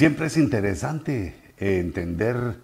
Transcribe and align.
Siempre 0.00 0.28
es 0.28 0.38
interesante 0.38 1.34
entender 1.58 2.56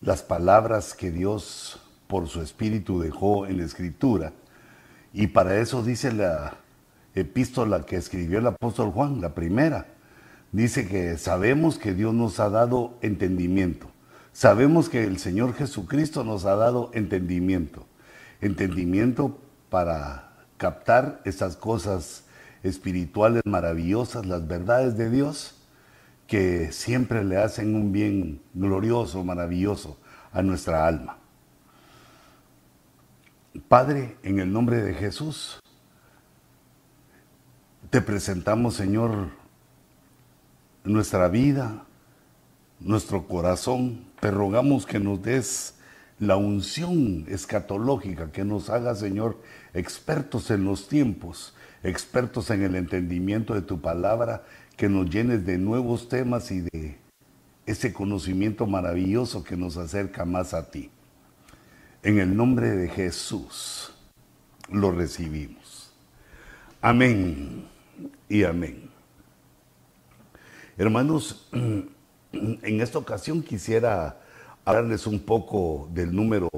las 0.00 0.24
palabras 0.24 0.92
que 0.94 1.12
Dios 1.12 1.80
por 2.08 2.26
su 2.26 2.42
espíritu 2.42 2.98
dejó 2.98 3.46
en 3.46 3.58
la 3.58 3.64
escritura. 3.64 4.32
Y 5.12 5.28
para 5.28 5.60
eso 5.60 5.84
dice 5.84 6.12
la 6.12 6.56
epístola 7.14 7.86
que 7.86 7.94
escribió 7.94 8.40
el 8.40 8.48
apóstol 8.48 8.90
Juan, 8.90 9.20
la 9.20 9.36
primera. 9.36 9.86
Dice 10.50 10.88
que 10.88 11.16
sabemos 11.16 11.78
que 11.78 11.94
Dios 11.94 12.12
nos 12.12 12.40
ha 12.40 12.50
dado 12.50 12.98
entendimiento. 13.02 13.88
Sabemos 14.32 14.88
que 14.88 15.04
el 15.04 15.20
Señor 15.20 15.54
Jesucristo 15.54 16.24
nos 16.24 16.44
ha 16.44 16.56
dado 16.56 16.90
entendimiento. 16.92 17.86
Entendimiento 18.40 19.38
para 19.70 20.32
captar 20.56 21.20
esas 21.24 21.54
cosas 21.54 22.24
espirituales 22.64 23.42
maravillosas, 23.44 24.26
las 24.26 24.48
verdades 24.48 24.96
de 24.96 25.08
Dios, 25.08 25.53
que 26.26 26.72
siempre 26.72 27.24
le 27.24 27.36
hacen 27.36 27.74
un 27.74 27.92
bien 27.92 28.40
glorioso, 28.54 29.22
maravilloso 29.24 29.98
a 30.32 30.42
nuestra 30.42 30.86
alma. 30.86 31.18
Padre, 33.68 34.16
en 34.22 34.40
el 34.40 34.52
nombre 34.52 34.82
de 34.82 34.94
Jesús, 34.94 35.60
te 37.90 38.00
presentamos, 38.00 38.74
Señor, 38.74 39.28
nuestra 40.82 41.28
vida, 41.28 41.86
nuestro 42.80 43.26
corazón. 43.26 44.04
Te 44.20 44.30
rogamos 44.30 44.86
que 44.86 44.98
nos 44.98 45.22
des 45.22 45.74
la 46.18 46.36
unción 46.36 47.24
escatológica, 47.28 48.32
que 48.32 48.44
nos 48.44 48.70
haga, 48.70 48.94
Señor, 48.94 49.40
expertos 49.72 50.50
en 50.50 50.64
los 50.64 50.88
tiempos, 50.88 51.54
expertos 51.82 52.50
en 52.50 52.62
el 52.62 52.74
entendimiento 52.76 53.54
de 53.54 53.62
tu 53.62 53.80
palabra, 53.80 54.44
que 54.76 54.88
nos 54.88 55.08
llenes 55.08 55.46
de 55.46 55.58
nuevos 55.58 56.08
temas 56.08 56.50
y 56.50 56.60
de 56.60 56.96
ese 57.66 57.92
conocimiento 57.92 58.66
maravilloso 58.66 59.44
que 59.44 59.56
nos 59.56 59.76
acerca 59.76 60.24
más 60.24 60.54
a 60.54 60.70
ti. 60.70 60.90
En 62.02 62.18
el 62.18 62.36
nombre 62.36 62.70
de 62.70 62.88
Jesús 62.88 63.94
lo 64.70 64.90
recibimos. 64.90 65.92
Amén 66.80 67.64
y 68.28 68.44
amén. 68.44 68.90
Hermanos, 70.76 71.48
en 72.32 72.80
esta 72.80 72.98
ocasión 72.98 73.42
quisiera 73.42 74.20
hablarles 74.64 75.06
un 75.06 75.20
poco 75.20 75.88
del 75.94 76.14
número 76.14 76.50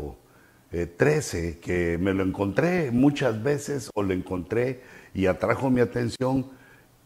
13, 0.71 1.49
eh, 1.49 1.59
que 1.59 1.99
me 1.99 2.13
lo 2.13 2.25
encontré 2.25 2.91
muchas 2.91 3.43
veces 3.43 3.91
o 3.95 4.03
lo 4.03 4.13
encontré 4.13 4.83
y 5.15 5.27
atrajo 5.27 5.71
mi 5.71 5.81
atención 5.81 6.47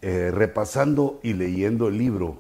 eh, 0.03 0.31
repasando 0.33 1.20
y 1.23 1.34
leyendo 1.34 1.89
el 1.89 1.98
libro 1.98 2.39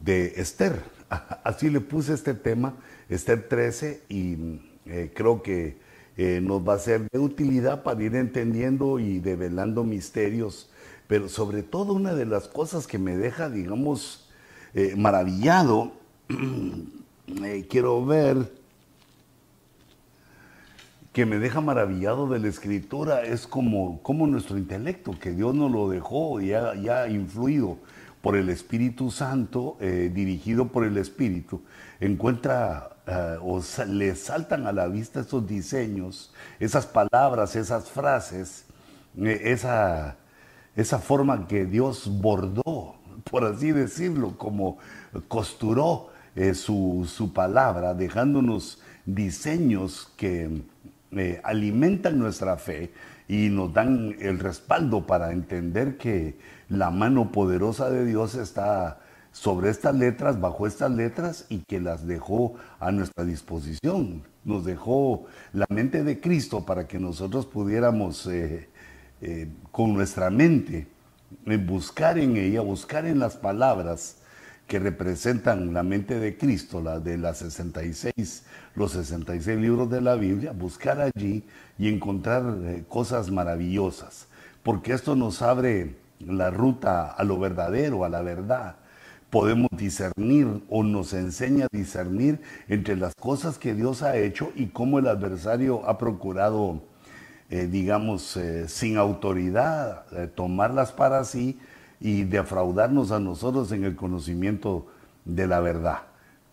de 0.00 0.34
Esther. 0.36 0.82
Así 1.44 1.70
le 1.70 1.80
puse 1.80 2.14
este 2.14 2.34
tema, 2.34 2.74
Esther 3.08 3.48
13, 3.48 4.02
y 4.08 4.60
eh, 4.86 5.12
creo 5.14 5.42
que 5.42 5.80
nos 6.14 6.60
va 6.68 6.74
a 6.74 6.78
ser 6.78 7.08
de 7.10 7.18
utilidad 7.18 7.82
para 7.82 8.02
ir 8.02 8.14
entendiendo 8.16 8.98
y 8.98 9.18
develando 9.18 9.82
misterios 9.82 10.68
pero 11.12 11.28
sobre 11.28 11.62
todo 11.62 11.92
una 11.92 12.14
de 12.14 12.24
las 12.24 12.48
cosas 12.48 12.86
que 12.86 12.98
me 12.98 13.18
deja, 13.18 13.50
digamos, 13.50 14.30
eh, 14.72 14.94
maravillado, 14.96 15.92
eh, 17.44 17.66
quiero 17.68 18.06
ver, 18.06 18.50
que 21.12 21.26
me 21.26 21.38
deja 21.38 21.60
maravillado 21.60 22.28
de 22.28 22.38
la 22.38 22.48
escritura 22.48 23.22
es 23.22 23.46
como, 23.46 24.02
como 24.02 24.26
nuestro 24.26 24.56
intelecto, 24.56 25.18
que 25.18 25.32
Dios 25.32 25.54
nos 25.54 25.70
lo 25.70 25.88
dejó 25.88 26.40
y 26.40 26.52
ha, 26.52 27.08
influido 27.08 27.78
por 28.22 28.36
el 28.36 28.48
Espíritu 28.48 29.10
Santo, 29.10 29.76
eh, 29.80 30.10
dirigido 30.12 30.68
por 30.68 30.84
el 30.84 30.96
Espíritu, 30.96 31.62
encuentra 32.00 32.88
o 33.42 33.60
le 33.88 34.14
saltan 34.14 34.66
a 34.68 34.72
la 34.72 34.86
vista 34.86 35.20
esos 35.20 35.46
diseños, 35.46 36.32
esas 36.60 36.86
palabras, 36.86 37.56
esas 37.56 37.90
frases, 37.90 38.64
esa 39.16 40.16
esa 40.76 40.98
forma 40.98 41.46
que 41.46 41.66
Dios 41.66 42.08
bordó, 42.20 42.96
por 43.30 43.44
así 43.44 43.72
decirlo, 43.72 44.38
como 44.38 44.78
costuró 45.28 46.10
eh, 46.34 46.54
su, 46.54 47.30
palabra, 47.34 47.94
dejándonos 47.94 48.80
diseños 49.04 50.10
que 50.16 50.62
eh, 51.16 51.40
alimentan 51.44 52.18
nuestra 52.18 52.56
fe 52.56 52.92
y 53.28 53.48
nos 53.48 53.72
dan 53.72 54.16
el 54.20 54.38
respaldo 54.38 55.06
para 55.06 55.32
entender 55.32 55.96
que 55.98 56.38
la 56.68 56.90
mano 56.90 57.32
poderosa 57.32 57.90
de 57.90 58.04
Dios 58.04 58.34
está 58.34 58.98
sobre 59.30 59.70
estas 59.70 59.94
letras, 59.94 60.40
bajo 60.40 60.66
estas 60.66 60.90
letras 60.90 61.46
y 61.48 61.60
que 61.68 61.80
las 61.80 62.06
dejó 62.06 62.54
a 62.80 62.92
nuestra 62.92 63.24
disposición. 63.24 64.22
Nos 64.44 64.64
dejó 64.64 65.26
la 65.52 65.66
mente 65.68 66.02
de 66.04 66.20
Cristo 66.20 66.64
para 66.64 66.86
que 66.86 66.98
nosotros 66.98 67.46
pudiéramos 67.46 68.26
eh, 68.26 68.68
eh, 69.20 69.48
con 69.70 69.94
nuestra 69.94 70.30
mente, 70.30 70.86
en 71.46 71.66
buscar 71.66 72.18
en 72.18 72.36
ella, 72.36 72.60
buscar 72.60 73.06
en 73.06 73.18
las 73.18 73.36
palabras 73.36 74.21
que 74.66 74.78
representan 74.78 75.74
la 75.74 75.82
mente 75.82 76.18
de 76.18 76.36
Cristo, 76.36 76.80
la 76.80 76.98
de 76.98 77.18
las 77.18 77.38
66, 77.38 78.44
los 78.74 78.92
66 78.92 79.58
libros 79.58 79.90
de 79.90 80.00
la 80.00 80.14
Biblia, 80.14 80.52
buscar 80.52 81.00
allí 81.00 81.44
y 81.78 81.88
encontrar 81.88 82.42
eh, 82.62 82.84
cosas 82.88 83.30
maravillosas, 83.30 84.28
porque 84.62 84.92
esto 84.92 85.14
nos 85.14 85.42
abre 85.42 85.96
la 86.20 86.50
ruta 86.50 87.10
a 87.10 87.24
lo 87.24 87.38
verdadero, 87.38 88.04
a 88.04 88.08
la 88.08 88.22
verdad. 88.22 88.76
Podemos 89.30 89.68
discernir 89.72 90.62
o 90.68 90.82
nos 90.82 91.14
enseña 91.14 91.64
a 91.64 91.76
discernir 91.76 92.40
entre 92.68 92.96
las 92.96 93.14
cosas 93.14 93.58
que 93.58 93.74
Dios 93.74 94.02
ha 94.02 94.16
hecho 94.16 94.52
y 94.54 94.66
cómo 94.66 94.98
el 94.98 95.06
adversario 95.06 95.88
ha 95.88 95.98
procurado 95.98 96.82
eh, 97.50 97.66
digamos, 97.66 98.38
eh, 98.38 98.66
sin 98.66 98.96
autoridad, 98.96 100.06
tomarlas 100.34 100.90
para 100.92 101.22
sí 101.24 101.58
y 102.02 102.24
defraudarnos 102.24 103.12
a 103.12 103.20
nosotros 103.20 103.70
en 103.72 103.84
el 103.84 103.96
conocimiento 103.96 104.86
de 105.24 105.46
la 105.46 105.60
verdad. 105.60 106.00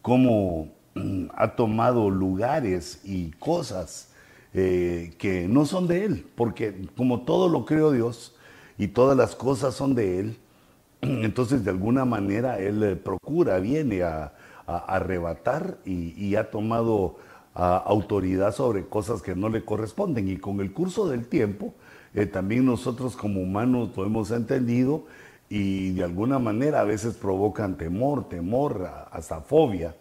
Cómo 0.02 0.70
mm, 0.94 1.26
ha 1.36 1.56
tomado 1.56 2.10
lugares 2.10 3.02
y 3.04 3.32
cosas 3.32 4.06
que 4.52 5.46
no 5.48 5.64
son 5.66 5.88
de 5.88 6.06
Él, 6.06 6.26
porque 6.36 6.88
como 6.98 7.22
todo 7.22 7.50
lo 7.50 7.66
creó 7.66 7.92
Dios 7.92 8.36
y 8.80 8.88
todas 8.88 9.16
las 9.16 9.36
cosas 9.36 9.76
son 9.76 9.94
de 9.94 10.20
Él, 10.20 10.38
entonces 11.02 11.64
de 11.64 11.70
alguna 11.70 12.04
manera 12.06 12.58
Él 12.58 13.00
procura, 13.04 13.60
viene 13.60 14.04
a, 14.04 14.34
arrebatar 14.66 15.80
y 15.84 16.36
ha 16.36 16.52
tomado 16.52 17.18
autoridad 17.60 18.54
sobre 18.54 18.86
cosas 18.86 19.22
que 19.22 19.36
no 19.36 19.50
le 19.50 19.66
corresponden. 19.66 20.30
Y 20.30 20.38
con 20.38 20.60
el 20.62 20.72
curso 20.72 21.08
del 21.08 21.26
tiempo, 21.26 21.74
eh, 22.14 22.26
también 22.26 22.66
nosotros 22.66 23.16
como 23.16 23.42
humanos 23.42 23.90
lo 23.96 24.06
hemos 24.06 24.32
entendido 24.32 25.06
y 25.50 25.92
de 25.92 26.04
alguna 26.04 26.38
manera 26.38 26.82
a 26.82 26.84
veces 26.84 27.16
provocan 27.16 27.76
temor, 27.78 28.30
temor, 28.30 28.90
hasta 29.12 29.42
fobia, 29.42 29.96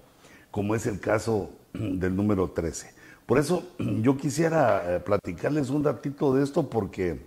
como 0.50 0.74
es 0.74 0.86
el 0.86 1.00
caso 1.00 1.50
del 1.72 2.14
número 2.14 2.50
13. 2.50 2.94
Por 3.26 3.38
eso 3.38 3.62
yo 3.78 4.16
quisiera 4.16 4.96
eh, 4.96 5.00
platicarles 5.00 5.70
un 5.70 5.82
ratito 5.82 6.34
de 6.34 6.44
esto 6.44 6.68
porque, 6.68 7.26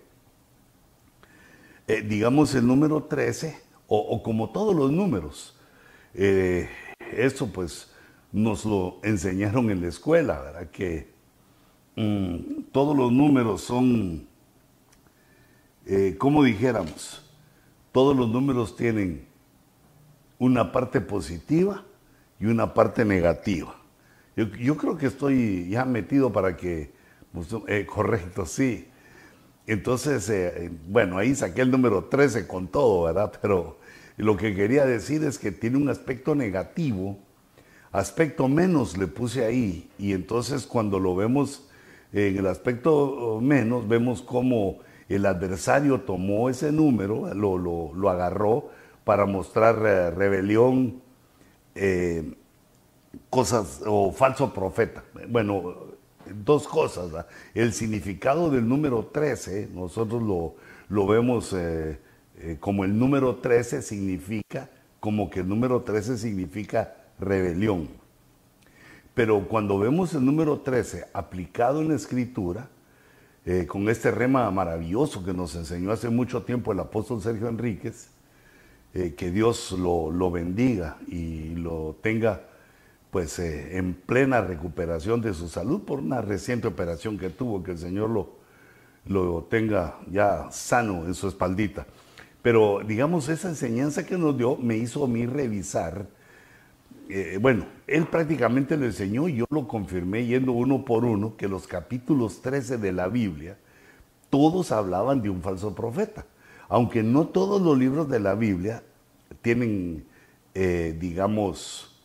eh, 1.88 2.02
digamos, 2.02 2.54
el 2.54 2.66
número 2.66 3.04
13, 3.04 3.58
o, 3.94 4.22
como 4.22 4.50
todos 4.50 4.74
los 4.74 4.90
números, 4.90 5.54
esto 6.14 7.46
pues 7.48 7.92
nos 8.32 8.64
lo 8.64 8.98
enseñaron 9.02 9.70
en 9.70 9.82
la 9.82 9.88
escuela, 9.88 10.40
¿verdad? 10.40 10.70
Que 10.70 11.12
mm, 11.96 12.62
todos 12.72 12.96
los 12.96 13.12
números 13.12 13.60
son, 13.60 14.26
eh, 15.84 16.16
como 16.18 16.42
dijéramos, 16.42 17.21
todos 17.92 18.16
los 18.16 18.28
números 18.28 18.76
tienen 18.76 19.24
una 20.38 20.72
parte 20.72 21.00
positiva 21.00 21.84
y 22.40 22.46
una 22.46 22.74
parte 22.74 23.04
negativa. 23.04 23.76
Yo, 24.34 24.76
creo 24.76 24.96
que 24.96 25.06
estoy 25.06 25.68
ya 25.68 25.84
metido 25.84 26.32
para 26.32 26.56
que, 26.56 26.90
pues, 27.32 27.48
eh, 27.68 27.86
correcto, 27.86 28.46
sí. 28.46 28.88
Entonces, 29.66 30.28
eh, 30.30 30.70
bueno, 30.88 31.18
ahí 31.18 31.34
saqué 31.34 31.60
el 31.60 31.70
número 31.70 32.04
13 32.04 32.46
con 32.46 32.66
todo, 32.66 33.04
¿verdad? 33.04 33.32
Pero 33.40 33.78
lo 34.16 34.36
que 34.36 34.54
quería 34.54 34.86
decir 34.86 35.22
es 35.24 35.38
que 35.38 35.52
tiene 35.52 35.76
un 35.76 35.88
aspecto 35.88 36.34
negativo 36.34 37.18
aspecto 37.92 38.48
menos 38.48 38.96
le 38.96 39.06
puse 39.06 39.44
ahí. 39.44 39.88
Y 39.98 40.12
entonces 40.12 40.66
cuando 40.66 40.98
lo 40.98 41.14
vemos 41.14 41.68
en 42.12 42.36
el 42.38 42.46
aspecto 42.46 43.38
menos, 43.40 43.86
vemos 43.86 44.22
cómo 44.22 44.78
el 45.14 45.26
adversario 45.26 46.00
tomó 46.00 46.48
ese 46.48 46.72
número, 46.72 47.32
lo, 47.34 48.10
agarró 48.10 48.70
para 49.04 49.26
mostrar 49.26 49.76
eh, 49.84 50.10
rebelión, 50.10 51.02
eh, 51.74 52.34
cosas 53.28 53.82
o 53.86 54.12
falso 54.12 54.52
profeta. 54.52 55.04
Bueno, 55.28 55.74
dos 56.44 56.66
cosas. 56.68 57.26
El 57.54 57.72
significado 57.72 58.50
del 58.50 58.68
número 58.68 59.06
13, 59.12 59.70
nosotros 59.74 60.22
lo, 60.88 61.06
vemos 61.06 61.52
eh, 61.52 61.98
como 62.60 62.84
el 62.84 62.98
número 62.98 63.36
13 63.36 63.82
significa 63.82 64.70
como 65.00 65.30
que 65.30 65.40
el 65.40 65.48
número 65.48 65.82
13 65.82 66.16
significa 66.16 66.94
rebelión. 67.18 67.88
Pero 69.14 69.46
cuando 69.48 69.78
vemos 69.78 70.14
el 70.14 70.24
número 70.24 70.60
13 70.60 71.06
aplicado 71.12 71.80
en 71.82 71.88
la 71.88 71.96
escritura, 71.96 72.68
eh, 73.44 73.66
con 73.66 73.88
este 73.88 74.10
rema 74.10 74.48
maravilloso 74.50 75.24
que 75.24 75.32
nos 75.32 75.56
enseñó 75.56 75.90
hace 75.90 76.08
mucho 76.08 76.42
tiempo 76.42 76.72
el 76.72 76.80
apóstol 76.80 77.20
Sergio 77.20 77.48
Enríquez, 77.48 78.08
eh, 78.94 79.14
que 79.16 79.30
Dios 79.30 79.72
lo, 79.72 80.30
bendiga 80.30 80.98
y 81.08 81.54
lo 81.56 81.96
tenga 82.02 82.42
pues 83.10 83.38
eh, 83.38 83.78
en 83.78 83.94
plena 83.94 84.42
recuperación 84.42 85.20
de 85.20 85.34
su 85.34 85.48
salud 85.48 85.82
por 85.82 85.98
una 85.98 86.20
reciente 86.20 86.68
operación 86.68 87.18
que 87.18 87.30
tuvo, 87.30 87.62
que 87.62 87.72
el 87.72 87.78
Señor 87.78 88.10
lo, 88.10 88.36
lo 89.06 89.44
tenga 89.50 89.98
ya 90.10 90.50
sano 90.50 91.06
en 91.06 91.14
su 91.14 91.26
espaldita. 91.26 91.86
Pero 92.42 92.80
digamos, 92.86 93.28
esa 93.28 93.48
enseñanza 93.48 94.06
que 94.06 94.18
nos 94.18 94.36
dio 94.36 94.56
me 94.56 94.76
hizo 94.76 95.04
a 95.04 95.08
mí 95.08 95.26
revisar, 95.26 96.06
eh, 97.14 97.38
bueno, 97.38 97.66
él 97.86 98.06
prácticamente 98.06 98.74
lo 98.74 98.86
enseñó 98.86 99.28
y 99.28 99.36
yo 99.36 99.44
lo 99.50 99.68
confirmé 99.68 100.24
yendo 100.24 100.52
uno 100.52 100.82
por 100.82 101.04
uno, 101.04 101.36
que 101.36 101.46
los 101.46 101.66
capítulos 101.66 102.40
13 102.40 102.78
de 102.78 102.90
la 102.90 103.08
Biblia, 103.08 103.58
todos 104.30 104.72
hablaban 104.72 105.20
de 105.20 105.28
un 105.28 105.42
falso 105.42 105.74
profeta. 105.74 106.24
Aunque 106.70 107.02
no 107.02 107.26
todos 107.26 107.60
los 107.60 107.76
libros 107.76 108.08
de 108.08 108.18
la 108.18 108.34
Biblia 108.34 108.82
tienen, 109.42 110.06
eh, 110.54 110.96
digamos, 110.98 112.00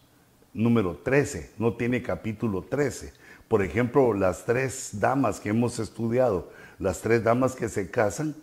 número 0.53 0.97
13, 0.97 1.51
no 1.57 1.75
tiene 1.75 2.03
capítulo 2.03 2.63
13. 2.63 3.13
Por 3.47 3.63
ejemplo, 3.63 4.13
las 4.13 4.43
tres 4.43 4.99
damas 4.99 5.39
que 5.39 5.49
hemos 5.49 5.79
estudiado, 5.79 6.51
las 6.79 6.99
tres 6.99 7.23
damas 7.23 7.55
que 7.55 7.69
se 7.69 7.89
casan, 7.89 8.35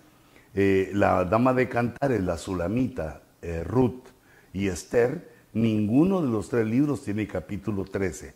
eh, 0.55 0.91
la 0.95 1.27
dama 1.27 1.53
de 1.53 1.69
Cantares, 1.69 2.23
la 2.23 2.39
Sulamita, 2.39 3.21
Ruth 3.67 4.07
y 4.55 4.69
Esther, 4.69 5.34
ninguno 5.55 6.21
de 6.21 6.29
los 6.29 6.49
tres 6.49 6.67
libros 6.67 7.03
tiene 7.03 7.27
capítulo 7.27 7.85
13, 7.85 8.35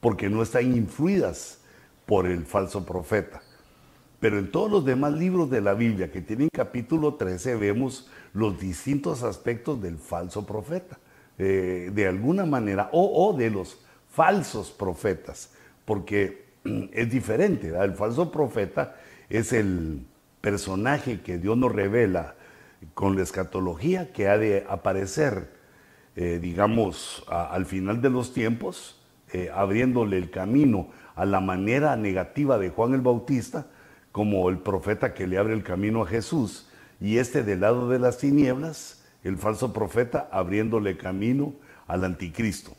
porque 0.00 0.28
no 0.28 0.42
están 0.42 0.76
influidas 0.76 1.60
por 2.04 2.26
el 2.26 2.44
falso 2.44 2.84
profeta. 2.84 3.42
Pero 4.20 4.38
en 4.38 4.50
todos 4.50 4.70
los 4.70 4.84
demás 4.84 5.14
libros 5.14 5.50
de 5.50 5.60
la 5.60 5.74
Biblia 5.74 6.12
que 6.12 6.20
tienen 6.20 6.48
capítulo 6.52 7.14
13 7.14 7.56
vemos 7.56 8.10
los 8.34 8.60
distintos 8.60 9.22
aspectos 9.22 9.80
del 9.80 9.96
falso 9.96 10.46
profeta, 10.46 10.98
eh, 11.38 11.90
de 11.92 12.06
alguna 12.06 12.44
manera, 12.44 12.90
o, 12.92 13.34
de 13.36 13.50
los 13.50 13.84
falsos 14.10 14.70
profetas, 14.70 15.54
porque 15.84 16.44
es 16.92 17.10
diferente. 17.10 17.68
El 17.68 17.94
falso 17.94 18.30
profeta 18.30 18.96
es 19.28 19.52
el, 19.52 20.04
personaje 20.42 21.22
que 21.22 21.38
Dios 21.38 21.56
nos 21.56 21.72
revela 21.72 22.34
con 22.92 23.16
la 23.16 23.22
escatología 23.22 24.12
que 24.12 24.28
ha 24.28 24.36
de 24.36 24.66
aparecer, 24.68 25.48
eh, 26.16 26.38
digamos, 26.40 27.24
al 27.28 27.66
final 27.66 28.02
de 28.02 28.10
los 28.10 28.34
tiempos, 28.34 29.00
eh, 29.32 29.50
abriéndole 29.54 30.18
el 30.18 30.30
camino 30.30 30.88
a 31.14 31.24
la 31.24 31.40
manera 31.40 31.96
negativa 31.96 32.58
de 32.58 32.70
Juan 32.70 32.94
el 32.94 33.00
Bautista, 33.00 33.66
como 34.12 34.48
el 34.50 34.58
profeta 34.58 35.14
que 35.14 35.26
le 35.26 35.38
abre 35.38 35.54
el 35.54 35.62
camino 35.62 36.02
a 36.02 36.06
Jesús, 36.06 36.68
y 37.00 37.16
este 37.16 37.42
del 37.42 37.60
lado 37.60 37.88
de 37.88 37.98
las 37.98 38.18
tinieblas, 38.18 39.02
el 39.24 39.38
falso 39.38 39.72
profeta 39.72 40.28
abriéndole 40.30 40.96
camino 40.96 41.54
al 41.86 42.04
anticristo. 42.04 42.72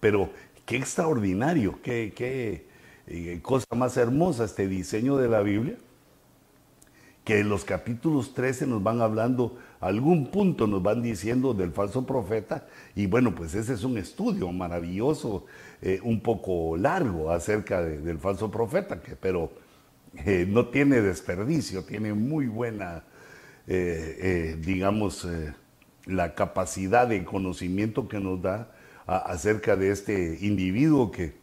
Pero 0.00 0.30
qué 0.66 0.76
extraordinario, 0.76 1.80
qué, 1.82 2.12
qué 2.14 2.66
eh, 3.06 3.38
cosa 3.42 3.66
más 3.74 3.96
hermosa 3.96 4.44
este 4.44 4.68
diseño 4.68 5.16
de 5.16 5.28
la 5.28 5.40
Biblia, 5.40 5.76
que 7.24 7.40
en 7.40 7.48
los 7.48 7.64
capítulos 7.64 8.34
13 8.34 8.66
nos 8.66 8.82
van 8.82 9.00
hablando, 9.00 9.56
algún 9.80 10.30
punto 10.30 10.66
nos 10.66 10.82
van 10.82 11.02
diciendo 11.02 11.54
del 11.54 11.72
falso 11.72 12.06
profeta, 12.06 12.66
y 12.94 13.06
bueno, 13.06 13.34
pues 13.34 13.54
ese 13.54 13.72
es 13.72 13.82
un 13.82 13.96
estudio 13.96 14.52
maravilloso, 14.52 15.46
eh, 15.80 16.00
un 16.02 16.20
poco 16.20 16.76
largo 16.76 17.30
acerca 17.30 17.82
del 17.82 18.18
falso 18.18 18.50
profeta, 18.50 19.00
que, 19.00 19.16
pero 19.16 19.50
eh, 20.26 20.44
no 20.46 20.68
tiene 20.68 21.00
desperdicio, 21.00 21.84
tiene 21.84 22.12
muy 22.12 22.46
buena, 22.46 23.04
eh, 23.66 24.58
digamos, 24.60 25.26
la 26.04 26.34
capacidad 26.34 27.08
de 27.08 27.24
conocimiento 27.24 28.06
que 28.06 28.20
nos 28.20 28.42
da 28.42 28.70
acerca 29.06 29.76
de 29.76 29.90
este 29.90 30.38
individuo 30.42 31.10
que 31.10 31.34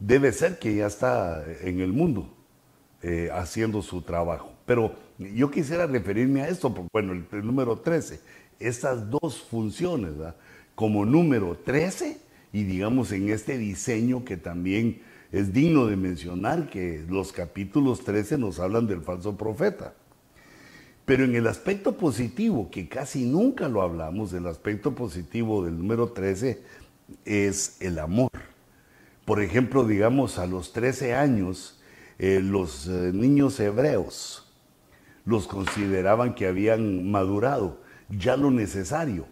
debe 0.00 0.32
ser 0.32 0.58
que 0.58 0.74
ya 0.74 0.86
está 0.86 1.44
en 1.60 1.80
el 1.80 1.92
mundo 1.92 2.28
haciendo 3.32 3.82
su 3.82 4.02
trabajo. 4.02 4.53
Pero 4.66 4.94
yo 5.18 5.50
quisiera 5.50 5.86
referirme 5.86 6.42
a 6.42 6.48
esto, 6.48 6.72
porque 6.72 6.88
bueno, 6.92 7.12
el, 7.12 7.46
número 7.46 7.78
13, 7.78 8.20
estas 8.58 9.10
dos 9.10 9.42
funciones, 9.42 10.12
como 10.74 11.04
número 11.04 11.56
13 11.56 12.18
y 12.52 12.64
digamos 12.64 13.12
en 13.12 13.28
este 13.30 13.58
diseño 13.58 14.24
que 14.24 14.36
también 14.36 15.02
es 15.32 15.52
digno 15.52 15.86
de 15.86 15.96
mencionar 15.96 16.68
que 16.70 17.04
los 17.08 17.32
capítulos 17.32 18.04
13 18.04 18.38
nos 18.38 18.60
hablan 18.60 18.86
del 18.86 19.02
falso 19.02 19.36
profeta. 19.36 19.94
Pero 21.04 21.24
en 21.24 21.34
el 21.34 21.46
aspecto 21.46 21.96
positivo, 21.96 22.70
que 22.70 22.88
casi 22.88 23.26
nunca 23.26 23.68
lo 23.68 23.82
hablamos, 23.82 24.32
el 24.32 24.46
aspecto 24.46 24.94
positivo 24.94 25.64
del 25.64 25.76
número 25.76 26.08
13 26.08 26.62
es 27.26 27.76
el 27.80 27.98
amor. 27.98 28.30
Por 29.26 29.42
ejemplo, 29.42 29.84
digamos, 29.84 30.38
a 30.38 30.46
los 30.46 30.72
13 30.72 31.14
años, 31.14 31.80
eh, 32.18 32.40
los 32.42 32.86
eh, 32.86 33.10
niños 33.12 33.60
hebreos 33.60 34.43
los 35.24 35.46
consideraban 35.46 36.34
que 36.34 36.46
habían 36.46 37.10
madurado 37.10 37.78
ya 38.08 38.36
lo 38.36 38.50
necesario 38.50 39.26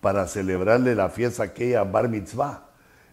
para 0.00 0.26
celebrarle 0.26 0.94
la 0.94 1.08
fiesta 1.08 1.44
aquella 1.44 1.84
bar 1.84 2.08
mitzvah, 2.08 2.68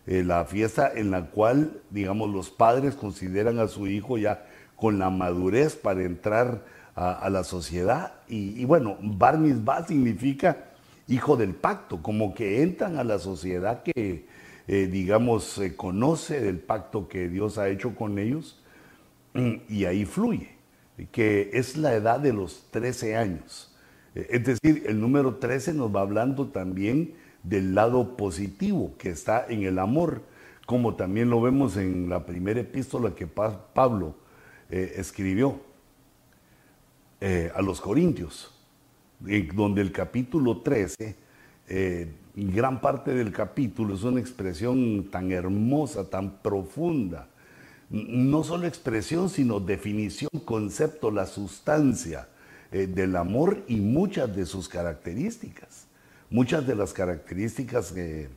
eh, 0.07 0.23
la 0.23 0.45
fiesta 0.45 0.91
en 0.93 1.11
la 1.11 1.27
cual, 1.27 1.81
digamos, 1.89 2.29
los 2.29 2.49
padres 2.49 2.95
consideran 2.95 3.59
a 3.59 3.67
su 3.67 3.87
hijo 3.87 4.17
ya 4.17 4.45
con 4.75 4.99
la 4.99 5.09
madurez 5.09 5.75
para 5.75 6.03
entrar 6.03 6.65
a, 6.95 7.29
la 7.29 7.43
sociedad. 7.43 8.13
Y, 8.27 8.65
bueno, 8.65 8.97
bar 9.01 9.37
mitzvah 9.37 9.85
significa 9.85 10.71
hijo 11.07 11.37
del 11.37 11.53
pacto, 11.53 12.01
como 12.01 12.33
que 12.33 12.61
entran 12.61 12.97
a 12.97 13.03
la 13.03 13.19
sociedad 13.19 13.83
que, 13.83 14.27
eh, 14.67 14.87
digamos, 14.91 15.45
se 15.45 15.75
conoce 15.75 16.41
del 16.41 16.59
pacto 16.59 17.07
que 17.07 17.29
Dios 17.29 17.57
ha 17.57 17.69
hecho 17.69 17.95
con 17.95 18.19
ellos 18.19 18.59
y 19.69 19.85
ahí 19.85 20.05
fluye 20.05 20.60
que 21.11 21.51
es 21.53 21.77
la 21.77 21.93
edad 21.93 22.19
de 22.19 22.33
los 22.33 22.67
13 22.71 23.15
años. 23.15 23.75
Eh, 24.15 24.27
es 24.31 24.43
decir, 24.43 24.83
el 24.87 24.99
número 24.99 25.35
13 25.35 25.73
nos 25.73 25.93
va 25.95 26.01
hablando 26.01 26.47
también 26.47 27.13
del 27.43 27.73
lado 27.73 28.17
positivo 28.17 28.93
que 28.97 29.09
está 29.09 29.45
en 29.47 29.63
el 29.63 29.79
amor, 29.79 30.21
como 30.65 30.95
también 30.95 31.29
lo 31.29 31.41
vemos 31.41 31.77
en 31.77 32.09
la 32.09 32.25
primera 32.25 32.59
epístola 32.59 33.15
que 33.15 33.27
Pablo 33.27 34.15
eh, 34.69 34.93
escribió 34.97 35.59
eh, 37.19 37.51
a 37.55 37.61
los 37.61 37.81
Corintios, 37.81 38.53
donde 39.53 39.81
el 39.81 39.91
capítulo 39.91 40.61
13, 40.61 41.15
gran 42.35 42.81
parte 42.81 43.13
del 43.13 43.31
capítulo 43.31 43.93
es 43.93 44.03
una 44.03 44.19
expresión 44.19 45.09
tan 45.11 45.31
hermosa, 45.31 46.09
tan 46.09 46.41
profunda, 46.41 47.27
no 47.91 48.43
solo 48.43 48.67
expresión, 48.67 49.29
sino 49.29 49.59
definición, 49.59 50.29
concepto, 50.45 51.11
la 51.11 51.25
sustancia 51.25 52.27
eh, 52.71 52.87
del 52.87 53.17
amor 53.17 53.63
y 53.67 53.81
muchas 53.81 54.33
de 54.33 54.45
sus 54.45 54.69
características. 54.69 55.87
Muchas 56.29 56.65
de 56.65 56.75
las 56.75 56.93
características 56.93 57.91
que 57.91 58.29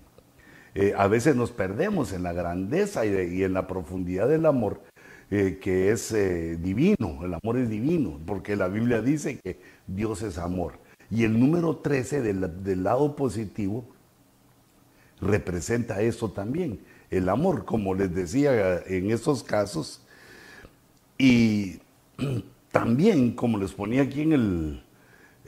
eh, 0.74 0.94
a 0.96 1.06
veces 1.06 1.36
nos 1.36 1.52
perdemos 1.52 2.12
en 2.12 2.24
la 2.24 2.32
grandeza 2.32 3.06
y, 3.06 3.44
en 3.44 3.52
la 3.52 3.68
profundidad 3.68 4.28
del 4.28 4.46
amor, 4.46 4.82
eh, 5.30 5.60
que 5.62 5.92
es 5.92 6.12
divino, 6.60 7.20
el 7.24 7.34
amor 7.34 7.56
es 7.58 7.70
divino, 7.70 8.18
porque 8.26 8.56
la 8.56 8.66
Biblia 8.66 9.00
dice 9.00 9.38
que 9.38 9.60
Dios 9.86 10.22
es 10.22 10.38
amor. 10.38 10.80
Y 11.10 11.22
el 11.22 11.38
número 11.38 11.76
13 11.76 12.22
del, 12.22 12.64
del 12.64 12.82
lado 12.82 13.14
positivo 13.14 13.84
representa 15.20 16.02
eso 16.02 16.32
también 16.32 16.80
el 17.16 17.28
amor, 17.28 17.64
como 17.64 17.94
les 17.94 18.14
decía 18.14 18.82
en 18.86 19.10
estos 19.10 19.42
casos. 19.42 20.02
Y 21.18 21.80
también, 22.72 23.32
como 23.32 23.58
les 23.58 23.72
ponía 23.72 24.02
aquí 24.02 24.22
en 24.22 24.32
el, 24.32 24.84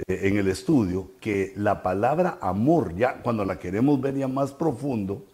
eh, 0.06 0.20
en 0.24 0.36
el 0.36 0.48
estudio, 0.48 1.10
que 1.20 1.52
la 1.56 1.82
palabra 1.82 2.38
amor, 2.40 2.94
ya 2.96 3.22
cuando 3.22 3.44
la 3.44 3.58
queremos 3.58 4.00
ver 4.00 4.16
ya 4.16 4.28
más 4.28 4.52
profundo, 4.52 5.24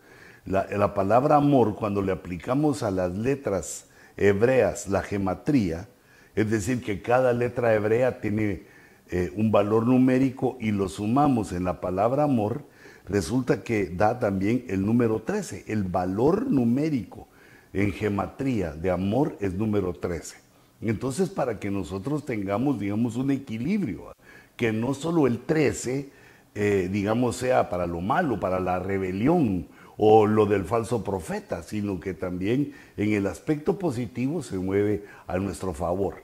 la, 0.45 0.95
palabra 0.95 1.37
amor, 1.37 1.77
cuando 1.77 2.03
le 2.03 2.11
aplicamos 2.11 2.83
a 2.83 2.91
las 2.91 3.17
letras 3.17 3.87
hebreas 4.17 4.89
la 4.89 5.03
gematría, 5.03 5.89
es 6.35 6.51
decir, 6.51 6.83
que 6.83 7.01
cada 7.01 7.33
letra 7.33 7.75
hebrea 7.75 8.21
tiene 8.21 8.65
eh, 9.11 9.33
un 9.37 9.53
valor 9.53 9.87
numérico 9.87 10.57
y 10.61 10.73
lo 10.73 10.89
sumamos 10.89 11.53
en 11.53 11.65
la 11.65 11.81
palabra 11.81 12.25
amor, 12.25 12.65
resulta 13.13 13.63
que 13.63 13.87
da 13.87 14.19
también 14.19 14.65
el 14.69 14.85
número 14.85 15.23
13. 15.23 15.65
El 15.69 15.85
valor 15.85 16.51
numérico 16.51 17.29
en 17.73 17.93
gematría 17.93 18.73
de 18.73 18.91
amor 18.91 19.37
es 19.41 19.55
número 19.55 19.93
13. 19.93 20.37
Entonces, 20.81 21.29
para 21.29 21.61
que 21.61 21.71
nosotros 21.71 22.25
tengamos, 22.25 22.81
digamos, 22.81 23.17
un 23.17 23.31
equilibrio, 23.31 24.13
que 24.57 24.73
no 24.73 24.95
solo 24.95 25.27
el 25.27 25.39
13 25.41 26.11
eh, 26.55 26.91
digamos, 26.93 27.37
sea 27.37 27.71
para 27.71 27.87
lo 27.87 28.03
malo, 28.03 28.39
para 28.39 28.61
la 28.61 28.79
rebelión 28.79 29.69
o 29.97 30.27
lo 30.27 30.45
del 30.45 30.65
falso 30.65 31.03
profeta, 31.03 31.63
sino 31.63 31.99
que 31.99 32.13
también 32.13 32.75
en 32.99 33.13
el 33.15 33.27
aspecto 33.27 33.79
positivo 33.79 34.43
se 34.43 34.59
mueve 34.59 35.05
a 35.27 35.39
nuestro 35.39 35.73
favor. 35.73 36.23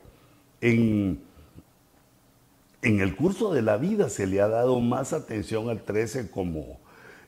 En, 0.60 1.20
en 2.82 3.00
el 3.00 3.16
curso 3.16 3.52
de 3.52 3.62
la 3.62 3.76
vida 3.76 4.08
se 4.08 4.26
le 4.26 4.40
ha 4.40 4.48
dado 4.48 4.80
más 4.80 5.12
atención 5.12 5.68
al 5.68 5.82
13 5.82 6.30
como, 6.30 6.78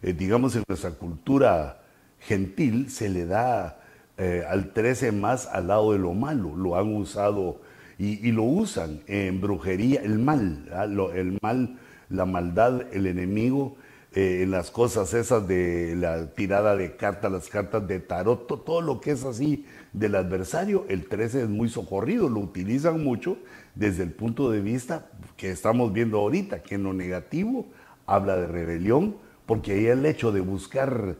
eh, 0.02 0.12
digamos, 0.12 0.54
en 0.56 0.64
nuestra 0.68 0.92
cultura 0.92 1.82
gentil 2.20 2.90
se 2.90 3.08
le 3.08 3.26
da 3.26 3.80
eh, 4.18 4.44
al 4.48 4.72
13 4.72 5.12
más 5.12 5.46
al 5.46 5.68
lado 5.68 5.92
de 5.92 5.98
lo 5.98 6.12
malo. 6.12 6.54
Lo 6.54 6.76
han 6.76 6.94
usado 6.94 7.60
y, 7.98 8.32
lo 8.32 8.44
usan 8.44 9.00
en 9.06 9.40
brujería, 9.40 10.00
el 10.00 10.18
mal, 10.18 10.68
¿ah? 10.72 10.84
el 10.84 11.38
mal, 11.42 11.78
la 12.08 12.24
maldad, 12.24 12.82
el 12.92 13.06
enemigo, 13.06 13.76
eh, 14.12 14.40
en 14.42 14.50
las 14.50 14.70
cosas 14.70 15.14
esas 15.14 15.46
de 15.46 15.94
la 15.96 16.26
tirada 16.32 16.76
de 16.76 16.96
cartas, 16.96 17.30
las 17.30 17.48
cartas 17.48 17.86
de 17.86 18.00
tarot, 18.00 18.46
todo 18.64 18.80
lo 18.80 19.00
que 19.00 19.12
es 19.12 19.24
así 19.24 19.66
del 19.92 20.16
adversario, 20.16 20.84
el 20.88 21.06
13 21.06 21.42
es 21.42 21.48
muy 21.48 21.68
socorrido, 21.68 22.28
lo 22.28 22.40
utilizan 22.40 23.04
mucho 23.04 23.36
desde 23.76 24.02
el 24.02 24.10
punto 24.10 24.50
de 24.50 24.62
vista 24.62 25.10
que 25.40 25.50
estamos 25.50 25.90
viendo 25.90 26.18
ahorita, 26.18 26.62
que 26.62 26.74
en 26.74 26.82
lo 26.82 26.92
negativo 26.92 27.64
habla 28.04 28.36
de 28.36 28.46
rebelión, 28.46 29.16
porque 29.46 29.72
ahí 29.72 29.86
el 29.86 30.04
hecho 30.04 30.32
de 30.32 30.40
buscar 30.40 31.16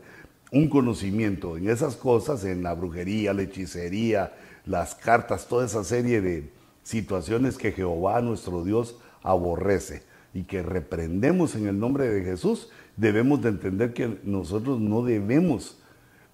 un 0.52 0.68
conocimiento 0.68 1.56
en 1.56 1.70
esas 1.70 1.96
cosas, 1.96 2.44
en 2.44 2.62
la 2.62 2.74
brujería, 2.74 3.32
la 3.32 3.40
hechicería, 3.40 4.34
las 4.66 4.94
cartas, 4.94 5.48
toda 5.48 5.64
esa 5.64 5.84
serie 5.84 6.20
de 6.20 6.52
situaciones 6.82 7.56
que 7.56 7.72
Jehová 7.72 8.20
nuestro 8.20 8.62
Dios 8.62 8.98
aborrece 9.22 10.02
y 10.34 10.42
que 10.42 10.62
reprendemos 10.62 11.54
en 11.54 11.66
el 11.66 11.78
nombre 11.78 12.06
de 12.10 12.22
Jesús, 12.22 12.68
debemos 12.98 13.40
de 13.40 13.48
entender 13.48 13.94
que 13.94 14.18
nosotros 14.22 14.80
no 14.80 15.02
debemos 15.02 15.78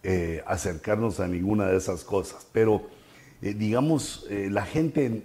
eh, 0.02 0.42
acercarnos 0.44 1.20
a 1.20 1.28
ninguna 1.28 1.66
de 1.66 1.76
esas 1.76 2.02
cosas. 2.02 2.48
Pero, 2.50 2.88
eh, 3.42 3.54
digamos, 3.54 4.26
eh, 4.28 4.48
la 4.50 4.64
gente 4.64 5.22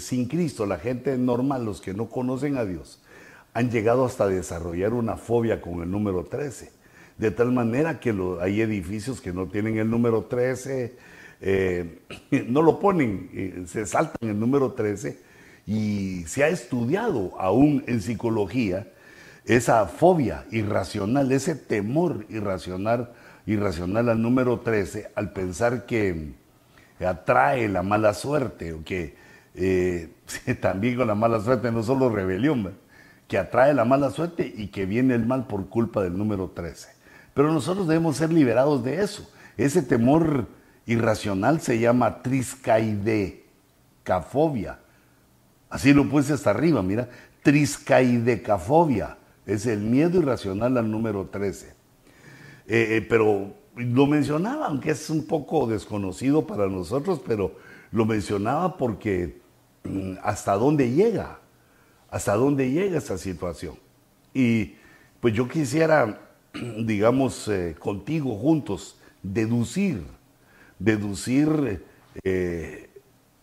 sin 0.00 0.26
Cristo, 0.26 0.66
la 0.66 0.78
gente 0.78 1.16
normal, 1.18 1.64
los 1.64 1.80
que 1.80 1.94
no 1.94 2.08
conocen 2.08 2.56
a 2.56 2.64
Dios, 2.64 3.02
han 3.54 3.70
llegado 3.70 4.04
hasta 4.04 4.26
desarrollar 4.26 4.92
una 4.92 5.16
fobia 5.16 5.60
con 5.60 5.82
el 5.82 5.90
número 5.90 6.24
13 6.24 6.76
de 7.18 7.30
tal 7.30 7.52
manera 7.52 7.98
que 7.98 8.14
hay 8.40 8.60
edificios 8.60 9.20
que 9.20 9.32
no 9.32 9.46
tienen 9.46 9.78
el 9.78 9.90
número 9.90 10.24
13, 10.24 10.94
eh, 11.40 11.98
no 12.48 12.62
lo 12.62 12.78
ponen, 12.78 13.30
eh, 13.32 13.64
se 13.66 13.86
saltan 13.86 14.28
el 14.28 14.38
número 14.38 14.72
13 14.72 15.18
y 15.66 16.24
se 16.26 16.44
ha 16.44 16.48
estudiado 16.48 17.32
aún 17.38 17.82
en 17.86 18.00
psicología 18.00 18.88
esa 19.44 19.86
fobia 19.86 20.44
irracional, 20.50 21.30
ese 21.32 21.54
temor 21.54 22.26
irracional, 22.28 23.12
irracional 23.46 24.08
al 24.08 24.20
número 24.20 24.60
13 24.60 25.12
al 25.14 25.32
pensar 25.32 25.86
que 25.86 26.32
atrae 27.00 27.68
la 27.68 27.82
mala 27.82 28.12
suerte 28.12 28.72
o 28.72 28.84
que 28.84 29.14
eh, 29.56 30.12
también 30.60 30.96
con 30.96 31.06
la 31.06 31.14
mala 31.14 31.40
suerte 31.40 31.72
no 31.72 31.82
solo 31.82 32.10
rebelión, 32.10 32.76
que 33.26 33.38
atrae 33.38 33.72
la 33.74 33.84
mala 33.84 34.10
suerte 34.10 34.52
y 34.56 34.68
que 34.68 34.86
viene 34.86 35.14
el 35.14 35.26
mal 35.26 35.46
por 35.46 35.68
culpa 35.68 36.02
del 36.02 36.16
número 36.16 36.52
13. 36.54 36.88
Pero 37.34 37.52
nosotros 37.52 37.86
debemos 37.88 38.16
ser 38.16 38.32
liberados 38.32 38.82
de 38.84 39.02
eso. 39.02 39.28
Ese 39.56 39.82
temor 39.82 40.46
irracional 40.86 41.60
se 41.60 41.80
llama 41.80 42.22
triscaidecafobia. 42.22 44.78
Así 45.68 45.92
lo 45.92 46.08
puse 46.08 46.34
hasta 46.34 46.50
arriba, 46.50 46.80
mira. 46.82 47.08
Triscaidecafobia. 47.42 49.18
Es 49.44 49.66
el 49.66 49.80
miedo 49.80 50.20
irracional 50.20 50.78
al 50.78 50.88
número 50.90 51.26
13. 51.26 51.66
Eh, 51.66 51.72
eh, 52.68 53.04
pero 53.08 53.54
lo 53.76 54.06
mencionaba, 54.06 54.66
aunque 54.66 54.92
es 54.92 55.10
un 55.10 55.26
poco 55.26 55.66
desconocido 55.66 56.46
para 56.46 56.68
nosotros, 56.68 57.20
pero 57.26 57.56
lo 57.92 58.06
mencionaba 58.06 58.76
porque 58.76 59.40
hasta 60.22 60.54
dónde 60.54 60.90
llega, 60.90 61.40
hasta 62.10 62.34
dónde 62.34 62.70
llega 62.70 62.98
esta 62.98 63.18
situación. 63.18 63.78
Y 64.32 64.76
pues 65.20 65.34
yo 65.34 65.48
quisiera 65.48 66.20
digamos, 66.84 67.48
eh, 67.48 67.74
contigo 67.78 68.36
juntos, 68.36 68.98
deducir, 69.22 70.02
deducir 70.78 71.84
eh, 72.24 72.88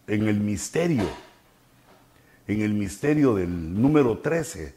en 0.07 0.27
el 0.27 0.39
misterio, 0.39 1.05
en 2.47 2.61
el 2.61 2.73
misterio 2.73 3.35
del 3.35 3.81
número 3.81 4.19
13, 4.19 4.75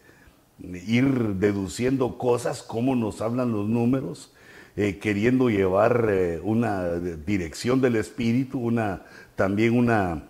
ir 0.87 1.35
deduciendo 1.35 2.17
cosas, 2.19 2.63
cómo 2.63 2.95
nos 2.95 3.21
hablan 3.21 3.53
los 3.53 3.69
números, 3.69 4.33
eh, 4.77 4.99
queriendo 4.99 5.49
llevar 5.49 6.11
una 6.43 6.95
dirección 6.95 7.81
del 7.81 7.97
espíritu, 7.97 8.59
una, 8.59 9.03
también 9.35 9.77
una, 9.77 10.29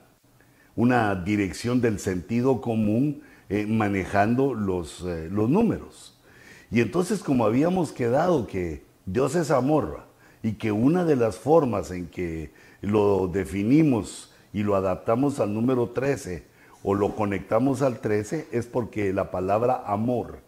una 0.76 1.14
dirección 1.14 1.80
del 1.80 1.98
sentido 1.98 2.60
común, 2.60 3.22
manejando 3.68 4.54
los, 4.54 5.02
los 5.02 5.48
números. 5.48 6.18
Y 6.70 6.80
entonces 6.80 7.22
como 7.22 7.46
habíamos 7.46 7.92
quedado 7.92 8.46
que 8.46 8.82
Dios 9.06 9.36
es 9.36 9.50
amor 9.50 10.00
y 10.42 10.54
que 10.54 10.72
una 10.72 11.04
de 11.04 11.16
las 11.16 11.36
formas 11.38 11.90
en 11.90 12.08
que 12.08 12.50
lo 12.80 13.28
definimos 13.28 14.32
y 14.52 14.62
lo 14.62 14.74
adaptamos 14.74 15.40
al 15.40 15.54
número 15.54 15.90
13 15.90 16.44
o 16.82 16.94
lo 16.94 17.14
conectamos 17.14 17.82
al 17.82 18.00
13 18.00 18.48
es 18.52 18.66
porque 18.66 19.12
la 19.12 19.30
palabra 19.30 19.82
amor 19.86 20.38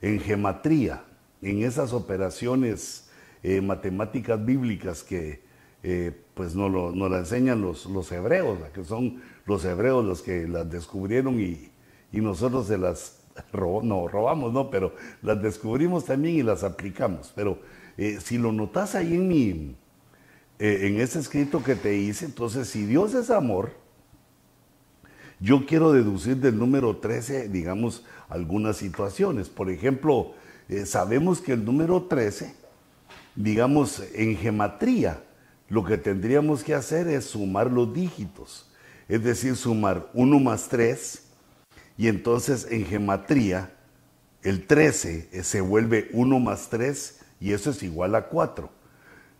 en 0.00 0.20
gematría, 0.20 1.04
en 1.42 1.62
esas 1.62 1.92
operaciones 1.92 3.08
eh, 3.42 3.60
matemáticas 3.60 4.44
bíblicas 4.44 5.02
que 5.02 5.42
eh, 5.82 6.12
pues 6.34 6.54
nos, 6.54 6.70
lo, 6.70 7.08
la 7.08 7.18
enseñan 7.18 7.60
los, 7.60 7.86
los 7.86 8.10
hebreos, 8.12 8.58
que 8.74 8.84
son 8.84 9.22
los 9.46 9.64
hebreos 9.64 10.04
los 10.04 10.22
que 10.22 10.46
las 10.46 10.70
descubrieron 10.70 11.40
y, 11.40 11.70
y 12.12 12.20
nosotros 12.20 12.66
se 12.66 12.76
las 12.76 13.16
no, 13.52 14.08
robamos, 14.08 14.52
no, 14.52 14.70
pero 14.70 14.94
las 15.22 15.40
descubrimos 15.42 16.04
también 16.04 16.36
y 16.36 16.42
las 16.42 16.64
aplicamos. 16.64 17.32
Pero 17.34 17.58
eh, 17.96 18.18
si 18.22 18.38
lo 18.38 18.52
notas 18.52 18.94
ahí 18.94 19.14
en 19.14 19.28
mi, 19.28 19.76
eh, 20.58 20.86
en 20.86 21.00
ese 21.00 21.18
escrito 21.18 21.62
que 21.62 21.74
te 21.74 21.96
hice, 21.96 22.26
entonces 22.26 22.68
si 22.68 22.84
Dios 22.84 23.14
es 23.14 23.30
amor, 23.30 23.72
yo 25.38 25.66
quiero 25.66 25.92
deducir 25.92 26.38
del 26.38 26.58
número 26.58 26.96
13, 26.96 27.48
digamos, 27.48 28.04
algunas 28.28 28.78
situaciones. 28.78 29.50
Por 29.50 29.70
ejemplo, 29.70 30.32
eh, 30.68 30.86
sabemos 30.86 31.40
que 31.40 31.52
el 31.52 31.64
número 31.64 32.04
13, 32.04 32.54
digamos, 33.34 34.02
en 34.14 34.36
gematría, 34.36 35.22
lo 35.68 35.84
que 35.84 35.98
tendríamos 35.98 36.64
que 36.64 36.74
hacer 36.74 37.08
es 37.08 37.26
sumar 37.26 37.70
los 37.70 37.92
dígitos. 37.92 38.70
Es 39.08 39.22
decir, 39.22 39.56
sumar 39.56 40.10
1 40.14 40.40
más 40.40 40.68
3 40.68 41.22
y 41.98 42.08
entonces 42.08 42.66
en 42.70 42.84
gematría, 42.84 43.72
el 44.42 44.66
13 44.66 45.30
eh, 45.32 45.42
se 45.42 45.60
vuelve 45.60 46.08
1 46.12 46.40
más 46.40 46.68
3 46.68 47.20
y 47.40 47.52
eso 47.52 47.70
es 47.70 47.82
igual 47.82 48.14
a 48.14 48.28
4. 48.28 48.70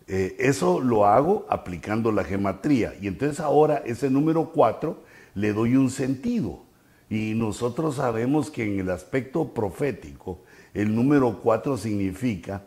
Eh, 0.09 0.37
eso 0.39 0.81
lo 0.81 1.07
hago 1.07 1.47
aplicando 1.49 2.13
la 2.13 2.25
gematría. 2.25 2.95
Y 3.01 3.09
entonces 3.09 3.41
ahora 3.41 3.83
ese 3.85 4.09
número 4.11 4.53
4 4.53 5.03
le 5.35 5.53
doy 5.53 5.77
un 5.77 5.91
sentido. 5.91 6.65
Y 7.09 7.35
nosotros 7.35 7.97
sabemos 7.97 8.51
que 8.51 8.65
en 8.65 8.81
el 8.81 8.91
aspecto 8.91 9.53
profético, 9.53 10.43
el 10.75 10.95
número 10.95 11.41
4 11.43 11.77
significa 11.77 12.63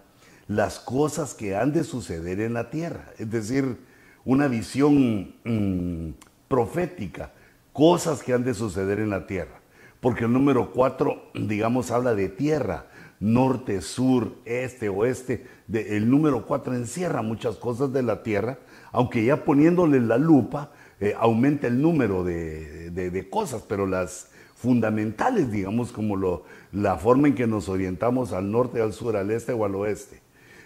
las 0.47 0.79
cosas 0.79 1.33
que 1.33 1.55
han 1.55 1.71
de 1.73 1.83
suceder 1.83 2.39
en 2.39 2.53
la 2.53 2.69
tierra. 2.69 3.11
Es 3.17 3.29
decir, 3.29 3.77
una 4.25 4.47
visión 4.47 5.35
mm, 5.43 6.09
profética, 6.49 7.31
cosas 7.71 8.21
que 8.21 8.33
han 8.33 8.43
de 8.43 8.53
suceder 8.53 8.99
en 8.99 9.11
la 9.11 9.25
tierra 9.25 9.59
porque 9.99 10.25
el 10.25 10.33
número 10.33 10.71
4, 10.71 11.31
digamos, 11.33 11.91
habla 11.91 12.15
de 12.15 12.29
tierra, 12.29 12.87
norte, 13.19 13.81
sur, 13.81 14.33
este, 14.45 14.87
oeste. 14.87 15.45
el 15.71 16.09
número 16.09 16.45
4 16.45 16.75
encierra 16.75 17.21
muchas 17.21 17.57
cosas 17.57 17.91
de 17.91 18.03
la 18.03 18.23
tierra, 18.23 18.59
aunque 18.91 19.25
ya 19.25 19.43
poniéndole 19.43 19.99
la 19.99 20.17
lupa 20.17 20.71
eh, 21.01 21.13
aumenta 21.17 21.67
el 21.67 21.81
número 21.81 22.23
de, 22.23 23.27
cosas, 23.29 23.63
pero 23.67 23.85
las 23.85 24.31
fundamentales, 24.55 25.51
digamos, 25.51 25.91
como 25.91 26.15
lo, 26.15 26.43
la 26.71 26.97
forma 26.97 27.27
en 27.27 27.35
que 27.35 27.47
nos 27.47 27.69
orientamos 27.69 28.31
al 28.31 28.51
norte, 28.51 28.81
al 28.81 28.93
sur, 28.93 29.15
al 29.17 29.31
este 29.31 29.53
o 29.53 29.65
al 29.65 29.75
oeste. 29.75 30.21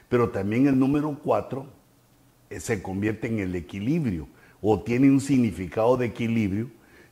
Pero 0.10 0.30
también 0.30 0.68
el 0.68 0.78
número 0.78 1.18
4 1.24 1.66
eh, 2.52 2.60
se 2.60 2.84
convierte 2.84 3.28
en 3.28 3.40
el 3.40 3.56
equilibrio 3.56 4.28
o 4.63 4.82
tiene 4.82 5.12
un 5.12 5.20
significado 5.20 5.98
de 5.98 6.08
equilibrio 6.08 6.70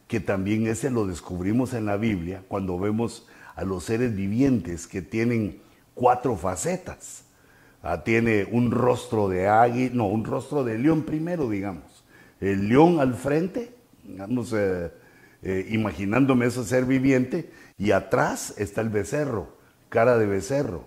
que 0.07 0.21
también 0.21 0.65
ese 0.67 0.89
lo 0.89 1.05
descubrimos 1.05 1.73
en 1.73 1.85
la 1.85 1.97
Biblia 1.97 2.43
cuando 2.47 2.79
vemos 2.79 3.27
a 3.55 3.63
los 3.65 3.83
seres 3.83 4.15
vivientes 4.15 4.87
que 4.87 5.01
tienen 5.01 5.59
cuatro 5.93 6.37
facetas. 6.37 7.25
Ah, 7.83 8.03
tiene 8.03 8.47
un 8.49 8.71
rostro 8.71 9.27
de 9.27 9.49
águila, 9.49 9.91
no, 9.93 10.07
un 10.07 10.23
rostro 10.23 10.63
de 10.63 10.77
león 10.77 11.03
primero, 11.03 11.49
digamos. 11.49 12.05
El 12.39 12.69
león 12.69 13.01
al 13.01 13.15
frente, 13.15 13.73
digamos, 14.03 14.53
eh, 14.53 14.91
eh, 15.43 15.67
imaginándome 15.71 16.45
ese 16.45 16.63
ser 16.63 16.85
viviente, 16.85 17.51
y 17.77 17.91
atrás 17.91 18.53
está 18.57 18.81
el 18.81 18.89
becerro, 18.89 19.57
cara 19.89 20.17
de 20.17 20.25
becerro. 20.25 20.85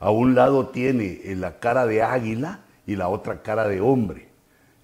A 0.00 0.10
un 0.10 0.34
lado 0.34 0.68
tiene 0.68 1.20
la 1.36 1.60
cara 1.60 1.86
de 1.86 2.02
águila 2.02 2.60
y 2.86 2.96
la 2.96 3.08
otra 3.08 3.42
cara 3.42 3.68
de 3.68 3.80
hombre. 3.80 4.29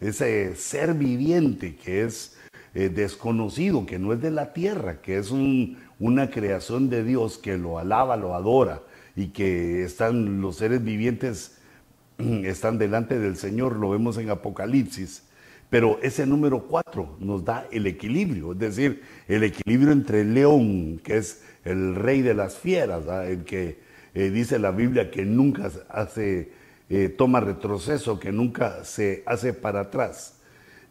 Ese 0.01 0.55
ser 0.57 0.95
viviente 0.95 1.77
que 1.77 2.05
es 2.05 2.37
eh, 2.75 2.89
desconocido, 2.89 3.87
que 3.87 3.99
no 3.99 4.13
es 4.13 4.21
de 4.21 4.31
la 4.31 4.53
tierra, 4.53 5.01
que 5.01 5.19
es 5.19 5.31
una 5.31 6.31
creación 6.31 6.91
de 6.91 7.03
Dios 7.05 7.39
que 7.39 7.57
lo 7.57 7.79
alaba, 7.79 8.17
lo 8.17 8.35
adora 8.35 8.83
y 9.15 9.29
que 9.29 9.83
están 9.83 10.41
los 10.43 10.57
seres 10.57 10.85
vivientes 10.85 11.57
están 12.19 12.79
delante 12.79 13.19
del 13.19 13.37
Señor, 13.37 13.77
lo 13.77 13.91
vemos 13.91 14.19
en 14.19 14.31
Apocalipsis. 14.31 15.25
Pero 15.69 15.99
ese 16.01 16.27
número 16.27 16.69
cuatro 16.69 17.17
nos 17.19 17.45
da 17.45 17.67
el 17.73 17.87
equilibrio, 17.87 18.53
es 18.53 18.59
decir, 18.59 19.03
el 19.27 19.43
equilibrio 19.43 19.93
entre 19.93 20.21
el 20.21 20.33
león, 20.33 21.01
que 21.03 21.17
es 21.17 21.43
el 21.65 21.97
rey 21.97 22.23
de 22.23 22.35
las 22.35 22.57
fieras, 22.57 23.03
el 23.27 23.45
que 23.45 23.81
eh, 24.15 24.31
dice 24.31 24.59
la 24.61 24.71
Biblia 24.71 25.11
que 25.11 25.25
nunca 25.25 25.71
hace, 25.89 26.53
eh, 26.89 27.09
toma 27.09 27.41
retroceso, 27.41 28.21
que 28.21 28.33
nunca 28.33 28.85
se 28.85 29.23
hace 29.27 29.53
para 29.53 29.81
atrás. 29.81 30.35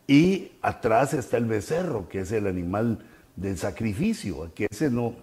Y 0.08 0.52
atrás 0.62 1.14
está 1.14 1.38
el 1.38 1.46
becerro, 1.46 2.08
que 2.10 2.20
es 2.20 2.32
el 2.32 2.48
animal 2.48 3.00
del 3.36 3.58
sacrificio, 3.58 4.52
que 4.54 4.68
ese 4.70 4.90
no, 4.90 5.16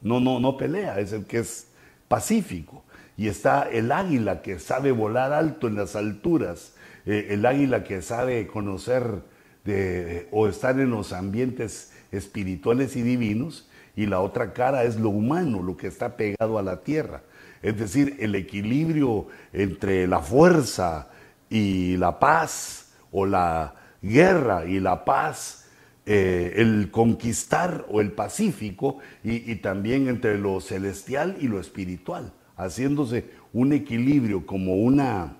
no, 0.00 0.20
no, 0.20 0.40
no 0.40 0.56
pelea, 0.56 1.00
es 1.00 1.12
el 1.12 1.26
que 1.26 1.38
es 1.38 1.68
pacífico. 2.08 2.84
Y 3.16 3.28
está 3.28 3.68
el 3.68 3.90
águila 3.90 4.42
que 4.42 4.58
sabe 4.58 4.92
volar 4.92 5.32
alto 5.32 5.66
en 5.66 5.74
las 5.74 5.96
alturas, 5.96 6.74
eh, 7.04 7.28
el 7.30 7.44
águila 7.44 7.84
que 7.84 8.00
sabe 8.00 8.46
conocer 8.46 9.22
de, 9.64 10.28
o 10.30 10.46
estar 10.46 10.78
en 10.78 10.90
los 10.90 11.12
ambientes 11.12 11.92
espirituales 12.12 12.96
y 12.96 13.02
divinos, 13.02 13.68
y 13.96 14.06
la 14.06 14.20
otra 14.20 14.52
cara 14.52 14.84
es 14.84 14.96
lo 14.96 15.10
humano, 15.10 15.62
lo 15.62 15.76
que 15.76 15.88
está 15.88 16.16
pegado 16.16 16.58
a 16.58 16.62
la 16.62 16.82
tierra. 16.82 17.22
Es 17.62 17.78
decir, 17.78 18.16
el 18.20 18.34
equilibrio 18.34 19.26
entre 19.52 20.06
la 20.06 20.20
fuerza 20.20 21.08
y 21.50 21.96
la 21.96 22.18
paz, 22.18 22.92
o 23.10 23.26
la 23.26 23.74
guerra 24.02 24.66
y 24.66 24.80
la 24.80 25.04
paz, 25.04 25.66
eh, 26.06 26.54
el 26.56 26.90
conquistar 26.90 27.86
o 27.90 28.00
el 28.00 28.12
pacífico, 28.12 28.98
y 29.22 29.56
también 29.56 30.08
entre 30.08 30.38
lo 30.38 30.60
celestial 30.60 31.36
y 31.40 31.48
lo 31.48 31.60
espiritual 31.60 32.32
haciéndose 32.58 33.30
un 33.52 33.72
equilibrio 33.72 34.44
como 34.44 34.74
una 34.76 35.36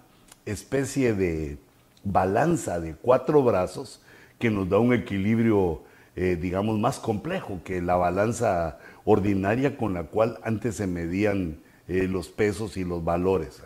especie 0.47 1.13
de 1.13 1.59
balanza 2.05 2.81
de 2.81 2.95
cuatro 2.95 3.43
brazos 3.43 4.01
que 4.39 4.51
nos 4.51 4.69
da 4.71 4.79
un 4.79 4.95
equilibrio, 4.95 5.83
eh, 6.17 6.39
digamos, 6.41 6.79
más 6.79 6.99
complejo 7.01 7.61
que 7.65 7.83
la 7.83 7.97
balanza 7.97 8.79
ordinaria 9.05 9.77
con 9.77 9.95
la 9.95 10.05
cual 10.05 10.39
antes 10.45 10.77
se 10.77 10.87
medían 10.87 11.59
eh, 11.88 12.07
los 12.09 12.29
pesos 12.29 12.77
y 12.77 12.85
los 12.85 13.03
valores. 13.03 13.62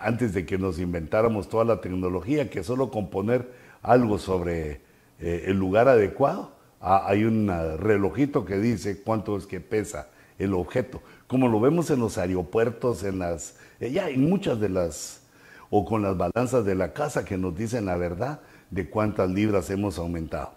Antes 0.00 0.32
de 0.32 0.46
que 0.46 0.58
nos 0.58 0.78
inventáramos 0.78 1.48
toda 1.48 1.64
la 1.64 1.80
tecnología, 1.80 2.48
que 2.48 2.62
solo 2.62 2.90
con 2.90 3.10
poner 3.10 3.52
algo 3.82 4.18
sobre 4.18 4.80
eh, 5.18 5.44
el 5.46 5.58
lugar 5.58 5.88
adecuado, 5.88 6.52
ah, 6.80 7.04
hay 7.06 7.24
un 7.24 7.48
relojito 7.78 8.44
que 8.44 8.58
dice 8.58 9.02
cuánto 9.02 9.36
es 9.36 9.46
que 9.46 9.60
pesa 9.60 10.08
el 10.38 10.54
objeto 10.54 11.02
como 11.32 11.48
lo 11.48 11.60
vemos 11.60 11.88
en 11.88 11.98
los 11.98 12.18
aeropuertos, 12.18 13.04
en 13.04 13.18
las, 13.18 13.56
eh, 13.80 13.90
ya 13.90 14.10
en 14.10 14.28
muchas 14.28 14.60
de 14.60 14.68
las, 14.68 15.22
o 15.70 15.82
con 15.82 16.02
las 16.02 16.14
balanzas 16.14 16.62
de 16.66 16.74
la 16.74 16.92
casa 16.92 17.24
que 17.24 17.38
nos 17.38 17.56
dicen 17.56 17.86
la 17.86 17.96
verdad 17.96 18.42
de 18.70 18.90
cuántas 18.90 19.30
libras 19.30 19.70
hemos 19.70 19.96
aumentado. 19.96 20.52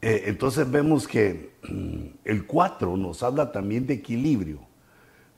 Entonces 0.00 0.70
vemos 0.70 1.08
que 1.08 1.54
mm, 1.68 2.18
el 2.24 2.46
4 2.46 2.96
nos 2.96 3.24
habla 3.24 3.50
también 3.50 3.84
de 3.84 3.94
equilibrio. 3.94 4.60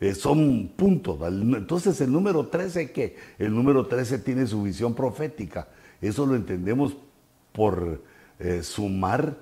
Eh, 0.00 0.14
son 0.14 0.72
puntos. 0.76 1.18
Entonces 1.22 2.00
el 2.00 2.12
número 2.12 2.46
13, 2.48 2.92
¿qué? 2.92 3.16
El 3.38 3.54
número 3.54 3.87
13 3.87 4.18
tiene 4.18 4.46
su 4.46 4.62
visión 4.62 4.94
profética. 4.94 5.68
Eso 6.00 6.26
lo 6.26 6.35
entendemos 6.35 6.96
por 7.52 8.02
sumar 8.62 9.37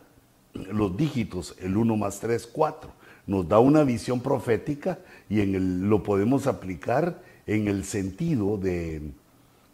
los 0.52 0.96
dígitos, 0.96 1.56
el 1.60 1.78
1 1.78 1.96
más 1.96 2.20
3, 2.20 2.46
4 2.46 2.92
nos 3.26 3.48
da 3.48 3.58
una 3.58 3.84
visión 3.84 4.20
profética 4.20 4.98
y 5.28 5.40
en 5.40 5.54
el, 5.54 5.88
lo 5.88 6.02
podemos 6.02 6.46
aplicar 6.46 7.22
en 7.46 7.68
el 7.68 7.84
sentido 7.84 8.56
de 8.58 9.12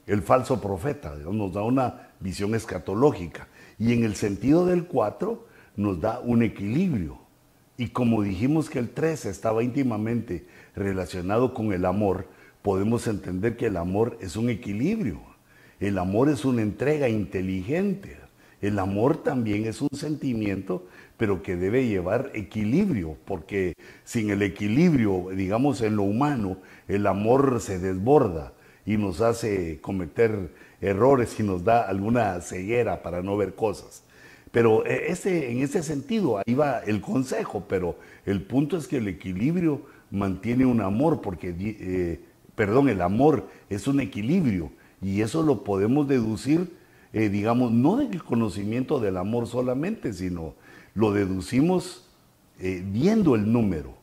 el 0.06 0.22
falso 0.22 0.60
profeta, 0.60 1.14
nos 1.16 1.52
da 1.52 1.62
una 1.62 2.08
visión 2.20 2.54
escatológica. 2.54 3.48
Y 3.78 3.92
en 3.92 4.04
el 4.04 4.16
sentido 4.16 4.64
del 4.64 4.86
4 4.86 5.46
nos 5.76 6.00
da 6.00 6.20
un 6.20 6.42
equilibrio. 6.42 7.18
Y 7.76 7.88
como 7.88 8.22
dijimos 8.22 8.70
que 8.70 8.78
el 8.78 8.90
3 8.90 9.26
estaba 9.26 9.62
íntimamente 9.62 10.46
relacionado 10.78 11.54
con 11.54 11.72
el 11.72 11.84
amor, 11.84 12.26
podemos 12.62 13.06
entender 13.06 13.56
que 13.56 13.66
el 13.66 13.76
amor 13.76 14.16
es 14.20 14.36
un 14.36 14.50
equilibrio. 14.50 15.20
El 15.80 15.98
amor 15.98 16.28
es 16.28 16.44
una 16.44 16.62
entrega 16.62 17.08
inteligente. 17.08 18.16
El 18.60 18.78
amor 18.78 19.22
también 19.22 19.66
es 19.66 19.80
un 19.80 19.90
sentimiento 19.92 20.86
pero 21.18 21.42
que 21.42 21.56
debe 21.56 21.86
llevar 21.86 22.30
equilibrio, 22.32 23.16
porque 23.26 23.74
sin 24.04 24.30
el 24.30 24.40
equilibrio, 24.40 25.26
digamos, 25.34 25.82
en 25.82 25.96
lo 25.96 26.04
humano, 26.04 26.58
el 26.86 27.06
amor 27.06 27.60
se 27.60 27.80
desborda 27.80 28.52
y 28.86 28.96
nos 28.96 29.20
hace 29.20 29.80
cometer 29.80 30.52
errores 30.80 31.38
y 31.38 31.42
nos 31.42 31.64
da 31.64 31.82
alguna 31.82 32.40
ceguera 32.40 33.02
para 33.02 33.20
no 33.20 33.36
ver 33.36 33.54
cosas. 33.56 34.04
Pero 34.52 34.86
eh, 34.86 35.06
ese, 35.08 35.50
en 35.50 35.58
ese 35.58 35.82
sentido, 35.82 36.38
ahí 36.38 36.54
va 36.54 36.78
el 36.86 37.00
consejo, 37.00 37.66
pero 37.68 37.96
el 38.24 38.42
punto 38.42 38.76
es 38.76 38.86
que 38.86 38.98
el 38.98 39.08
equilibrio 39.08 39.82
mantiene 40.10 40.66
un 40.66 40.80
amor, 40.80 41.20
porque, 41.20 41.54
eh, 41.58 42.20
perdón, 42.54 42.88
el 42.88 43.00
amor 43.02 43.48
es 43.68 43.86
un 43.86 44.00
equilibrio 44.00 44.70
y 45.00 45.20
eso 45.20 45.42
lo 45.42 45.64
podemos 45.64 46.08
deducir, 46.08 46.76
eh, 47.12 47.28
digamos, 47.28 47.72
no 47.72 47.96
del 47.96 48.22
conocimiento 48.22 49.00
del 49.00 49.16
amor 49.16 49.46
solamente, 49.46 50.12
sino 50.12 50.54
lo 50.94 51.12
deducimos 51.12 52.08
eh, 52.58 52.82
viendo 52.84 53.34
el 53.34 53.52
número, 53.52 53.94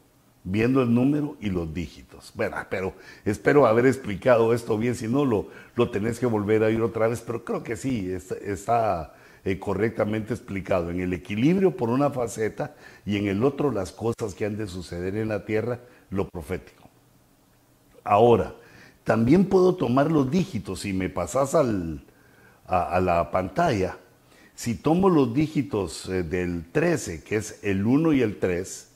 viendo 0.43 0.81
el 0.81 0.93
número 0.93 1.35
y 1.41 1.49
los 1.49 1.73
dígitos. 1.73 2.31
Bueno, 2.35 2.55
pero 2.69 2.93
espero 3.25 3.65
haber 3.65 3.85
explicado 3.85 4.53
esto 4.53 4.77
bien, 4.77 4.95
si 4.95 5.07
no 5.07 5.25
lo, 5.25 5.49
lo 5.75 5.89
tenés 5.89 6.19
que 6.19 6.25
volver 6.25 6.63
a 6.63 6.71
ir 6.71 6.81
otra 6.81 7.07
vez, 7.07 7.21
pero 7.21 7.43
creo 7.43 7.63
que 7.63 7.75
sí, 7.75 8.11
está, 8.11 9.13
correctamente 9.59 10.33
explicado. 10.33 10.89
En 10.89 11.01
el 11.01 11.13
equilibrio 11.13 11.77
por 11.77 11.89
una 11.89 12.09
faceta 12.09 12.75
y 13.05 13.17
en 13.17 13.27
el 13.27 13.43
otro 13.43 13.71
las 13.71 13.91
cosas 13.91 14.33
que 14.33 14.45
han 14.45 14.57
de 14.57 14.65
suceder 14.65 15.15
en 15.15 15.27
la 15.27 15.45
tierra, 15.45 15.81
lo 16.09 16.27
profético. 16.29 16.89
Ahora, 18.03 18.55
también 19.03 19.45
puedo 19.45 19.75
tomar 19.75 20.11
los 20.11 20.29
dígitos, 20.29 20.81
si 20.81 20.93
me 20.93 21.09
pasas 21.09 21.55
al, 21.55 22.03
a 22.65 22.99
la 22.99 23.31
pantalla, 23.31 23.97
si 24.55 24.75
tomo 24.75 25.09
los 25.09 25.33
dígitos 25.33 26.07
eh, 26.07 26.23
del 26.23 26.65
13, 26.71 27.23
que 27.23 27.35
es 27.35 27.59
el 27.61 27.85
1 27.85 28.13
y 28.13 28.21
el 28.21 28.39
3, 28.39 28.89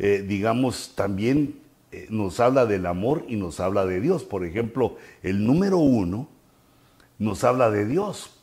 eh, 0.00 0.24
digamos, 0.26 0.92
también 0.96 1.60
eh, 1.92 2.08
nos 2.10 2.40
habla 2.40 2.66
del 2.66 2.84
amor 2.84 3.24
y 3.28 3.36
nos 3.36 3.60
habla 3.60 3.86
de 3.86 4.00
Dios. 4.00 4.24
Por 4.24 4.44
ejemplo, 4.44 4.96
el 5.22 5.46
número 5.46 5.78
1 5.78 6.28
nos 7.18 7.44
habla 7.44 7.70
de 7.70 7.86
Dios, 7.86 8.40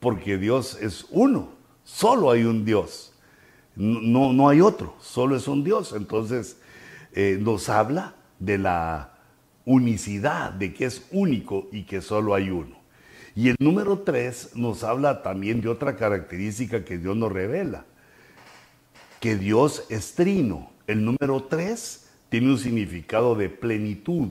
porque 0.00 0.38
Dios 0.38 0.78
es 0.80 1.06
uno, 1.10 1.50
solo 1.84 2.30
hay 2.30 2.44
un 2.44 2.64
Dios, 2.64 3.12
no, 3.76 4.32
no 4.32 4.48
hay 4.48 4.62
otro, 4.62 4.94
solo 5.00 5.36
es 5.36 5.46
un 5.46 5.62
Dios. 5.62 5.92
Entonces, 5.92 6.56
nos 7.40 7.68
habla 7.68 8.14
de 8.38 8.58
la 8.58 9.18
unicidad, 9.64 10.52
de 10.52 10.72
que 10.72 10.86
es 10.86 11.06
único 11.10 11.68
y 11.72 11.82
que 11.82 12.00
solo 12.00 12.34
hay 12.34 12.50
uno. 12.50 12.78
Y 13.38 13.50
el 13.50 13.56
número 13.60 14.00
tres 14.00 14.56
nos 14.56 14.82
habla 14.82 15.22
también 15.22 15.60
de 15.60 15.68
otra 15.68 15.94
característica 15.94 16.84
que 16.84 16.98
Dios 16.98 17.16
nos 17.16 17.30
revela, 17.30 17.84
que 19.20 19.36
Dios 19.36 19.84
es 19.90 20.14
trino. 20.14 20.72
El 20.86 21.04
número 21.04 21.44
tres 21.44 22.08
tiene 22.30 22.50
un 22.50 22.58
significado 22.58 23.36
de 23.36 23.48
plenitud. 23.48 24.30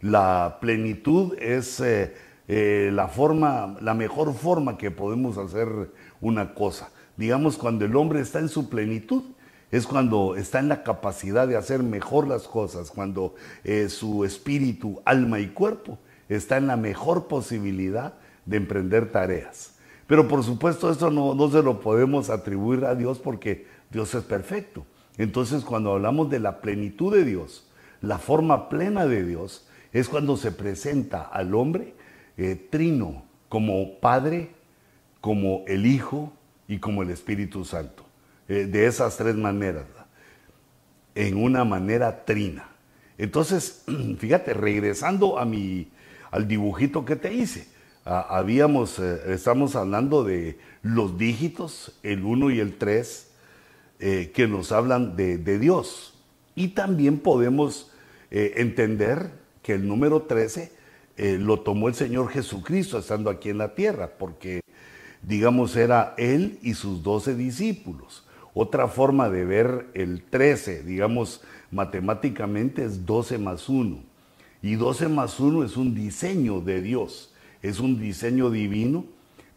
La 0.00 0.56
plenitud 0.60 1.36
es 1.38 1.80
eh, 1.80 2.14
eh, 2.48 2.90
la 2.94 3.08
forma, 3.08 3.76
la 3.80 3.92
mejor 3.92 4.32
forma 4.34 4.78
que 4.78 4.90
podemos 4.90 5.36
hacer 5.36 5.68
una 6.22 6.54
cosa. 6.54 6.90
Digamos, 7.16 7.58
cuando 7.58 7.84
el 7.84 7.94
hombre 7.94 8.20
está 8.20 8.38
en 8.38 8.48
su 8.48 8.70
plenitud, 8.70 9.22
es 9.74 9.88
cuando 9.88 10.36
está 10.36 10.60
en 10.60 10.68
la 10.68 10.84
capacidad 10.84 11.48
de 11.48 11.56
hacer 11.56 11.82
mejor 11.82 12.28
las 12.28 12.46
cosas, 12.46 12.92
cuando 12.92 13.34
eh, 13.64 13.88
su 13.88 14.24
espíritu, 14.24 15.02
alma 15.04 15.40
y 15.40 15.48
cuerpo 15.48 15.98
está 16.28 16.58
en 16.58 16.68
la 16.68 16.76
mejor 16.76 17.26
posibilidad 17.26 18.14
de 18.46 18.58
emprender 18.58 19.10
tareas. 19.10 19.74
Pero 20.06 20.28
por 20.28 20.44
supuesto 20.44 20.92
esto 20.92 21.10
no, 21.10 21.34
no 21.34 21.50
se 21.50 21.60
lo 21.60 21.80
podemos 21.80 22.30
atribuir 22.30 22.84
a 22.84 22.94
Dios 22.94 23.18
porque 23.18 23.66
Dios 23.90 24.14
es 24.14 24.22
perfecto. 24.22 24.86
Entonces 25.18 25.64
cuando 25.64 25.94
hablamos 25.94 26.30
de 26.30 26.38
la 26.38 26.60
plenitud 26.60 27.12
de 27.12 27.24
Dios, 27.24 27.66
la 28.00 28.18
forma 28.18 28.68
plena 28.68 29.06
de 29.06 29.24
Dios, 29.24 29.66
es 29.92 30.08
cuando 30.08 30.36
se 30.36 30.52
presenta 30.52 31.22
al 31.22 31.52
hombre 31.52 31.94
eh, 32.36 32.54
trino 32.70 33.24
como 33.48 33.98
Padre, 33.98 34.50
como 35.20 35.64
el 35.66 35.84
Hijo 35.84 36.32
y 36.68 36.78
como 36.78 37.02
el 37.02 37.10
Espíritu 37.10 37.64
Santo. 37.64 38.03
Eh, 38.46 38.66
de 38.66 38.86
esas 38.86 39.16
tres 39.16 39.34
maneras. 39.36 39.84
en 41.16 41.36
una 41.36 41.64
manera 41.64 42.24
trina. 42.24 42.68
Entonces, 43.18 43.84
fíjate, 44.18 44.52
regresando 44.52 45.38
a 45.38 45.44
mi, 45.44 45.88
al 46.32 46.48
dibujito 46.48 47.04
que 47.04 47.14
te 47.14 47.32
hice, 47.32 47.68
habíamos, 48.04 48.98
eh, 48.98 49.20
estamos 49.28 49.76
hablando 49.76 50.24
de 50.24 50.58
los 50.82 51.16
dígitos, 51.16 51.96
el 52.02 52.24
1 52.24 52.50
y 52.50 52.58
el 52.58 52.76
3, 52.78 53.30
eh, 54.00 54.32
que 54.34 54.48
nos 54.48 54.72
hablan 54.72 55.14
de, 55.16 55.38
Dios. 55.58 56.20
Y 56.56 56.68
también 56.68 57.18
podemos 57.18 57.92
entender 58.30 59.30
que 59.62 59.74
el 59.74 59.86
número 59.86 60.22
13 60.22 60.72
lo 61.38 61.60
tomó 61.60 61.86
el 61.86 61.94
Señor 61.94 62.28
Jesucristo 62.28 62.98
estando 62.98 63.30
aquí 63.30 63.50
en 63.50 63.58
la 63.58 63.76
tierra, 63.76 64.10
porque, 64.18 64.60
digamos, 65.22 65.76
era 65.76 66.14
Él 66.18 66.58
y 66.60 66.74
sus 66.74 67.04
doce 67.04 67.36
discípulos. 67.36 68.24
Otra 68.54 68.86
forma 68.86 69.28
de 69.30 69.44
ver 69.44 69.88
el 69.94 70.22
13, 70.22 70.84
digamos, 70.84 71.42
matemáticamente 71.72 72.84
es 72.84 73.04
12 73.04 73.38
más 73.38 73.68
1. 73.68 73.98
Y 74.62 74.76
12 74.76 75.08
más 75.08 75.40
1 75.40 75.64
es 75.64 75.76
un 75.76 75.94
diseño 75.94 76.60
de 76.60 76.80
Dios, 76.80 77.34
es 77.62 77.80
un 77.80 77.98
diseño 77.98 78.50
divino, 78.50 79.04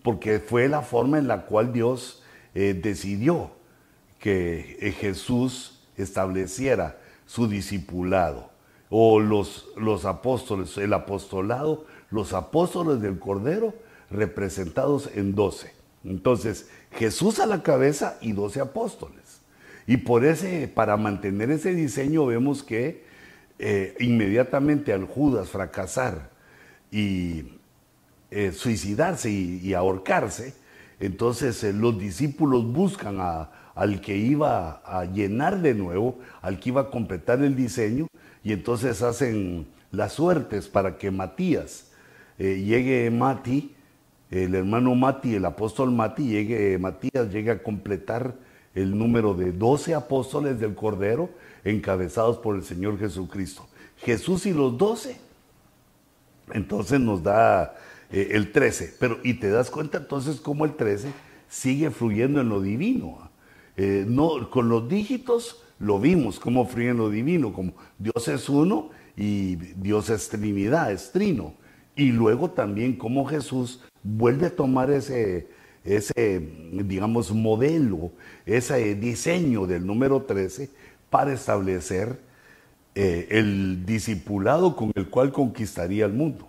porque 0.02 0.40
fue 0.40 0.68
la 0.68 0.82
forma 0.82 1.20
en 1.20 1.28
la 1.28 1.46
cual 1.46 1.72
Dios 1.72 2.24
eh, 2.56 2.74
decidió 2.74 3.52
que 4.20 4.78
eh, 4.82 4.92
Jesús 4.92 5.80
estableciera 5.96 6.98
su 7.28 7.48
discipulado, 7.48 8.50
o 8.90 9.20
los, 9.20 9.68
los 9.78 10.06
apóstoles, 10.06 10.76
el 10.78 10.94
apostolado, 10.94 11.86
los 12.10 12.34
apóstoles 12.34 13.00
del 13.00 13.20
Cordero 13.20 13.76
representados 14.10 15.10
en 15.14 15.36
12. 15.36 15.77
Entonces, 16.04 16.70
Jesús 16.92 17.40
a 17.40 17.46
la 17.46 17.64
cabeza 17.64 18.18
y 18.22 18.32
12 18.32 18.62
apóstoles. 18.62 19.42
Y 19.88 19.98
por 19.98 20.26
ese, 20.26 20.68
para 20.68 20.98
mantener 20.98 21.50
ese 21.50 21.74
diseño 21.74 22.26
vemos 22.26 22.62
que 22.62 23.06
eh, 23.60 23.96
inmediatamente 24.00 24.94
al 24.94 25.06
Judas 25.06 25.50
fracasar 25.50 26.30
y 26.92 27.46
eh, 28.30 28.52
suicidarse 28.52 29.32
y, 29.32 29.74
ahorcarse, 29.74 30.54
entonces 31.00 31.64
eh, 31.64 31.72
los 31.72 31.98
discípulos 31.98 32.66
buscan 32.66 33.18
al 33.20 34.02
que 34.02 34.18
iba 34.18 34.82
a 34.86 35.06
llenar 35.06 35.62
de 35.62 35.74
nuevo, 35.74 36.20
al 36.42 36.60
que 36.60 36.70
iba 36.70 36.82
a 36.82 36.90
completar 36.92 37.42
el 37.42 37.56
diseño, 37.56 38.08
y 38.44 38.52
entonces 38.52 39.02
hacen 39.02 39.68
las 39.92 40.14
suertes 40.14 40.68
para 40.68 40.98
que 40.98 41.12
Matías 41.12 41.92
llegue 42.38 43.10
Mati, 43.10 43.74
el 44.30 44.56
hermano 44.56 44.94
Mati, 44.96 45.36
el 45.36 45.46
apóstol 45.46 45.92
Mati, 45.92 46.28
llegue, 46.28 46.78
Matías 46.78 47.32
llegue 47.32 47.52
a 47.52 47.64
completar 47.64 48.36
el 48.76 48.98
número 48.98 49.34
de 49.34 49.52
12 49.52 49.96
apóstoles 49.96 50.60
del 50.60 50.76
Cordero 50.76 51.30
encabezados 51.64 52.38
por 52.38 52.56
el 52.56 52.64
Señor 52.64 53.00
Jesucristo. 53.00 53.68
Jesús 53.98 54.46
y 54.46 54.54
los 54.54 54.78
12. 54.78 55.18
Entonces 56.54 57.00
nos 57.00 57.24
da 57.24 57.76
eh, 58.12 58.30
el 58.32 58.52
13. 58.52 58.96
Pero, 59.00 59.20
y 59.24 59.36
te 59.36 59.50
das 59.50 59.70
cuenta 59.70 59.98
entonces 59.98 60.40
cómo 60.40 60.66
el 60.66 60.76
13 60.76 61.12
sigue 61.50 61.90
fluyendo 61.90 62.42
en 62.42 62.50
lo 62.50 62.62
divino. 62.62 63.30
Eh, 63.76 64.06
no, 64.08 64.50
con 64.50 64.70
los 64.70 64.88
dígitos 64.90 65.64
lo 65.80 66.00
vimos, 66.00 66.40
cómo 66.40 66.66
fluye 66.68 66.90
en 66.90 66.98
lo 66.98 67.10
divino, 67.10 67.54
como 67.54 67.74
Dios 68.00 68.28
es 68.28 68.50
uno 68.50 68.90
y 69.16 69.56
Dios 69.56 70.10
es 70.10 70.30
Trinidad, 70.30 70.92
es 70.92 71.12
trino. 71.12 71.54
Y 71.96 72.12
luego 72.12 72.52
también 72.52 72.96
cómo 72.96 73.26
Jesús 73.26 73.82
vuelve 74.16 74.48
a 74.48 74.56
tomar 74.56 74.90
ese, 74.92 75.48
ese, 75.84 76.40
digamos, 76.72 77.32
modelo, 77.32 78.12
ese 78.46 78.96
diseño 78.96 79.68
del 79.68 79.86
número 79.86 80.24
13 80.24 80.70
para 81.10 81.34
establecer 81.34 82.20
eh, 82.96 83.28
el 83.32 83.86
discipulado 83.86 84.76
con 84.76 84.92
el 84.96 85.10
cual 85.10 85.32
conquistaría 85.32 86.06
el 86.06 86.14
mundo. 86.14 86.48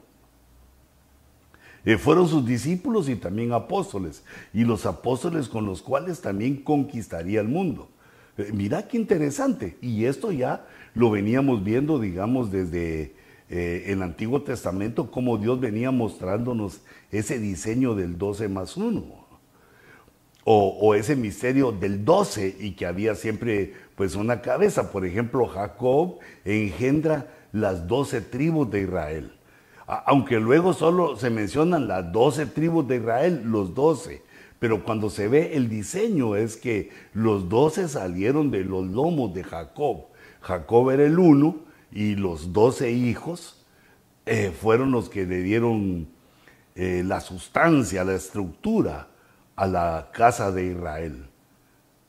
Eh, 1.84 1.96
fueron 1.96 2.28
sus 2.28 2.44
discípulos 2.44 3.08
y 3.08 3.16
también 3.16 3.52
apóstoles, 3.52 4.22
y 4.52 4.64
los 4.64 4.86
apóstoles 4.86 5.48
con 5.48 5.66
los 5.66 5.82
cuales 5.82 6.20
también 6.20 6.56
conquistaría 6.56 7.40
el 7.40 7.48
mundo. 7.48 7.88
Eh, 8.36 8.50
mira 8.52 8.88
qué 8.88 8.96
interesante, 8.96 9.76
y 9.80 10.04
esto 10.04 10.32
ya 10.32 10.66
lo 10.94 11.10
veníamos 11.10 11.62
viendo, 11.64 11.98
digamos, 11.98 12.50
desde 12.50 13.14
el 13.48 14.02
Antiguo 14.02 14.42
Testamento, 14.42 15.10
cómo 15.10 15.38
Dios 15.38 15.58
venía 15.60 15.90
mostrándonos 15.90 16.82
ese 17.10 17.38
diseño 17.38 17.94
del 17.94 18.18
12 18.18 18.48
más 18.48 18.76
1 18.76 19.28
o, 20.50 20.94
ese 20.94 21.14
misterio 21.14 21.72
del 21.72 22.06
12 22.06 22.56
y 22.58 22.72
que 22.72 22.86
había 22.86 23.14
siempre 23.14 23.74
pues 23.96 24.14
una 24.14 24.40
cabeza. 24.40 24.90
Por 24.90 25.04
ejemplo, 25.04 25.46
Jacob 25.46 26.20
engendra 26.44 27.26
las 27.52 27.86
12 27.86 28.22
tribus 28.22 28.70
de 28.70 28.82
Israel. 28.82 29.32
Aunque 29.86 30.40
luego 30.40 30.72
solo 30.72 31.16
se 31.16 31.28
mencionan 31.28 31.86
las 31.86 32.10
12 32.12 32.46
tribus 32.46 32.88
de 32.88 32.96
Israel, 32.96 33.42
los 33.44 33.74
12. 33.74 34.22
Pero 34.58 34.84
cuando 34.84 35.10
se 35.10 35.28
ve 35.28 35.54
el 35.54 35.68
diseño 35.68 36.34
es 36.34 36.56
que 36.56 36.90
los 37.12 37.50
12 37.50 37.86
salieron 37.88 38.50
de 38.50 38.64
los 38.64 38.86
lomos 38.86 39.34
de 39.34 39.44
Jacob. 39.44 40.06
Jacob 40.40 40.90
era 40.90 41.04
el 41.04 41.18
uno 41.18 41.67
y 41.90 42.16
los 42.16 42.52
12 42.52 42.90
hijos 42.90 43.64
eh, 44.26 44.52
fueron 44.58 44.90
los 44.90 45.08
que 45.08 45.24
le 45.24 45.42
dieron 45.42 46.08
eh, 46.74 47.02
la 47.04 47.20
sustancia, 47.20 48.04
la 48.04 48.14
estructura 48.14 49.08
a 49.56 49.66
la 49.66 50.10
casa 50.12 50.52
de 50.52 50.66
Israel, 50.66 51.26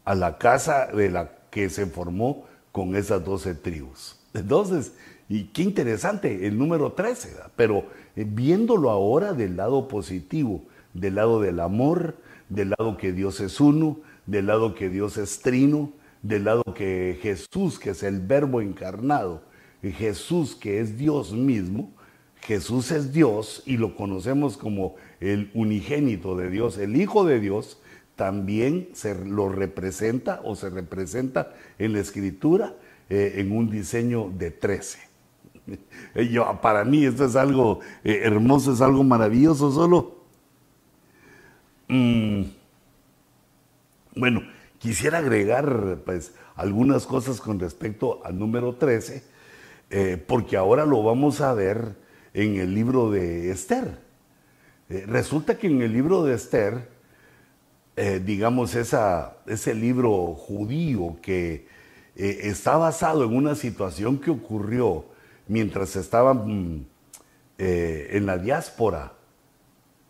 a 0.06 0.16
la 0.16 0.38
casa 0.38 0.88
de 0.88 1.10
la 1.10 1.32
que 1.50 1.70
se 1.70 1.86
formó 1.86 2.46
con 2.72 2.96
esas 2.96 3.24
doce 3.24 3.56
tribus. 3.56 4.20
Entonces, 4.34 4.94
y 5.28 5.46
qué 5.46 5.64
interesante 5.64 6.46
el 6.46 6.58
número 6.58 6.92
13, 6.92 7.36
pero 7.56 7.86
eh, 8.16 8.26
viéndolo 8.28 8.90
ahora 8.90 9.34
del 9.34 9.58
lado 9.58 9.88
positivo, 9.88 10.64
del 10.94 11.16
lado 11.16 11.40
del 11.42 11.60
amor, 11.60 12.16
del 12.50 12.72
lado 12.78 12.98
que 12.98 13.12
Dios 13.12 13.40
es 13.40 13.60
uno, 13.60 14.00
del 14.26 14.48
lado 14.48 14.76
que 14.76 14.90
Dios 14.90 15.18
es 15.18 15.40
trino, 15.40 15.92
del 16.22 16.46
lado 16.46 16.64
que 16.76 17.18
Jesús, 17.22 17.80
que 17.80 17.92
es 17.92 18.04
el 18.04 18.20
verbo 18.20 18.62
encarnado, 18.62 19.42
Jesús 19.82 20.56
que 20.56 20.80
es 20.80 20.98
Dios 20.98 21.34
mismo, 21.34 21.92
Jesús 22.42 22.92
es 22.92 23.14
Dios 23.14 23.64
y 23.66 23.78
lo 23.78 23.96
conocemos 23.96 24.58
como 24.58 24.96
el 25.20 25.52
unigénito 25.54 26.36
de 26.36 26.50
Dios, 26.50 26.78
el 26.78 26.96
Hijo 26.96 27.26
de 27.26 27.40
Dios, 27.40 27.80
también 28.16 28.90
se 28.94 29.16
lo 29.16 29.50
representa 29.50 30.42
o 30.44 30.56
se 30.56 30.70
representa 30.70 31.54
en 31.78 31.94
la 31.94 32.00
escritura 32.00 32.76
eh, 33.10 33.36
en 33.38 33.52
un 33.52 33.70
diseño 33.70 34.30
de 34.38 34.52
13. 34.52 35.00
Yo, 36.32 36.60
para 36.62 36.84
mí 36.84 37.06
esto 37.06 37.26
es 37.26 37.36
algo 37.36 37.80
eh, 38.04 38.22
hermoso, 38.24 38.74
es 38.74 38.82
algo 38.82 39.04
maravilloso 39.04 39.72
solo. 39.72 40.20
Mm, 41.88 42.44
bueno, 44.16 44.44
quisiera 44.80 45.20
agregar 45.20 46.00
pues 46.06 46.34
algunas 46.56 47.06
cosas 47.06 47.40
con 47.40 47.60
respecto 47.60 48.22
al 48.26 48.38
número 48.38 48.76
13, 48.76 49.24
eh, 49.90 50.24
porque 50.28 50.56
ahora 50.56 50.86
lo 50.86 51.02
vamos 51.02 51.42
a 51.42 51.54
ver 51.54 51.96
en 52.34 52.58
el 52.58 52.76
libro 52.76 53.10
de 53.10 53.50
Esther. 53.50 53.98
Eh, 54.88 55.06
resulta 55.08 55.58
que 55.58 55.68
en 55.68 55.82
el 55.82 55.92
libro 55.92 56.24
de 56.24 56.36
Esther, 56.36 56.90
eh, 57.96 58.22
digamos, 58.24 58.76
esa, 58.76 59.38
ese 59.48 59.74
libro 59.74 60.36
judío 60.36 61.18
que 61.22 61.68
está 62.16 62.76
basado 62.76 63.24
en 63.24 63.34
una 63.34 63.56
situación 63.56 64.20
que 64.20 64.30
ocurrió 64.30 65.06
mientras 65.48 65.96
estaban 65.96 66.76
mm, 66.76 66.86
en 67.58 68.26
la 68.26 68.38
diáspora 68.38 69.14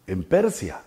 en 0.08 0.24
Persia, 0.24 0.82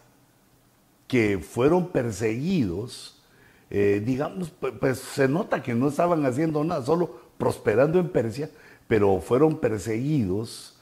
que 1.06 1.38
fueron 1.38 1.90
perseguidos, 1.90 3.22
digamos, 3.70 4.52
pues 4.80 4.98
se 4.98 5.28
nota 5.28 5.62
que 5.62 5.74
no 5.74 5.88
estaban 5.88 6.26
haciendo 6.26 6.64
nada, 6.64 6.84
solo 6.84 7.20
prosperando 7.38 8.00
en 8.00 8.08
Persia, 8.08 8.50
pero 8.92 9.20
fueron 9.20 9.56
perseguidos 9.56 10.76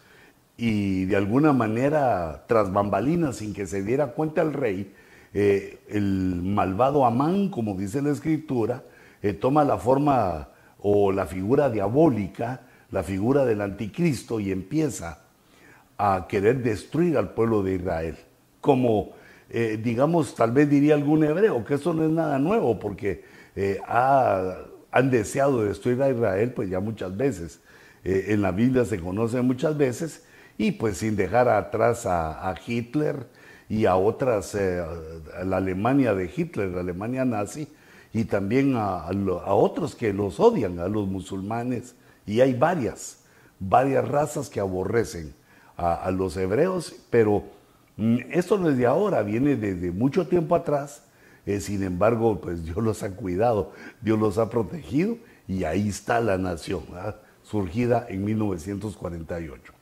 y 0.56 1.04
de 1.04 1.14
alguna 1.14 1.52
manera, 1.52 2.42
tras 2.48 2.72
bambalinas, 2.72 3.36
sin 3.36 3.54
que 3.54 3.66
se 3.66 3.84
diera 3.84 4.08
cuenta 4.08 4.42
el 4.42 4.52
rey, 4.52 4.92
eh, 5.32 5.78
el 5.88 6.40
malvado 6.42 7.06
Amán, 7.06 7.50
como 7.50 7.76
dice 7.76 8.02
la 8.02 8.10
escritura, 8.10 8.82
eh, 9.22 9.32
toma 9.32 9.62
la 9.62 9.78
forma 9.78 10.48
o 10.80 11.12
la 11.12 11.24
figura 11.26 11.70
diabólica, 11.70 12.62
la 12.90 13.04
figura 13.04 13.44
del 13.44 13.60
anticristo 13.60 14.40
y 14.40 14.50
empieza 14.50 15.20
a 15.96 16.26
querer 16.28 16.64
destruir 16.64 17.16
al 17.16 17.32
pueblo 17.32 17.62
de 17.62 17.76
Israel. 17.76 18.16
Como, 18.60 19.10
eh, 19.50 19.78
digamos, 19.80 20.34
tal 20.34 20.50
vez 20.50 20.68
diría 20.68 20.94
algún 20.94 21.22
hebreo, 21.22 21.64
que 21.64 21.74
eso 21.74 21.94
no 21.94 22.02
es 22.02 22.10
nada 22.10 22.40
nuevo, 22.40 22.76
porque 22.76 23.22
han 24.90 25.10
deseado 25.12 25.62
destruir 25.62 26.02
a 26.02 26.10
Israel, 26.10 26.52
pues 26.52 26.68
ya 26.68 26.80
muchas 26.80 27.16
veces. 27.16 27.60
En 28.04 28.42
la 28.42 28.52
Biblia 28.52 28.84
se 28.84 28.98
conoce 28.98 29.40
muchas 29.42 29.76
veces, 29.76 30.24
y 30.60 30.72
pues 30.72 30.98
sin 30.98 31.16
dejar 31.16 31.48
atrás 31.48 32.04
a, 32.04 32.54
Hitler 32.66 33.26
y 33.68 33.86
a 33.86 33.96
otras, 33.96 34.54
eh, 34.54 34.84
a 35.34 35.44
la 35.44 35.56
Alemania 35.56 36.14
de 36.14 36.30
Hitler, 36.34 36.68
la 36.68 36.80
Alemania 36.80 37.24
nazi, 37.24 37.66
y 38.12 38.24
también 38.24 38.74
a, 38.76 39.08
otros 39.46 39.94
que 39.94 40.12
los 40.12 40.38
odian, 40.38 40.78
a 40.78 40.86
los 40.86 41.08
musulmanes, 41.08 41.94
y 42.26 42.42
hay 42.42 42.52
varias, 42.52 43.20
varias 43.58 44.06
razas 44.06 44.50
que 44.50 44.60
aborrecen 44.60 45.34
a, 45.78 46.10
los 46.10 46.36
hebreos, 46.36 46.94
pero 47.08 47.44
mm, 47.96 48.18
esto 48.30 48.58
no 48.58 48.68
es 48.68 48.76
de 48.76 48.84
ahora, 48.84 49.22
viene 49.22 49.56
desde 49.56 49.90
mucho 49.90 50.26
tiempo 50.26 50.54
atrás, 50.54 51.04
eh, 51.46 51.58
sin 51.60 51.82
embargo, 51.82 52.38
pues 52.38 52.66
Dios 52.66 52.76
los 52.76 53.02
ha 53.02 53.12
cuidado, 53.12 53.72
Dios 54.02 54.18
los 54.18 54.36
ha 54.36 54.50
protegido, 54.50 55.16
y 55.48 55.64
ahí 55.64 55.88
está 55.88 56.20
la 56.20 56.36
nación, 56.36 56.82
surgida 57.50 58.06
en 58.08 58.24
1948. 58.24 59.72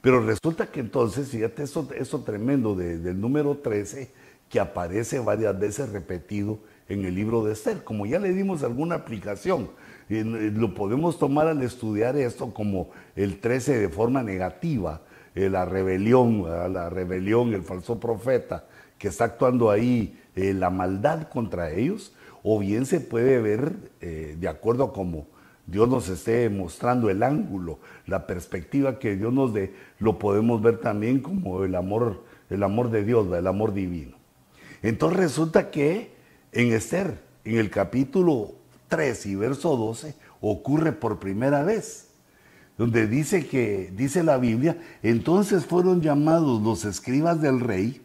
Pero 0.00 0.20
resulta 0.20 0.66
que 0.66 0.80
entonces, 0.80 1.28
fíjate 1.28 1.62
eso, 1.62 2.20
tremendo 2.24 2.74
del 2.74 3.18
número 3.18 3.56
13, 3.56 4.10
que 4.50 4.60
aparece 4.60 5.18
varias 5.18 5.58
veces 5.58 5.88
repetido 5.88 6.58
en 6.88 7.06
el 7.06 7.14
libro 7.14 7.42
de 7.42 7.54
Esther. 7.54 7.82
Como 7.82 8.04
ya 8.04 8.18
le 8.18 8.34
dimos 8.34 8.62
alguna 8.62 8.96
aplicación, 8.96 9.70
lo 10.10 10.74
podemos 10.74 11.18
tomar 11.18 11.46
al 11.46 11.62
estudiar 11.62 12.16
esto 12.16 12.52
como 12.52 12.90
el 13.16 13.40
13 13.40 13.78
de 13.78 13.88
forma 13.88 14.22
negativa, 14.22 15.00
eh, 15.34 15.48
la 15.48 15.64
rebelión, 15.64 16.44
la 16.72 16.90
rebelión, 16.90 17.54
el 17.54 17.62
falso 17.62 17.98
profeta 17.98 18.66
que 18.98 19.08
está 19.08 19.24
actuando 19.24 19.70
ahí, 19.70 20.20
eh, 20.36 20.52
la 20.52 20.68
maldad 20.68 21.28
contra 21.28 21.70
ellos, 21.70 22.12
o 22.42 22.58
bien 22.58 22.84
se 22.84 23.00
puede 23.00 23.40
ver 23.40 23.72
eh, 24.02 24.36
de 24.38 24.48
acuerdo 24.48 24.84
a 24.84 24.92
como 24.92 25.26
Dios 25.66 25.88
nos 25.88 26.08
esté 26.08 26.50
mostrando 26.50 27.08
el 27.08 27.22
ángulo, 27.22 27.78
la 28.06 28.26
perspectiva 28.26 28.98
que 28.98 29.16
Dios 29.16 29.32
nos 29.32 29.54
dé, 29.54 29.74
lo 29.98 30.18
podemos 30.18 30.60
ver 30.60 30.78
también 30.78 31.20
como 31.20 31.64
el 31.64 31.74
amor, 31.74 32.24
el 32.50 32.62
amor 32.62 32.90
de 32.90 33.04
Dios, 33.04 33.32
el 33.32 33.46
amor 33.46 33.72
divino. 33.72 34.16
Entonces 34.82 35.18
resulta 35.18 35.70
que 35.70 36.12
en 36.52 36.72
Esther, 36.72 37.18
en 37.44 37.56
el 37.56 37.70
capítulo 37.70 38.52
3 38.88 39.26
y 39.26 39.34
verso 39.36 39.76
12, 39.76 40.14
ocurre 40.40 40.92
por 40.92 41.18
primera 41.18 41.62
vez, 41.62 42.08
donde 42.76 43.06
dice 43.06 43.46
que, 43.46 43.90
dice 43.96 44.22
la 44.22 44.36
Biblia, 44.36 44.76
entonces 45.02 45.64
fueron 45.64 46.02
llamados 46.02 46.60
los 46.62 46.84
escribas 46.84 47.40
del 47.40 47.60
rey 47.60 48.02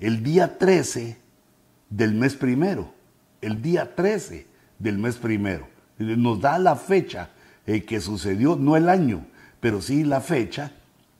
el 0.00 0.22
día 0.22 0.58
13 0.58 1.16
del 1.88 2.14
mes 2.14 2.34
primero, 2.34 2.92
el 3.40 3.62
día 3.62 3.94
13 3.94 4.46
del 4.78 4.98
mes 4.98 5.16
primero. 5.16 5.73
Nos 5.98 6.40
da 6.40 6.58
la 6.58 6.76
fecha 6.76 7.30
eh, 7.66 7.84
que 7.84 8.00
sucedió, 8.00 8.56
no 8.56 8.76
el 8.76 8.88
año, 8.88 9.24
pero 9.60 9.80
sí 9.80 10.04
la 10.04 10.20
fecha 10.20 10.72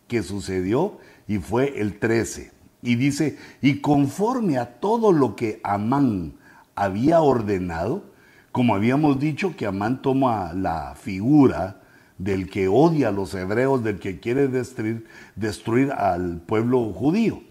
que 0.09 0.23
sucedió 0.23 0.99
y 1.27 1.39
fue 1.39 1.81
el 1.81 1.99
13. 1.99 2.53
Y 2.83 2.97
dice, 2.97 3.39
y 3.63 3.81
conforme 3.81 4.59
a 4.59 4.79
todo 4.81 5.13
lo 5.13 5.37
que 5.37 5.61
Amán 5.65 6.35
había 6.75 7.21
ordenado, 7.21 8.05
como 8.53 8.75
habíamos 8.75 9.19
dicho 9.19 9.57
que 9.57 9.67
Amán 9.67 10.03
toma 10.03 10.53
la 10.53 10.95
figura 10.95 11.81
del 12.19 12.49
que 12.49 12.69
odia 12.69 13.09
a 13.09 13.13
los 13.13 13.35
hebreos, 13.35 13.83
del 13.83 13.99
que 13.99 14.21
quiere 14.21 14.49
destruir, 14.49 15.07
destruir 15.35 15.93
al 15.93 16.41
pueblo 16.41 16.93
judío. 16.93 17.43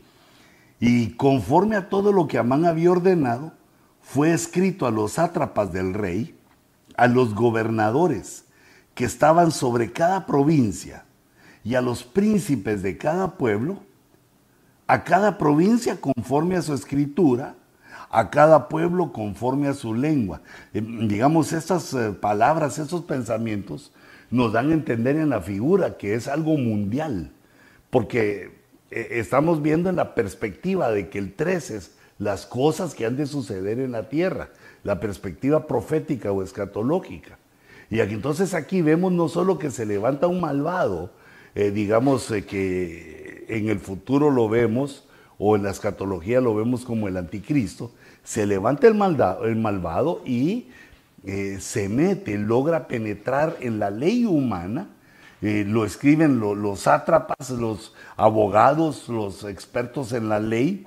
Y 0.80 1.12
conforme 1.12 1.76
a 1.76 1.90
todo 1.90 2.12
lo 2.12 2.28
que 2.28 2.38
Amán 2.38 2.66
había 2.66 2.92
ordenado, 2.92 3.54
fue 4.02 4.34
escrito 4.34 4.86
a 4.86 4.92
los 4.92 5.14
sátrapas 5.14 5.74
del 5.74 5.94
rey, 5.94 6.36
a 6.96 7.08
los 7.08 7.34
gobernadores 7.34 8.46
que 8.96 9.06
estaban 9.06 9.52
sobre 9.52 9.92
cada 9.92 10.26
provincia 10.26 11.06
y 11.64 11.76
a 11.76 11.82
los 11.82 12.04
príncipes 12.04 12.84
de 12.84 12.98
cada 12.98 13.38
pueblo, 13.38 13.80
a 14.88 15.04
cada 15.04 15.38
provincia 15.38 16.00
conforme 16.00 16.58
a 16.58 16.62
su 16.62 16.74
escritura, 16.74 17.56
a 18.10 18.30
cada 18.30 18.70
pueblo 18.70 19.12
conforme 19.12 19.68
a 19.68 19.74
su 19.74 19.94
lengua. 19.94 20.42
Eh, 20.74 20.82
digamos, 20.82 21.52
estas 21.52 21.94
eh, 21.94 22.12
palabras, 22.12 22.78
esos 22.78 23.02
pensamientos 23.02 23.92
nos 24.30 24.54
dan 24.54 24.70
a 24.70 24.74
entender 24.74 25.16
en 25.16 25.30
la 25.30 25.42
figura 25.42 25.98
que 25.98 26.16
es 26.16 26.28
algo 26.28 26.58
mundial, 26.58 27.32
porque 27.90 28.64
eh, 28.92 29.08
estamos 29.12 29.62
viendo 29.62 29.90
en 29.90 29.96
la 29.96 30.14
perspectiva 30.16 30.92
de 30.92 31.10
que 31.10 31.18
el 31.18 31.34
13 31.34 31.78
es 31.78 31.92
las 32.20 32.46
cosas 32.46 32.94
que 32.94 33.06
han 33.06 33.18
de 33.18 33.26
suceder 33.26 33.80
en 33.80 33.92
la 33.92 34.10
tierra, 34.10 34.50
la 34.84 35.00
perspectiva 35.00 35.68
profética 35.68 36.32
o 36.32 36.44
escatológica. 36.44 37.38
Y 37.90 38.00
aquí, 38.00 38.14
entonces 38.14 38.54
aquí 38.54 38.82
vemos 38.82 39.12
no 39.12 39.30
solo 39.30 39.58
que 39.60 39.72
se 39.72 39.86
levanta 39.86 40.28
un 40.28 40.42
malvado, 40.42 41.12
digamos 41.54 42.32
que 42.48 43.46
en 43.48 43.70
el 43.70 43.80
futuro 43.80 44.32
lo 44.32 44.50
vemos, 44.50 45.08
o 45.38 45.56
en 45.56 45.64
la 45.64 45.72
escatología 45.72 46.42
lo 46.42 46.56
vemos 46.56 46.86
como 46.86 47.08
el 47.08 47.18
anticristo, 47.18 47.92
se 48.24 48.46
levanta 48.46 48.88
el, 48.88 48.96
el 49.44 49.56
malvado 49.58 50.22
y 50.26 50.68
eh, 51.26 51.58
se 51.60 51.90
mete, 51.90 52.38
logra 52.38 52.88
penetrar 52.88 53.58
en 53.60 53.80
la 53.80 53.90
ley 53.90 54.26
humana, 54.26 54.90
eh, 55.42 55.66
lo 55.68 55.86
escriben 55.86 56.40
los 56.40 56.82
sátrapas, 56.82 57.50
los 57.50 57.94
abogados, 58.16 59.10
los 59.10 59.44
expertos 59.44 60.14
en 60.14 60.30
la 60.30 60.40
ley, 60.40 60.86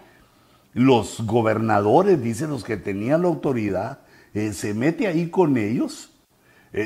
los 0.77 1.27
gobernadores, 1.27 2.23
dicen 2.23 2.51
los 2.51 2.63
que 2.63 2.77
tenían 2.77 3.23
la 3.23 3.29
autoridad, 3.29 4.01
eh, 4.35 4.53
se 4.53 4.75
mete 4.75 5.09
ahí 5.09 5.29
con 5.29 5.57
ellos, 5.57 6.13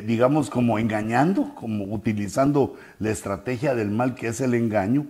digamos 0.06 0.50
como 0.50 0.78
engañando, 0.78 1.52
como 1.56 1.84
utilizando 1.92 2.76
la 3.00 3.10
estrategia 3.10 3.74
del 3.74 3.90
mal 3.90 4.14
que 4.14 4.28
es 4.28 4.40
el 4.40 4.54
engaño, 4.54 5.08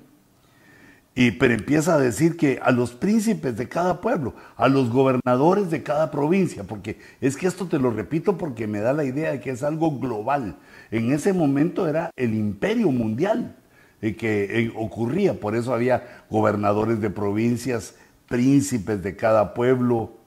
y, 1.14 1.32
pero 1.32 1.54
empieza 1.54 1.94
a 1.94 1.98
decir 1.98 2.36
que 2.36 2.60
a 2.62 2.70
los 2.70 2.92
príncipes 2.92 3.56
de 3.56 3.68
cada 3.68 4.00
pueblo, 4.00 4.34
a 4.56 4.68
los 4.68 4.90
gobernadores 4.90 5.70
de 5.70 5.82
cada 5.82 6.10
provincia, 6.10 6.64
porque 6.64 6.98
es 7.20 7.36
que 7.36 7.48
esto 7.48 7.66
te 7.66 7.78
lo 7.78 7.90
repito 7.90 8.38
porque 8.38 8.68
me 8.68 8.80
da 8.80 8.92
la 8.92 9.04
idea 9.04 9.32
de 9.32 9.40
que 9.40 9.50
es 9.50 9.62
algo 9.64 9.98
global. 9.98 10.56
En 10.90 11.12
ese 11.12 11.32
momento 11.32 11.88
era 11.88 12.10
el 12.16 12.34
imperio 12.34 12.92
mundial 12.92 13.56
eh, 14.00 14.14
que 14.14 14.60
eh, 14.60 14.72
ocurría, 14.76 15.38
por 15.38 15.56
eso 15.56 15.74
había 15.74 16.24
gobernadores 16.30 17.00
de 17.00 17.10
provincias, 17.10 17.96
príncipes 18.30 19.02
de 19.02 19.16
cada 19.16 19.52
pueblo, 19.54 20.20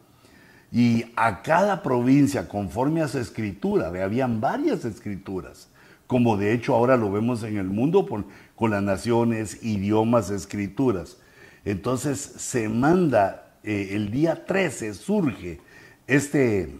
y 0.74 1.06
a 1.16 1.44
cada 1.44 1.84
provincia, 1.84 2.50
conforme 2.50 3.02
a 3.02 3.08
su 3.08 3.20
escritura, 3.20 3.92
habían 4.04 4.42
varias 4.42 4.86
escrituras, 4.86 5.70
como 6.08 6.36
de 6.36 6.52
hecho 6.52 6.74
ahora 6.74 6.98
lo 6.98 7.12
vemos 7.12 7.44
en 7.44 7.58
el 7.58 7.68
mundo, 7.68 8.08
con 8.56 8.72
las 8.72 8.82
naciones, 8.82 9.64
idiomas, 9.64 10.32
escrituras. 10.32 11.18
Entonces 11.64 12.20
se 12.20 12.70
manda, 12.70 13.54
eh, 13.64 13.90
el 13.92 14.10
día 14.10 14.46
13 14.46 14.96
surge 14.96 15.62
este 16.08 16.76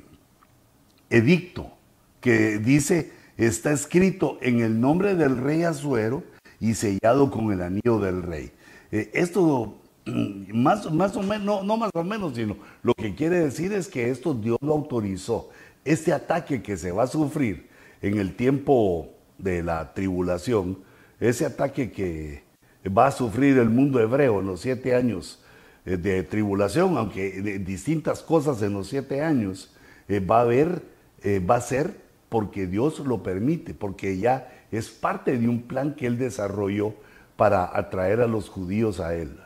edicto 1.12 1.72
que 2.20 2.58
dice, 2.58 3.12
está 3.38 3.72
escrito 3.72 4.40
en 4.42 4.62
el 4.62 4.82
nombre 4.82 5.14
del 5.14 5.38
rey 5.38 5.64
Azuero 5.64 6.24
y 6.60 6.74
sellado 6.74 7.30
con 7.30 7.52
el 7.52 7.62
anillo 7.62 8.00
del 8.00 8.24
rey. 8.24 8.52
Eh, 8.92 9.12
esto 9.14 9.83
más, 10.06 10.92
más 10.92 11.16
o 11.16 11.24
menos, 11.24 11.44
no, 11.44 11.64
no 11.64 11.78
más 11.78 11.92
o 11.94 12.04
menos, 12.04 12.36
sino 12.36 12.58
lo 12.82 12.94
que 12.94 13.16
quiere 13.16 13.40
decir 13.40 13.72
es 13.74 13.88
que 13.88 14.10
esto 14.10 14.34
Dios 14.34 14.58
lo 14.62 14.74
autorizó. 14.74 15.50
Este 15.86 16.14
ataque 16.14 16.62
que 16.62 16.78
se 16.78 16.92
va 16.92 17.04
a 17.04 17.08
sufrir 17.08 17.70
en 18.02 18.18
el 18.18 18.36
tiempo 18.36 19.10
de 19.38 19.64
la 19.64 19.94
tribulación, 19.94 20.80
ese 21.20 21.46
ataque 21.46 21.92
que 21.92 22.44
va 22.88 23.08
a 23.08 23.12
sufrir 23.12 23.58
el 23.58 23.70
mundo 23.70 24.00
hebreo 24.00 24.40
en 24.40 24.48
los 24.48 24.62
siete 24.62 24.96
años 24.96 25.42
eh, 25.86 25.98
de 25.98 26.24
tribulación, 26.24 26.98
aunque 26.98 27.42
de 27.42 27.60
distintas 27.60 28.22
cosas 28.22 28.62
en 28.62 28.74
los 28.74 28.88
siete 28.88 29.22
años, 29.22 29.74
eh, 30.08 30.20
va 30.20 30.40
a 30.40 30.42
haber, 30.42 30.84
eh, 31.24 31.40
va 31.40 31.56
a 31.56 31.62
ser 31.62 32.02
porque 32.30 32.68
Dios 32.68 33.00
lo 33.00 33.24
permite, 33.24 33.74
porque 33.74 34.18
ya 34.18 34.52
es 34.72 34.90
parte 34.90 35.38
de 35.38 35.48
un 35.48 35.62
plan 35.62 35.96
que 35.96 36.08
Él 36.08 36.18
desarrolló 36.18 36.96
para 37.36 37.78
atraer 37.78 38.22
a 38.22 38.28
los 38.28 38.50
judíos 38.50 39.00
a 39.00 39.16
Él. 39.16 39.43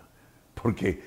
Porque 0.68 1.00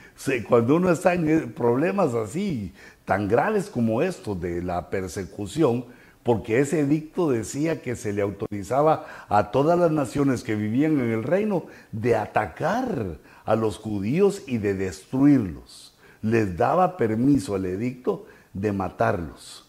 cuando 0.49 0.77
uno 0.77 0.91
está 0.91 1.13
en 1.13 1.53
problemas 1.53 2.15
así, 2.15 2.73
tan 3.05 3.29
graves 3.29 3.69
como 3.69 4.01
estos 4.01 4.41
de 4.41 4.63
la 4.63 4.89
persecución, 4.89 5.85
porque 6.23 6.61
ese 6.61 6.81
edicto 6.81 7.31
decía 7.31 7.83
que 7.83 7.95
se 7.95 8.15
le 8.15 8.23
autorizaba 8.23 9.05
a 9.29 9.51
todas 9.51 9.79
las 9.79 9.91
naciones 9.91 10.45
que 10.45 10.55
vivían 10.55 10.99
en 10.99 11.11
el 11.11 11.23
reino 11.23 11.67
de 11.93 12.17
atacar 12.17 13.19
a 13.45 13.55
los 13.55 13.77
judíos 13.77 14.45
y 14.47 14.57
de 14.57 14.73
destruirlos. 14.73 15.95
Les 16.23 16.57
daba 16.57 16.97
permiso 16.97 17.55
el 17.55 17.67
edicto 17.67 18.25
de 18.55 18.73
matarlos. 18.73 19.69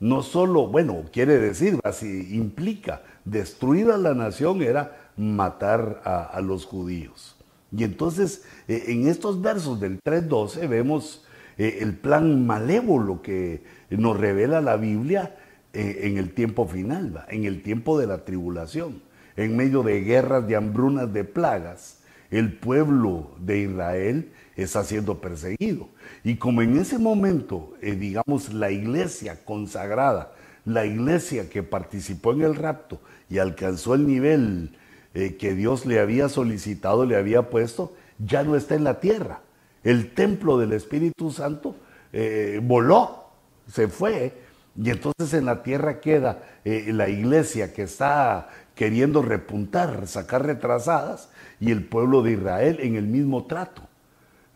No 0.00 0.20
solo, 0.20 0.66
bueno, 0.66 1.02
quiere 1.10 1.38
decir, 1.38 1.80
así 1.82 2.36
implica, 2.36 3.00
destruir 3.24 3.90
a 3.90 3.96
la 3.96 4.12
nación 4.12 4.60
era 4.60 4.98
matar 5.16 6.02
a, 6.04 6.38
los 6.42 6.66
judíos. 6.66 7.33
Y 7.76 7.84
entonces, 7.84 8.44
eh, 8.68 8.84
en 8.88 9.08
estos 9.08 9.40
versos 9.42 9.80
del 9.80 10.00
3.12 10.02 10.68
vemos 10.68 11.24
eh, 11.58 11.78
el 11.80 11.96
plan 11.96 12.46
malévolo 12.46 13.22
que 13.22 13.62
nos 13.90 14.18
revela 14.18 14.60
la 14.60 14.76
Biblia 14.76 15.36
en 15.76 16.18
el 16.18 16.32
tiempo 16.34 16.68
final, 16.68 17.24
en 17.28 17.46
el 17.46 17.60
tiempo 17.60 17.98
de 17.98 18.06
la 18.06 18.24
tribulación, 18.24 19.02
en 19.36 19.56
medio 19.56 19.82
de 19.82 20.02
guerras, 20.02 20.46
de 20.46 20.54
hambrunas, 20.54 21.12
de 21.12 21.24
plagas. 21.24 21.98
el 22.30 22.52
pueblo 22.52 23.32
de 23.40 23.58
Israel 23.62 24.30
está 24.56 24.84
siendo 24.84 25.20
perseguido. 25.20 25.88
Y 26.22 26.36
como 26.36 26.62
en 26.62 26.76
ese 26.78 26.98
momento, 26.98 27.74
eh, 27.80 27.94
digamos, 27.94 28.52
la 28.52 28.70
iglesia 28.70 29.44
consagrada, 29.44 30.32
la 30.64 30.86
iglesia 30.86 31.48
que 31.50 31.62
participó 31.62 32.32
en 32.32 32.42
el 32.42 32.54
rapto 32.54 33.00
y 33.28 33.38
alcanzó 33.38 33.94
el 33.94 34.06
nivel 34.06 34.76
eh, 35.14 35.36
que 35.36 35.54
Dios 35.54 35.86
le 35.86 36.00
había 36.00 36.28
solicitado, 36.28 37.06
le 37.06 37.16
había 37.16 37.50
puesto, 37.50 37.92
ya 38.18 38.42
no 38.42 38.56
está 38.56 38.74
en 38.74 38.84
la 38.84 39.00
tierra. 39.00 39.40
El 39.82 40.12
templo 40.12 40.58
del 40.58 40.72
Espíritu 40.72 41.30
Santo 41.30 41.76
eh, 42.12 42.60
voló, 42.62 43.24
se 43.70 43.88
fue, 43.88 44.32
y 44.76 44.90
entonces 44.90 45.32
en 45.34 45.44
la 45.46 45.62
tierra 45.62 46.00
queda 46.00 46.42
la 46.64 47.08
iglesia 47.08 47.72
que 47.72 47.82
está 47.82 48.48
queriendo 48.74 49.22
repuntar, 49.22 50.06
sacar 50.06 50.44
retrasadas, 50.44 51.28
y 51.60 51.70
el 51.70 51.84
pueblo 51.84 52.22
de 52.22 52.32
Israel 52.32 52.78
en 52.80 52.96
el 52.96 53.06
mismo 53.06 53.44
trato. 53.44 53.82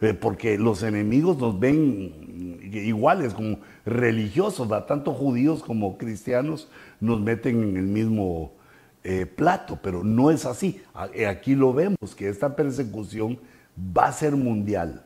Eh, 0.00 0.14
porque 0.14 0.58
los 0.58 0.82
enemigos 0.84 1.38
nos 1.38 1.58
ven 1.58 2.60
iguales, 2.72 3.34
como 3.34 3.58
religiosos, 3.84 4.68
tanto 4.86 5.12
judíos 5.12 5.62
como 5.62 5.98
cristianos 5.98 6.68
nos 7.00 7.20
meten 7.20 7.62
en 7.62 7.76
el 7.76 7.86
mismo 7.86 8.52
eh, 9.04 9.26
plato, 9.26 9.78
pero 9.82 10.02
no 10.04 10.30
es 10.30 10.44
así. 10.44 10.80
Eh, 11.14 11.26
aquí 11.26 11.54
lo 11.54 11.72
vemos, 11.72 12.14
que 12.16 12.28
esta 12.28 12.54
persecución 12.54 13.38
va 13.96 14.06
a 14.06 14.12
ser 14.12 14.36
mundial. 14.36 15.04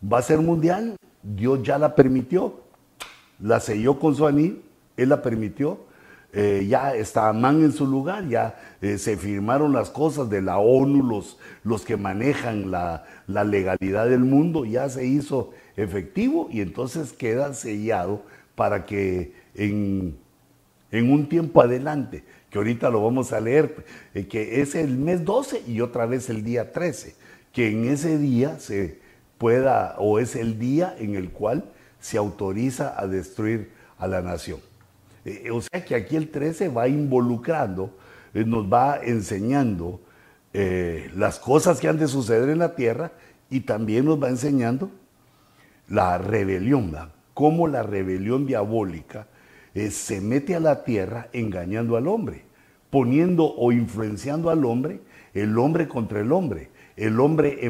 Va 0.00 0.18
a 0.18 0.22
ser 0.22 0.38
mundial, 0.38 0.96
Dios 1.22 1.62
ya 1.62 1.78
la 1.78 1.94
permitió, 1.94 2.60
la 3.40 3.60
selló 3.60 3.98
con 3.98 4.14
su 4.14 4.26
anillo, 4.26 4.56
Él 4.96 5.08
la 5.08 5.22
permitió, 5.22 5.80
eh, 6.32 6.66
ya 6.68 6.94
está 6.94 7.28
Amán 7.28 7.62
en 7.62 7.72
su 7.72 7.86
lugar, 7.86 8.28
ya 8.28 8.58
se 8.80 9.16
firmaron 9.16 9.72
las 9.72 9.90
cosas 9.90 10.28
de 10.30 10.42
la 10.42 10.58
ONU, 10.58 11.02
los, 11.02 11.38
los 11.64 11.84
que 11.84 11.96
manejan 11.96 12.70
la, 12.70 13.04
legalidad 13.26 14.08
del 14.08 14.20
mundo, 14.20 14.64
ya 14.64 14.88
se 14.88 15.06
hizo 15.06 15.50
efectivo 15.76 16.48
y 16.50 16.60
entonces 16.60 17.12
queda 17.12 17.54
sellado 17.54 18.22
para 18.54 18.84
que 18.84 19.32
en, 19.54 20.18
un 20.92 21.28
tiempo 21.28 21.62
adelante, 21.62 22.24
que 22.50 22.58
ahorita 22.58 22.90
lo 22.90 23.02
vamos 23.02 23.32
a 23.32 23.40
leer, 23.40 23.84
eh, 24.14 24.26
que 24.26 24.60
es 24.60 24.74
el 24.74 24.96
mes 24.96 25.24
12 25.24 25.62
y 25.66 25.80
otra 25.80 26.06
vez 26.06 26.30
el 26.30 26.42
día 26.42 26.72
13, 26.72 27.14
que 27.52 27.70
en 27.70 27.88
ese 27.88 28.18
día 28.18 28.58
se 28.58 28.98
pueda, 29.38 29.96
o 29.98 30.18
es 30.18 30.36
el 30.36 30.58
día 30.58 30.94
en 30.98 31.14
el 31.14 31.30
cual 31.30 31.64
se 32.00 32.18
autoriza 32.18 32.94
a 32.98 33.06
destruir 33.06 33.70
a 33.98 34.06
la 34.06 34.22
nación. 34.22 34.60
Eh, 35.24 35.50
o 35.50 35.60
sea 35.60 35.84
que 35.84 35.94
aquí 35.94 36.16
el 36.16 36.30
13 36.30 36.68
va 36.68 36.88
involucrando, 36.88 37.96
eh, 38.34 38.44
nos 38.44 38.70
va 38.72 39.00
enseñando 39.02 40.00
eh, 40.52 41.10
las 41.16 41.38
cosas 41.38 41.80
que 41.80 41.88
han 41.88 41.98
de 41.98 42.08
suceder 42.08 42.48
en 42.48 42.58
la 42.58 42.74
tierra 42.74 43.12
y 43.50 43.60
también 43.60 44.04
nos 44.06 44.22
va 44.22 44.28
enseñando 44.28 44.90
la 45.88 46.18
rebelión, 46.18 46.94
cómo 47.34 47.68
la 47.68 47.82
rebelión 47.82 48.46
diabólica 48.46 49.26
se 49.90 50.20
mete 50.20 50.54
a 50.54 50.60
la 50.60 50.84
tierra 50.84 51.28
engañando 51.32 51.96
al 51.96 52.08
hombre, 52.08 52.42
poniendo 52.90 53.54
o 53.54 53.72
influenciando 53.72 54.50
al 54.50 54.64
hombre, 54.64 55.00
el 55.34 55.58
hombre 55.58 55.88
contra 55.88 56.20
el 56.20 56.32
hombre 56.32 56.70
el 56.98 57.20
hombre 57.20 57.60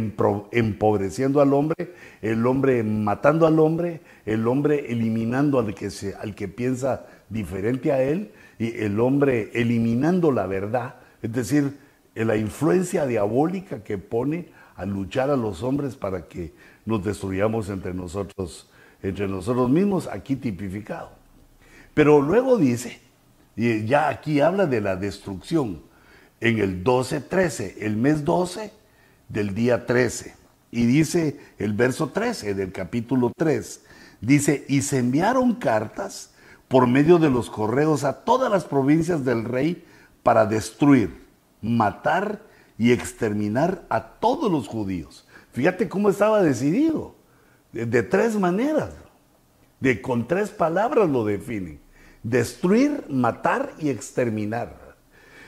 empobreciendo 0.53 1.41
al 1.43 1.53
hombre, 1.53 1.93
el 2.23 2.47
hombre 2.47 2.83
matando 2.83 3.47
al 3.47 3.59
hombre, 3.59 4.01
el 4.25 4.49
hombre 4.49 4.87
eliminando 4.91 5.59
al 5.59 5.75
que, 5.75 5.91
al 6.19 6.35
que 6.35 6.49
piensa 6.49 7.07
diferente 7.29 7.93
a 7.93 8.03
él 8.03 8.33
y 8.59 8.75
el 8.79 8.99
hombre 8.99 9.51
eliminando 9.53 10.33
la 10.33 10.47
verdad, 10.47 10.97
es 11.23 11.33
decir, 11.33 11.77
la 12.15 12.37
influencia 12.37 13.07
diabólica 13.07 13.85
que 13.85 13.99
pone 13.99 14.49
a 14.75 14.87
luchar 14.87 15.31
a 15.31 15.37
los 15.37 15.63
hombres 15.63 15.95
para 15.95 16.27
que 16.27 16.55
nos 16.87 17.05
destruyamos 17.05 17.69
entre 17.69 17.93
nosotros, 17.93 18.71
entre 19.03 19.29
nosotros 19.29 19.69
mismos, 19.69 20.09
aquí 20.11 20.37
tipificado. 20.37 21.18
Pero 21.99 22.23
luego 22.23 22.59
dice, 22.59 23.01
y 23.57 23.85
ya 23.85 24.09
aquí 24.09 24.41
habla 24.41 24.67
de 24.67 24.81
la 24.81 24.95
destrucción, 24.95 25.83
en 26.41 26.61
el 26.61 26.85
12-13, 26.85 27.75
el 27.81 27.97
mes 27.97 28.25
12, 28.25 28.73
del 29.29 29.53
día 29.53 29.85
13. 29.85 30.37
Y 30.71 30.87
dice 30.87 31.41
el 31.59 31.73
verso 31.73 32.11
13 32.11 32.55
del 32.55 32.71
capítulo 32.71 33.33
3, 33.37 33.83
dice, 34.21 34.65
y 34.69 34.83
se 34.83 34.99
enviaron 34.99 35.57
cartas 35.57 36.31
por 36.69 36.87
medio 36.87 37.19
de 37.19 37.31
los 37.31 37.51
correos 37.51 38.05
a 38.05 38.23
todas 38.23 38.49
las 38.49 38.65
provincias 38.65 39.25
del 39.25 39.43
rey 39.43 39.85
para 40.23 40.47
destruir, 40.47 41.27
matar 41.61 42.43
y 42.79 42.93
exterminar 42.93 43.85
a 43.89 44.05
todos 44.05 44.53
los 44.53 44.69
judíos. 44.69 45.27
Fíjate 45.51 45.89
cómo 45.89 46.11
estaba 46.11 46.45
decidido, 46.45 47.17
de, 47.73 48.05
tres 48.05 48.37
maneras, 48.37 48.91
de 49.81 50.01
con 50.01 50.29
tres 50.29 50.51
palabras 50.51 51.09
lo 51.09 51.25
definen, 51.25 51.88
destruir, 52.29 53.05
matar 53.09 53.73
y 53.79 53.89
exterminar. 53.89 54.97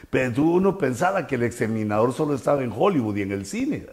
Pero 0.08 0.42
uno 0.42 0.78
pensaba 0.78 1.26
que 1.26 1.36
el 1.36 1.44
exterminador 1.44 2.12
solo 2.12 2.34
estaba 2.34 2.62
en 2.64 2.72
Hollywood 2.74 3.16
y 3.16 3.22
en 3.22 3.32
el 3.32 3.46
cine. 3.46 3.86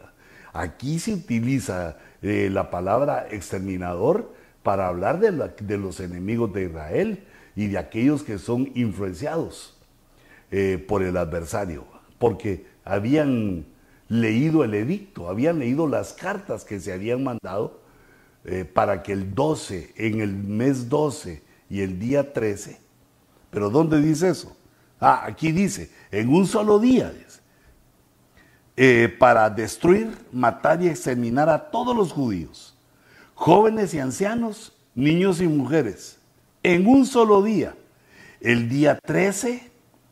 Aquí 0.54 1.00
se 1.00 1.14
utiliza 1.14 1.98
eh, 2.22 2.50
la 2.52 2.72
palabra 2.72 3.28
exterminador 3.30 4.34
para 4.64 4.88
hablar 4.88 5.20
de, 5.20 5.78
los 5.78 6.00
enemigos 6.00 6.52
de 6.54 6.64
Israel 6.64 7.24
y 7.56 7.68
de 7.68 7.78
aquellos 7.78 8.24
que 8.24 8.40
son 8.40 8.72
influenciados 8.74 9.78
eh, 10.52 10.84
por 10.88 11.04
el 11.04 11.18
adversario, 11.18 11.86
porque 12.18 12.66
habían 12.84 13.66
leído 14.10 14.64
el 14.64 14.74
edicto, 14.74 15.30
habían 15.30 15.60
leído 15.60 15.88
las 15.88 16.14
cartas 16.14 16.64
que 16.64 16.80
se 16.80 16.92
habían 16.94 17.24
mandado 17.24 17.80
eh, 18.46 18.66
para 18.66 19.04
que 19.04 19.12
el 19.12 19.36
12, 19.36 19.94
en 19.98 20.22
el 20.22 20.34
mes 20.34 20.90
12 20.90 21.47
y 21.70 21.82
el 21.82 22.00
día 22.00 22.34
13, 22.34 22.80
pero 23.50 23.70
¿dónde 23.70 24.02
dice 24.02 24.30
eso? 24.30 24.56
Ah, 25.00 25.24
aquí 25.26 25.52
dice, 25.52 25.92
en 26.12 26.30
un 26.30 26.48
solo 26.48 26.80
día, 26.80 27.14
eh, 28.76 29.16
para 29.20 29.50
destruir, 29.50 30.18
matar 30.32 30.82
y 30.82 30.88
exterminar 30.88 31.50
a 31.50 31.70
todos 31.70 31.96
los 31.96 32.12
judíos, 32.12 32.76
jóvenes 33.36 33.94
y 33.94 34.00
ancianos, 34.00 34.74
niños 34.96 35.42
y 35.42 35.48
mujeres, 35.48 36.18
en 36.64 36.88
un 36.88 37.06
solo 37.06 37.42
día, 37.42 37.76
el 38.42 38.70
día 38.70 39.00
13 39.04 39.70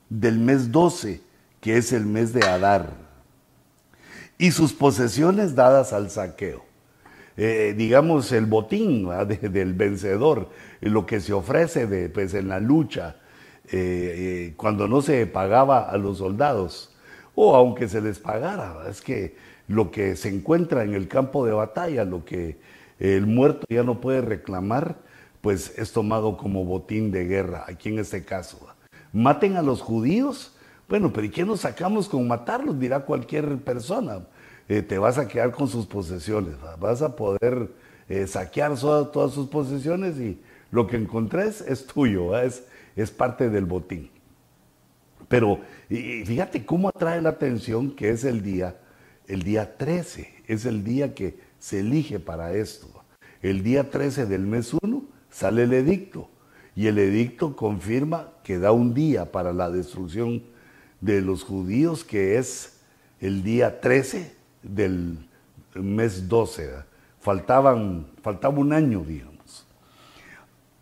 del 0.10 0.40
mes 0.40 0.72
12, 0.72 1.22
que 1.62 1.78
es 1.78 1.92
el 1.94 2.06
mes 2.06 2.34
de 2.34 2.46
Adar, 2.46 2.90
y 4.38 4.52
sus 4.52 4.74
posesiones 4.74 5.56
dadas 5.56 5.94
al 5.94 6.10
saqueo. 6.10 6.66
Eh, 7.38 7.74
digamos, 7.78 8.32
el 8.32 8.46
botín 8.46 9.10
del 9.42 9.74
vencedor, 9.74 10.50
lo 10.82 11.06
que 11.06 11.20
se 11.20 11.34
ofrece 11.34 11.88
de, 11.88 12.10
pues, 12.10 12.34
en 12.34 12.48
la 12.48 12.60
lucha, 12.60 13.18
eh, 13.72 13.72
eh, 13.72 14.54
cuando 14.56 14.88
no 14.88 15.02
se 15.02 15.26
pagaba 15.28 15.90
a 15.90 15.98
los 15.98 16.20
soldados, 16.20 16.96
o 17.34 17.56
aunque 17.56 17.90
se 17.90 18.02
les 18.02 18.20
pagara, 18.20 18.84
es 18.90 19.02
que 19.02 19.36
lo 19.68 19.92
que 19.92 20.16
se 20.16 20.30
encuentra 20.30 20.84
en 20.84 20.94
el 20.94 21.08
campo 21.08 21.46
de 21.46 21.52
batalla, 21.52 22.06
lo 22.06 22.24
que 22.24 22.58
el 23.00 23.26
muerto 23.26 23.66
ya 23.70 23.84
no 23.84 24.00
puede 24.00 24.22
reclamar, 24.22 24.98
pues 25.42 25.78
es 25.78 25.92
tomado 25.92 26.38
como 26.38 26.64
botín 26.64 27.12
de 27.12 27.26
guerra, 27.26 27.66
aquí 27.68 27.90
en 27.90 28.00
este 28.00 28.24
caso. 28.24 28.68
Maten 29.12 29.58
a 29.58 29.62
los 29.62 29.82
judíos, 29.82 30.56
bueno, 30.88 31.12
pero 31.12 31.26
¿y 31.26 31.30
qué 31.30 31.44
nos 31.44 31.62
sacamos 31.62 32.08
con 32.08 32.28
matarlos? 32.28 32.80
Dirá 32.80 33.02
cualquier 33.02 33.58
persona. 33.58 34.22
Eh, 34.68 34.82
te 34.82 34.98
vas 34.98 35.18
a 35.18 35.28
quedar 35.28 35.52
con 35.52 35.68
sus 35.68 35.86
posesiones, 35.86 36.56
vas 36.80 37.02
a 37.02 37.16
poder 37.16 37.70
saquear 38.28 38.78
todas, 38.80 39.34
sus 39.34 39.48
posesiones 39.48 40.18
y 40.20 40.40
lo 40.72 40.86
que 40.86 40.96
encontres 40.96 41.62
es 41.62 41.88
tuyo, 41.88 42.38
es 42.40 42.64
es 42.96 43.12
parte 43.12 43.50
del 43.50 43.66
botín. 43.66 44.10
Pero 45.28 45.60
fíjate 45.90 46.66
cómo 46.66 46.90
atrae 46.90 47.22
la 47.22 47.30
atención 47.30 47.92
que 47.96 48.10
es 48.10 48.24
el 48.24 48.42
día, 48.42 48.78
el 49.28 49.44
día 49.44 49.78
13, 49.78 50.44
es 50.48 50.66
el 50.66 50.84
día 50.84 51.14
que 51.14 51.38
se 51.60 51.80
elige 51.80 52.20
para 52.20 52.54
esto. 52.54 52.88
El 53.42 53.64
día 53.64 53.90
13 53.90 54.28
del 54.28 54.46
mes 54.46 54.74
1 54.74 55.04
sale 55.30 55.64
el 55.64 55.74
edicto 55.74 56.30
y 56.76 56.88
el 56.88 57.00
edicto 57.00 57.56
confirma 57.56 58.34
que 58.44 58.60
da 58.60 58.72
un 58.72 58.94
día 58.94 59.32
para 59.32 59.52
la 59.52 59.70
destrucción 59.70 60.44
de 61.02 61.22
los 61.22 61.44
judíos 61.44 62.04
que 62.04 62.38
es 62.38 62.78
el 63.20 63.44
día 63.44 63.82
13 63.82 64.35
del 64.66 65.28
mes 65.76 66.28
12. 66.28 66.72
Faltaban, 67.20 68.08
faltaba 68.22 68.58
un 68.60 68.74
año, 68.74 69.02
digamos. 69.02 69.66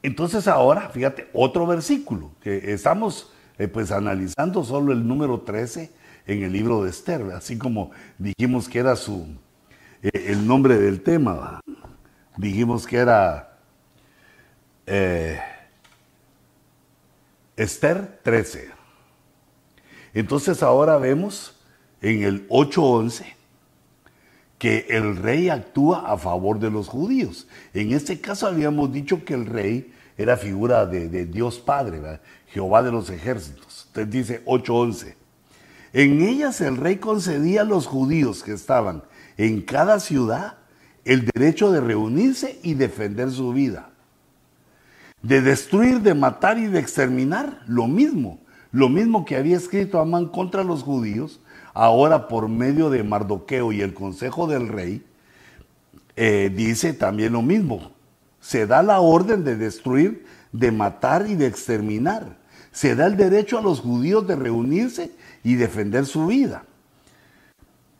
Entonces 0.01 0.47
ahora, 0.47 0.89
fíjate, 0.89 1.29
otro 1.33 1.65
versículo, 1.65 2.31
que 2.41 2.73
estamos 2.73 3.31
eh, 3.57 3.67
pues 3.67 3.91
analizando 3.91 4.63
solo 4.63 4.91
el 4.91 5.07
número 5.07 5.41
13 5.41 5.91
en 6.27 6.43
el 6.43 6.51
libro 6.51 6.83
de 6.83 6.89
Esther, 6.89 7.21
así 7.33 7.57
como 7.57 7.91
dijimos 8.17 8.67
que 8.67 8.79
era 8.79 8.95
su, 8.95 9.27
eh, 10.01 10.09
el 10.27 10.45
nombre 10.45 10.77
del 10.77 11.01
tema, 11.01 11.61
dijimos 12.35 12.85
que 12.85 12.97
era 12.97 13.57
eh, 14.85 15.39
Esther 17.55 18.19
13. 18.23 18.71
Entonces 20.13 20.61
ahora 20.63 20.97
vemos 20.97 21.59
en 22.01 22.23
el 22.23 22.47
8.11 22.49 23.25
que 24.63 24.85
el 24.87 25.17
rey 25.17 25.49
actúa 25.49 26.09
a 26.09 26.17
favor 26.17 26.57
de 26.57 26.71
los 26.71 26.87
judíos. 26.87 27.49
En 27.73 27.91
este 27.91 28.21
caso 28.21 28.47
habíamos 28.47 28.93
dicho 28.93 29.25
que 29.25 29.33
el 29.33 29.45
rey 29.45 29.91
era 30.17 30.37
figura 30.37 30.85
de, 30.85 31.25
Dios 31.25 31.59
Padre, 31.59 32.21
Jehová 32.47 32.81
de 32.81 32.93
los 32.93 33.09
ejércitos. 33.09 33.87
Entonces 33.87 34.09
dice 34.09 34.45
8.11. 34.45 35.15
En 35.91 36.21
ellas 36.21 36.61
el 36.61 36.77
rey 36.77 36.95
concedía 36.95 37.63
a 37.63 37.65
los 37.65 37.87
judíos 37.87 38.41
que 38.41 38.53
estaban 38.53 39.03
en 39.35 39.63
cada 39.63 39.99
ciudad 39.99 40.59
el 41.03 41.25
derecho 41.25 41.69
de 41.69 41.81
reunirse 41.81 42.57
y 42.63 42.75
defender 42.75 43.31
su 43.31 43.51
vida. 43.51 43.89
De 45.21 45.41
destruir, 45.41 45.99
de 45.99 46.13
matar 46.13 46.57
y 46.57 46.67
de 46.67 46.79
exterminar, 46.79 47.63
lo 47.67 47.87
mismo. 47.87 48.39
Lo 48.71 48.87
mismo 48.87 49.25
que 49.25 49.35
había 49.35 49.57
escrito 49.57 49.99
Amán 49.99 50.29
contra 50.29 50.63
los 50.63 50.83
judíos, 50.83 51.41
ahora 51.73 52.27
por 52.27 52.49
medio 52.49 52.89
de 52.89 53.03
Mardoqueo 53.03 53.71
y 53.71 53.81
el 53.81 53.93
consejo 53.93 54.47
del 54.47 54.67
rey, 54.67 55.03
eh, 56.15 56.51
dice 56.55 56.93
también 56.93 57.33
lo 57.33 57.41
mismo. 57.41 57.91
Se 58.39 58.67
da 58.67 58.83
la 58.83 58.99
orden 58.99 59.43
de 59.43 59.55
destruir, 59.55 60.25
de 60.51 60.71
matar 60.71 61.27
y 61.27 61.35
de 61.35 61.47
exterminar. 61.47 62.37
Se 62.71 62.95
da 62.95 63.05
el 63.05 63.17
derecho 63.17 63.57
a 63.57 63.61
los 63.61 63.79
judíos 63.79 64.27
de 64.27 64.35
reunirse 64.35 65.11
y 65.43 65.55
defender 65.55 66.05
su 66.05 66.27
vida. 66.27 66.65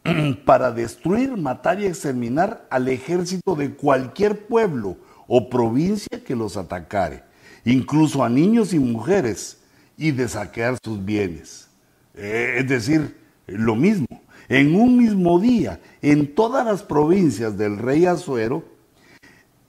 Para 0.45 0.71
destruir, 0.71 1.38
matar 1.38 1.80
y 1.80 1.86
exterminar 1.86 2.65
al 2.69 2.88
ejército 2.89 3.55
de 3.55 3.74
cualquier 3.74 4.45
pueblo 4.47 4.97
o 5.28 5.49
provincia 5.49 6.24
que 6.26 6.36
los 6.36 6.57
atacare, 6.57 7.24
incluso 7.63 8.24
a 8.24 8.30
niños 8.30 8.74
y 8.74 8.80
mujeres, 8.80 9.59
y 9.95 10.11
de 10.11 10.28
saquear 10.28 10.78
sus 10.84 11.03
bienes. 11.03 11.67
Eh, 12.15 12.57
es 12.59 12.67
decir, 12.67 13.22
lo 13.47 13.75
mismo. 13.75 14.07
En 14.49 14.75
un 14.75 14.97
mismo 14.97 15.39
día, 15.39 15.79
en 16.01 16.35
todas 16.35 16.65
las 16.65 16.83
provincias 16.83 17.57
del 17.57 17.77
rey 17.77 18.05
Azuero, 18.05 18.63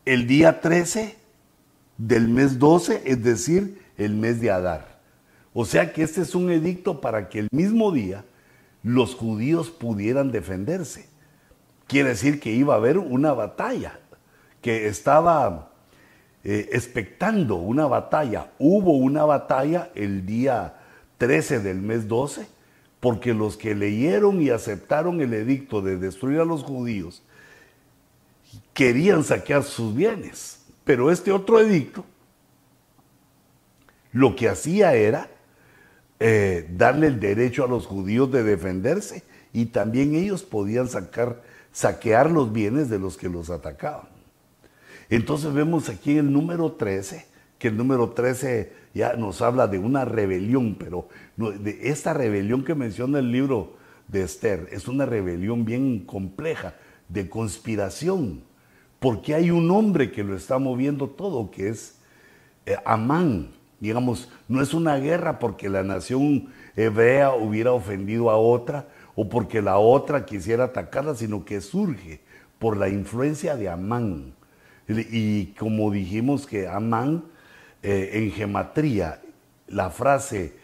el 0.05 0.27
día 0.27 0.61
13 0.61 1.17
del 1.97 2.29
mes 2.29 2.59
12, 2.59 3.03
es 3.05 3.23
decir, 3.23 3.81
el 3.97 4.15
mes 4.15 4.41
de 4.41 4.51
Adar. 4.51 5.01
O 5.53 5.65
sea 5.65 5.93
que 5.93 6.03
este 6.03 6.23
es 6.23 6.35
un 6.35 6.51
edicto 6.51 7.01
para 7.01 7.29
que 7.29 7.39
el 7.39 7.49
mismo 7.53 7.93
día 7.93 8.25
los 8.83 9.15
judíos 9.15 9.71
pudieran 9.71 10.33
defenderse. 10.33 11.09
Quiere 11.87 12.11
decir 12.11 12.41
que 12.41 12.51
iba 12.51 12.75
a 12.75 12.79
haber 12.79 12.99
una 12.99 13.33
batalla, 13.33 14.01
que 14.61 14.89
estaba 14.89 15.71
eh, 16.43 16.69
expectando 16.73 17.57
una 17.57 17.87
batalla. 17.87 18.51
Hubo 18.59 18.97
una 18.97 19.25
batalla 19.25 19.91
el 19.95 20.27
día 20.27 20.75
13 21.19 21.61
del 21.61 21.81
mes 21.81 22.09
12 22.09 22.54
porque 23.05 23.35
los 23.35 23.59
que 23.59 23.75
leyeron 23.75 24.41
y 24.41 24.49
aceptaron 24.49 25.21
el 25.21 25.35
edicto 25.35 25.83
de 25.83 25.99
destruir 25.99 26.41
a 26.41 26.47
los 26.47 26.63
judíos 26.63 27.23
querían 28.73 29.23
saquear 29.25 29.63
sus 29.63 29.95
bienes. 29.95 30.61
Pero 30.85 31.11
este 31.11 31.31
otro 31.31 31.61
edicto 31.61 32.07
lo 34.11 34.35
que 34.35 34.49
hacía 34.49 34.95
era 34.95 35.29
eh, 36.19 36.67
darle 36.71 37.09
el 37.09 37.21
derecho 37.21 37.63
a 37.63 37.69
los 37.69 37.85
judíos 37.85 38.33
de 38.33 38.43
defenderse 38.43 39.23
y 39.53 39.67
también 39.67 40.15
ellos 40.15 40.43
podían 40.43 40.89
sacar, 40.89 41.43
saquear 41.73 42.31
los 42.31 42.55
bienes 42.55 42.89
de 42.89 42.99
los 42.99 43.19
que 43.19 43.29
los 43.29 43.51
atacaban. 43.51 44.09
Entonces 45.11 45.53
vemos 45.53 45.91
aquí 45.91 46.13
en 46.13 46.21
el 46.21 46.33
número 46.33 46.73
13, 46.73 47.27
que 47.65 47.69
el 47.69 47.79
número 47.79 48.11
13 48.11 48.75
ya 48.93 49.15
nos 49.15 49.41
habla 49.41 49.67
de 49.67 49.79
una 49.79 50.05
rebelión, 50.05 50.77
pero 50.79 51.09
de 51.39 51.79
esta 51.89 52.13
rebelión 52.13 52.63
que 52.63 52.75
menciona 52.75 53.21
el 53.21 53.33
libro 53.33 53.79
de 54.07 54.21
Esther 54.21 54.69
es 54.71 54.87
una 54.87 55.07
rebelión 55.07 55.65
bien 55.65 56.01
compleja, 56.01 56.75
de 57.09 57.27
conspiración, 57.31 58.43
porque 59.01 59.35
hay 59.35 59.51
un 59.51 59.71
hombre 59.71 60.13
que 60.13 60.23
lo 60.23 60.37
está 60.37 60.59
moviendo 60.59 61.09
todo, 61.09 61.51
que 61.51 61.71
es 61.71 62.01
eh, 62.67 62.77
Amán. 62.85 63.49
Digamos, 63.81 64.31
no 64.47 64.61
es 64.61 64.75
una 64.75 64.99
guerra 64.99 65.39
porque 65.39 65.71
la 65.71 65.83
nación 65.83 66.49
hebrea 66.77 67.33
hubiera 67.33 67.73
ofendido 67.73 68.29
a 68.29 68.37
otra 68.37 68.89
o 69.15 69.27
porque 69.27 69.63
la 69.63 69.79
otra 69.79 70.27
quisiera 70.27 70.65
atacarla, 70.65 71.15
sino 71.15 71.47
que 71.47 71.63
surge 71.63 72.21
por 72.59 72.77
la 72.77 72.91
influencia 72.91 73.57
de 73.57 73.71
Amán. 73.71 74.35
Y 74.87 75.47
como 75.59 75.91
dijimos 75.91 76.47
que 76.47 76.69
Amán 76.69 77.33
eh, 77.87 78.13
en 78.15 78.33
gematría, 78.33 79.21
la 79.67 79.91
frase 79.91 80.55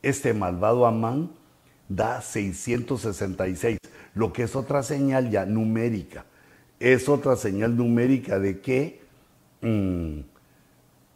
este 0.00 0.32
malvado 0.32 0.86
Amán 0.86 1.30
da 1.86 2.22
666, 2.22 3.76
lo 4.14 4.32
que 4.32 4.44
es 4.44 4.56
otra 4.56 4.82
señal 4.82 5.30
ya 5.30 5.44
numérica. 5.44 6.24
Es 6.80 7.10
otra 7.10 7.36
señal 7.36 7.76
numérica 7.76 8.38
de 8.38 8.60
que 8.62 9.02
mm, 9.60 10.20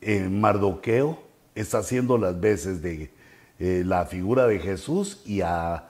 eh, 0.02 0.28
Mardoqueo 0.28 1.22
está 1.54 1.78
haciendo 1.78 2.18
las 2.18 2.38
veces 2.38 2.82
de 2.82 3.10
eh, 3.58 3.82
la 3.82 4.04
figura 4.04 4.46
de 4.46 4.58
Jesús 4.58 5.22
y 5.24 5.40
a 5.40 5.88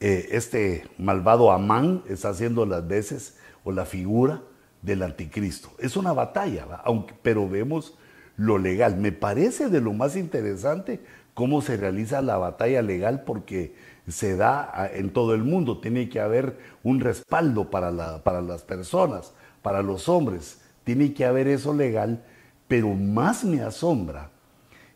este 0.00 0.84
malvado 0.98 1.52
Amán 1.52 2.02
está 2.08 2.30
haciendo 2.30 2.66
las 2.66 2.86
veces 2.86 3.38
o 3.62 3.70
la 3.70 3.86
figura 3.86 4.42
del 4.82 5.04
anticristo. 5.04 5.70
Es 5.78 5.96
una 5.96 6.12
batalla, 6.12 6.66
aunque, 6.84 7.14
pero 7.22 7.48
vemos 7.48 7.96
lo 8.36 8.58
legal. 8.58 8.96
Me 8.96 9.12
parece 9.12 9.68
de 9.68 9.80
lo 9.80 9.92
más 9.92 10.16
interesante 10.16 11.00
cómo 11.34 11.60
se 11.62 11.76
realiza 11.76 12.22
la 12.22 12.38
batalla 12.38 12.82
legal 12.82 13.22
porque 13.24 13.74
se 14.08 14.36
da 14.36 14.90
en 14.94 15.10
todo 15.10 15.34
el 15.34 15.44
mundo. 15.44 15.80
Tiene 15.80 16.08
que 16.08 16.20
haber 16.20 16.58
un 16.82 17.00
respaldo 17.00 17.70
para, 17.70 18.22
para 18.22 18.40
las 18.40 18.62
personas, 18.62 19.32
para 19.62 19.82
los 19.82 20.08
hombres. 20.08 20.60
Tiene 20.84 21.12
que 21.12 21.24
haber 21.24 21.48
eso 21.48 21.74
legal, 21.74 22.22
pero 22.68 22.88
más 22.94 23.44
me 23.44 23.62
asombra 23.62 24.30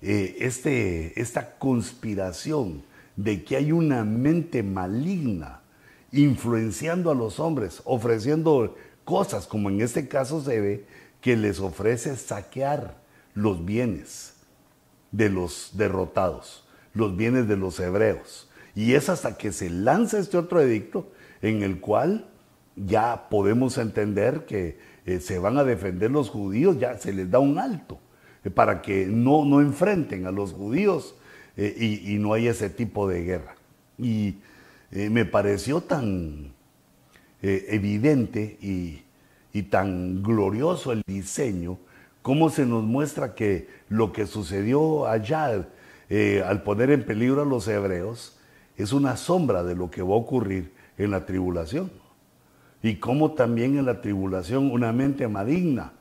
eh, 0.02 0.36
este, 0.40 1.20
esta 1.20 1.58
conspiración 1.58 2.82
de 3.16 3.44
que 3.44 3.56
hay 3.56 3.72
una 3.72 4.04
mente 4.04 4.62
maligna 4.62 5.60
influenciando 6.12 7.10
a 7.10 7.14
los 7.14 7.38
hombres, 7.38 7.82
ofreciendo 7.84 8.76
cosas, 9.04 9.46
como 9.46 9.68
en 9.68 9.80
este 9.80 10.08
caso 10.08 10.42
se 10.42 10.60
ve, 10.60 10.86
que 11.20 11.36
les 11.36 11.60
ofrece 11.60 12.16
saquear 12.16 12.99
los 13.34 13.64
bienes 13.64 14.34
de 15.12 15.28
los 15.28 15.72
derrotados, 15.74 16.66
los 16.94 17.16
bienes 17.16 17.48
de 17.48 17.56
los 17.56 17.78
hebreos. 17.80 18.48
Y 18.74 18.94
es 18.94 19.08
hasta 19.08 19.36
que 19.36 19.52
se 19.52 19.70
lanza 19.70 20.18
este 20.18 20.38
otro 20.38 20.60
edicto 20.60 21.10
en 21.42 21.62
el 21.62 21.80
cual 21.80 22.26
ya 22.76 23.28
podemos 23.28 23.78
entender 23.78 24.46
que 24.46 24.78
eh, 25.06 25.20
se 25.20 25.38
van 25.38 25.58
a 25.58 25.64
defender 25.64 26.10
los 26.10 26.30
judíos, 26.30 26.78
ya 26.78 26.96
se 26.98 27.12
les 27.12 27.30
da 27.30 27.38
un 27.38 27.58
alto 27.58 27.98
eh, 28.44 28.50
para 28.50 28.82
que 28.82 29.06
no, 29.06 29.44
no 29.44 29.60
enfrenten 29.60 30.26
a 30.26 30.30
los 30.30 30.52
judíos 30.52 31.14
eh, 31.56 32.02
y, 32.04 32.18
no 32.18 32.32
hay 32.32 32.46
ese 32.46 32.70
tipo 32.70 33.08
de 33.08 33.22
guerra. 33.24 33.54
Y 33.98 34.36
me 34.92 35.24
pareció 35.24 35.82
tan 35.82 36.52
evidente 37.42 38.58
y, 38.60 39.02
y 39.52 39.62
tan 39.64 40.22
glorioso 40.22 40.90
el 40.90 41.02
diseño 41.06 41.78
cómo 42.22 42.50
se 42.50 42.66
nos 42.66 42.84
muestra 42.84 43.34
que 43.34 43.68
lo 43.88 44.12
que 44.12 44.26
sucedió 44.26 45.06
allá 45.06 45.66
eh, 46.08 46.42
al 46.46 46.62
poner 46.62 46.90
en 46.90 47.04
peligro 47.04 47.42
a 47.42 47.46
los 47.46 47.66
hebreos 47.68 48.38
es 48.76 48.92
una 48.92 49.16
sombra 49.16 49.62
de 49.62 49.74
lo 49.74 49.90
que 49.90 50.02
va 50.02 50.14
a 50.14 50.18
ocurrir 50.18 50.72
en 50.98 51.10
la 51.10 51.26
tribulación. 51.26 51.90
Y 52.82 52.96
cómo 52.96 53.32
también 53.32 53.78
en 53.78 53.86
la 53.86 54.00
tribulación 54.00 54.70
una 54.70 54.92
mente 54.92 55.28
maligna, 55.28 55.92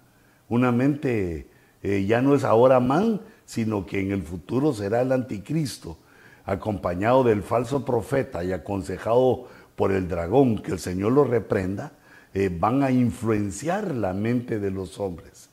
una 0.48 0.72
mente 0.72 1.50
eh, 1.84 2.06
ya 2.06 2.22
no 2.22 2.36
es 2.36 2.44
ahora 2.44 2.80
man, 2.80 3.22
sino 3.46 3.86
que 3.86 4.00
en 4.00 4.12
el 4.12 4.24
futuro 4.24 4.74
será 4.74 5.02
el 5.02 5.12
anticristo, 5.12 5.98
acompañado 6.46 7.24
del 7.24 7.44
falso 7.44 7.86
profeta 7.86 8.44
y 8.44 8.54
aconsejado 8.54 9.48
por 9.76 9.92
el 9.92 10.08
dragón, 10.08 10.60
que 10.60 10.72
el 10.72 10.80
Señor 10.80 11.12
lo 11.12 11.24
reprenda, 11.24 11.92
eh, 12.34 12.50
van 12.50 12.84
a 12.84 12.92
influenciar 12.92 13.94
la 13.94 14.14
mente 14.14 14.60
de 14.60 14.72
los 14.72 15.00
hombres 15.00 15.49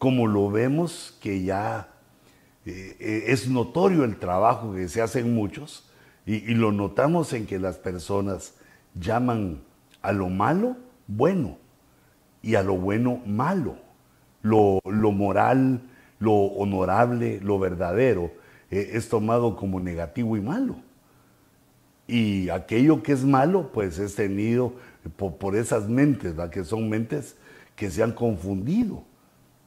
como 0.00 0.26
lo 0.26 0.50
vemos 0.50 1.18
que 1.20 1.42
ya 1.42 1.88
eh, 2.64 2.96
eh, 2.98 3.24
es 3.26 3.48
notorio 3.48 4.02
el 4.02 4.16
trabajo 4.16 4.72
que 4.72 4.88
se 4.88 5.02
hace 5.02 5.20
en 5.20 5.34
muchos 5.34 5.86
y, 6.24 6.54
lo 6.54 6.72
notamos 6.72 7.34
en 7.34 7.44
que 7.44 7.58
las 7.58 7.76
personas 7.76 8.54
llaman 8.94 9.60
a 10.00 10.12
lo 10.12 10.30
malo 10.30 10.78
bueno 11.06 11.58
y 12.40 12.54
a 12.54 12.62
lo 12.62 12.78
bueno 12.78 13.20
malo, 13.26 13.76
lo, 14.40 14.80
moral, 15.12 15.82
lo 16.18 16.32
honorable, 16.32 17.38
lo 17.42 17.58
verdadero 17.58 18.32
eh, 18.70 18.92
es 18.94 19.10
tomado 19.10 19.54
como 19.54 19.80
negativo 19.80 20.34
y 20.38 20.40
malo. 20.40 20.76
Y 22.06 22.48
aquello 22.48 23.02
que 23.02 23.12
es 23.12 23.22
malo, 23.22 23.70
pues 23.70 23.98
es 23.98 24.14
tenido 24.14 24.72
por, 25.18 25.56
esas 25.56 25.90
mentes, 25.90 26.34
que 26.50 26.64
son 26.64 26.88
mentes 26.88 27.36
que 27.76 27.90
se 27.90 28.02
han 28.02 28.12
confundido. 28.12 29.09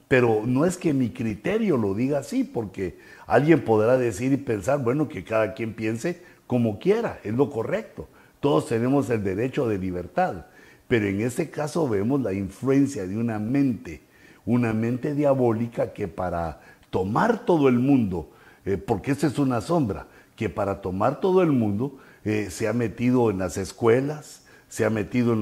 Pero 0.07 0.43
no 0.45 0.65
es 0.65 0.77
que 0.77 0.93
mi 0.93 1.09
criterio 1.09 1.77
lo 1.77 1.93
diga 1.93 2.19
así, 2.19 2.43
porque 2.43 2.97
alguien 3.25 3.63
podrá 3.63 3.97
decir 3.97 4.31
y 4.33 4.37
pensar, 4.37 4.83
bueno, 4.83 5.07
que 5.07 5.23
cada 5.23 5.53
quien 5.53 5.73
piense 5.73 6.21
como 6.47 6.79
quiera, 6.79 7.19
es 7.23 7.33
lo 7.33 7.49
correcto. 7.49 8.07
Todos 8.39 8.67
tenemos 8.67 9.09
el 9.09 9.23
derecho 9.23 9.67
de 9.67 9.77
libertad. 9.77 10.45
Pero 10.87 11.07
en 11.07 11.21
este 11.21 11.49
caso 11.49 11.87
vemos 11.87 12.21
la 12.21 12.33
influencia 12.33 13.07
de 13.07 13.17
una 13.17 13.39
mente, 13.39 14.01
una 14.45 14.73
mente 14.73 15.15
diabólica 15.15 15.93
que 15.93 16.07
para 16.07 16.61
tomar 16.89 17.45
todo 17.45 17.69
el 17.69 17.79
mundo, 17.79 18.29
eh, 18.65 18.77
porque 18.77 19.11
esta 19.11 19.27
es 19.27 19.39
una 19.39 19.61
sombra, 19.61 20.07
que 20.35 20.49
para 20.49 20.81
tomar 20.81 21.19
todo 21.19 21.41
el 21.41 21.51
mundo 21.51 21.97
eh, 22.25 22.49
se 22.51 22.67
ha 22.67 22.73
metido 22.73 23.31
en 23.31 23.39
las 23.39 23.57
escuelas, 23.57 24.43
se 24.67 24.85
ha 24.85 24.89
metido 24.89 25.35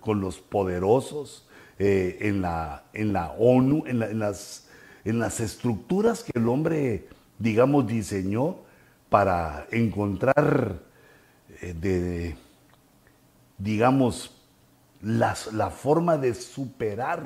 con 0.00 0.20
los 0.20 0.38
poderosos, 0.38 1.47
eh, 1.78 2.18
en, 2.20 2.42
la, 2.42 2.84
en 2.92 3.12
la 3.12 3.30
ONU, 3.32 3.84
en, 3.86 4.18
las, 4.18 4.68
en 5.04 5.18
las 5.18 5.40
estructuras 5.40 6.24
que 6.24 6.38
el 6.38 6.48
hombre, 6.48 7.08
digamos, 7.38 7.86
diseñó 7.86 8.56
para 9.08 9.66
encontrar, 9.70 10.80
de, 11.60 12.36
digamos, 13.56 14.34
la 15.00 15.70
forma 15.70 16.18
de 16.18 16.34
superar 16.34 17.22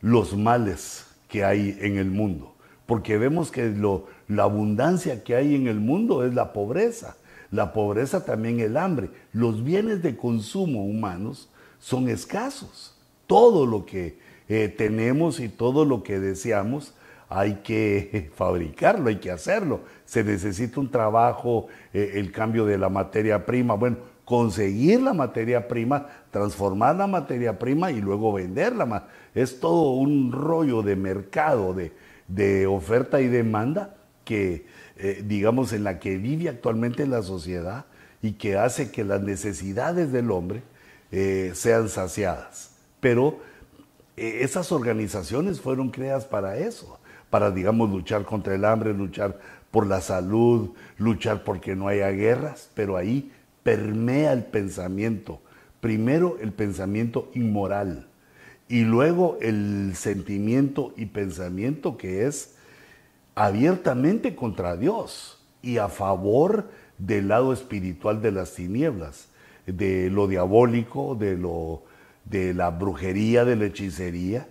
los 0.00 0.36
males 0.36 1.06
que 1.28 1.44
hay 1.44 1.78
en 1.80 1.96
el 1.96 2.10
mundo. 2.10 2.54
Porque 2.86 3.16
vemos 3.16 3.50
que 3.50 3.70
lo, 3.70 4.06
la 4.28 4.42
abundancia 4.42 5.24
que 5.24 5.34
hay 5.34 5.54
en 5.54 5.66
el 5.66 5.80
mundo 5.80 6.24
es 6.24 6.34
la 6.34 6.52
pobreza. 6.52 7.16
La 7.50 7.72
pobreza 7.72 8.24
también 8.24 8.60
el 8.60 8.76
hambre. 8.76 9.10
Los 9.32 9.64
bienes 9.64 10.02
de 10.02 10.16
consumo 10.16 10.84
humanos 10.84 11.48
son 11.84 12.08
escasos. 12.08 12.94
Todo 13.26 13.66
lo 13.66 13.84
que 13.84 14.16
eh, 14.48 14.74
tenemos 14.74 15.38
y 15.38 15.50
todo 15.50 15.84
lo 15.84 16.02
que 16.02 16.18
deseamos 16.18 16.94
hay 17.28 17.56
que 17.56 18.30
fabricarlo, 18.36 19.10
hay 19.10 19.16
que 19.16 19.30
hacerlo. 19.30 19.80
Se 20.06 20.24
necesita 20.24 20.80
un 20.80 20.90
trabajo, 20.90 21.66
eh, 21.92 22.12
el 22.14 22.32
cambio 22.32 22.64
de 22.64 22.78
la 22.78 22.88
materia 22.88 23.44
prima. 23.44 23.74
Bueno, 23.74 23.98
conseguir 24.24 25.02
la 25.02 25.12
materia 25.12 25.68
prima, 25.68 26.06
transformar 26.30 26.96
la 26.96 27.06
materia 27.06 27.58
prima 27.58 27.90
y 27.90 28.00
luego 28.00 28.32
venderla. 28.32 29.08
Es 29.34 29.60
todo 29.60 29.90
un 29.90 30.32
rollo 30.32 30.80
de 30.80 30.96
mercado, 30.96 31.76
de, 32.28 32.66
oferta 32.66 33.20
y 33.20 33.28
demanda 33.28 33.94
que, 34.24 34.64
eh, 34.96 35.22
digamos, 35.22 35.74
en 35.74 35.84
la 35.84 35.98
que 35.98 36.16
vive 36.16 36.48
actualmente 36.48 37.06
la 37.06 37.20
sociedad 37.20 37.84
y 38.22 38.32
que 38.32 38.56
hace 38.56 38.90
que 38.90 39.04
las 39.04 39.20
necesidades 39.20 40.10
del 40.12 40.30
hombre 40.30 40.62
eh, 41.16 41.52
sean 41.54 41.88
saciadas. 41.88 42.72
Pero 42.98 43.38
eh, 44.16 44.38
esas 44.40 44.72
organizaciones 44.72 45.60
fueron 45.60 45.90
creadas 45.90 46.24
para 46.24 46.58
eso, 46.58 46.98
para, 47.30 47.52
digamos, 47.52 47.88
luchar 47.88 48.24
contra 48.24 48.56
el 48.56 48.64
hambre, 48.64 48.92
luchar 48.92 49.38
por 49.70 49.86
la 49.86 50.00
salud, 50.00 50.70
luchar 50.98 51.44
porque 51.44 51.76
no 51.76 51.86
haya 51.86 52.10
guerras, 52.10 52.68
pero 52.74 52.96
ahí 52.96 53.30
permea 53.62 54.32
el 54.32 54.42
pensamiento. 54.42 55.40
Primero 55.80 56.36
el 56.40 56.52
pensamiento 56.52 57.30
inmoral 57.34 58.08
y 58.68 58.80
luego 58.80 59.38
el 59.40 59.92
sentimiento 59.94 60.94
y 60.96 61.06
pensamiento 61.06 61.96
que 61.96 62.26
es 62.26 62.56
abiertamente 63.36 64.34
contra 64.34 64.76
Dios 64.76 65.38
y 65.62 65.78
a 65.78 65.88
favor 65.88 66.70
del 66.98 67.28
lado 67.28 67.52
espiritual 67.52 68.20
de 68.20 68.32
las 68.32 68.54
tinieblas, 68.54 69.28
de 69.66 70.10
lo 70.10 70.26
diabólico, 70.28 71.14
de, 71.14 71.36
lo, 71.36 71.82
de 72.24 72.54
la 72.54 72.70
brujería, 72.70 73.44
de 73.44 73.56
la 73.56 73.66
hechicería, 73.66 74.48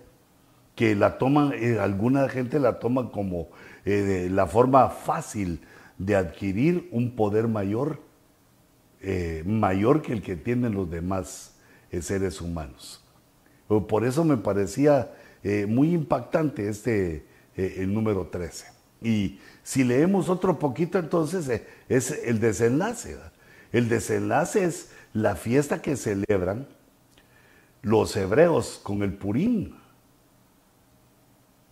que 0.74 0.94
la 0.94 1.18
toman, 1.18 1.52
eh, 1.54 1.78
alguna 1.78 2.28
gente 2.28 2.58
la 2.58 2.78
toma 2.78 3.10
como 3.10 3.48
eh, 3.84 4.28
la 4.30 4.46
forma 4.46 4.88
fácil 4.88 5.60
de 5.98 6.16
adquirir 6.16 6.88
un 6.90 7.14
poder 7.14 7.46
mayor 7.46 8.00
eh, 9.00 9.42
mayor 9.44 10.00
que 10.00 10.14
el 10.14 10.22
que 10.22 10.34
tienen 10.34 10.72
los 10.72 10.90
demás 10.90 11.56
seres 12.00 12.40
humanos. 12.40 13.04
Por 13.68 14.04
eso 14.04 14.24
me 14.24 14.38
parecía 14.38 15.12
muy 15.68 15.92
impactante 15.92 16.68
este, 16.68 17.26
el 17.54 17.92
número 17.92 18.26
13. 18.28 18.66
Y 19.02 19.38
si 19.62 19.84
leemos 19.84 20.30
otro 20.30 20.58
poquito, 20.58 20.98
entonces 20.98 21.62
es 21.88 22.10
el 22.24 22.40
desenlace. 22.40 23.18
El 23.72 23.88
desenlace 23.88 24.64
es 24.64 24.90
la 25.14 25.36
fiesta 25.36 25.80
que 25.80 25.96
celebran 25.96 26.66
los 27.82 28.16
hebreos 28.16 28.80
con 28.82 29.02
el 29.02 29.14
Purim. 29.14 29.72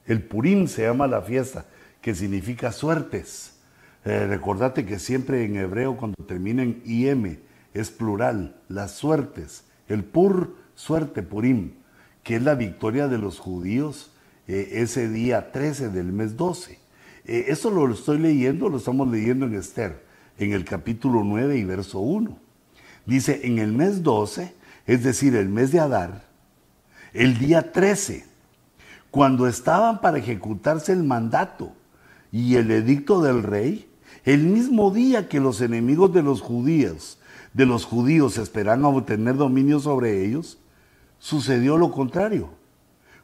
El 0.06 0.22
Purim 0.22 0.68
se 0.68 0.82
llama 0.82 1.08
la 1.08 1.22
fiesta, 1.22 1.66
que 2.00 2.14
significa 2.14 2.70
suertes. 2.70 3.58
Eh, 4.04 4.26
recordate 4.26 4.86
que 4.86 4.98
siempre 4.98 5.44
en 5.44 5.56
hebreo 5.56 5.96
cuando 5.96 6.24
termina 6.24 6.62
en 6.62 6.82
IM 6.84 7.40
es 7.74 7.90
plural, 7.90 8.60
las 8.68 8.92
suertes, 8.92 9.64
el 9.88 10.04
pur, 10.04 10.56
suerte, 10.74 11.22
purim, 11.22 11.72
que 12.22 12.36
es 12.36 12.42
la 12.42 12.54
victoria 12.54 13.08
de 13.08 13.18
los 13.18 13.38
judíos 13.38 14.12
eh, 14.48 14.70
ese 14.72 15.08
día 15.08 15.52
13 15.52 15.88
del 15.88 16.12
mes 16.12 16.36
12. 16.36 16.78
Eh, 17.24 17.44
eso 17.48 17.70
lo 17.70 17.92
estoy 17.92 18.18
leyendo, 18.18 18.68
lo 18.68 18.78
estamos 18.78 19.08
leyendo 19.08 19.46
en 19.46 19.54
Esther, 19.54 20.04
en 20.38 20.52
el 20.52 20.64
capítulo 20.64 21.22
9 21.24 21.56
y 21.56 21.64
verso 21.64 22.00
1. 22.00 22.41
Dice, 23.06 23.40
en 23.44 23.58
el 23.58 23.72
mes 23.72 24.02
12, 24.02 24.54
es 24.86 25.02
decir, 25.02 25.34
el 25.36 25.48
mes 25.48 25.72
de 25.72 25.80
Adar, 25.80 26.24
el 27.12 27.38
día 27.38 27.72
13, 27.72 28.24
cuando 29.10 29.46
estaban 29.46 30.00
para 30.00 30.18
ejecutarse 30.18 30.92
el 30.92 31.02
mandato 31.02 31.72
y 32.30 32.56
el 32.56 32.70
edicto 32.70 33.20
del 33.20 33.42
rey, 33.42 33.88
el 34.24 34.44
mismo 34.44 34.90
día 34.90 35.28
que 35.28 35.40
los 35.40 35.60
enemigos 35.60 36.12
de 36.12 36.22
los 36.22 36.40
judíos, 36.40 37.18
de 37.52 37.66
los 37.66 37.84
judíos 37.84 38.38
esperaban 38.38 38.84
obtener 38.84 39.36
dominio 39.36 39.80
sobre 39.80 40.24
ellos, 40.24 40.58
sucedió 41.18 41.76
lo 41.76 41.90
contrario, 41.90 42.50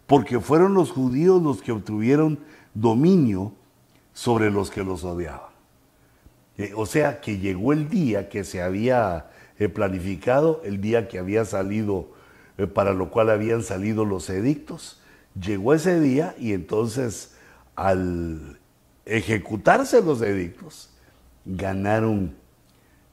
porque 0.06 0.40
fueron 0.40 0.74
los 0.74 0.90
judíos 0.90 1.42
los 1.42 1.62
que 1.62 1.72
obtuvieron 1.72 2.38
dominio 2.74 3.52
sobre 4.12 4.50
los 4.50 4.70
que 4.70 4.84
los 4.84 5.04
odiaban. 5.04 5.48
Eh, 6.58 6.72
o 6.74 6.86
sea 6.86 7.20
que 7.20 7.38
llegó 7.38 7.72
el 7.72 7.88
día 7.88 8.28
que 8.28 8.42
se 8.42 8.60
había 8.60 9.30
planificado, 9.66 10.62
el 10.64 10.80
día 10.80 11.08
que 11.08 11.18
había 11.18 11.44
salido, 11.44 12.10
eh, 12.58 12.68
para 12.68 12.92
lo 12.92 13.10
cual 13.10 13.28
habían 13.28 13.64
salido 13.64 14.04
los 14.04 14.30
edictos. 14.30 15.02
Llegó 15.40 15.74
ese 15.74 15.98
día 15.98 16.36
y 16.38 16.52
entonces 16.52 17.36
al 17.74 18.60
ejecutarse 19.04 20.02
los 20.02 20.22
edictos, 20.22 20.90
ganaron 21.44 22.36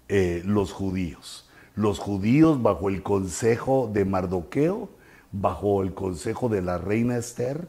eh, 0.08 0.44
los 0.46 0.72
judíos. 0.72 1.50
Los 1.74 2.00
judíos 2.00 2.62
bajo 2.62 2.90
el 2.90 3.02
consejo 3.02 3.90
de 3.92 4.06
Mardoqueo, 4.06 4.90
bajo 5.32 5.82
el 5.82 5.94
consejo 5.94 6.48
de 6.48 6.62
la 6.62 6.78
reina 6.78 7.18
Esther 7.18 7.68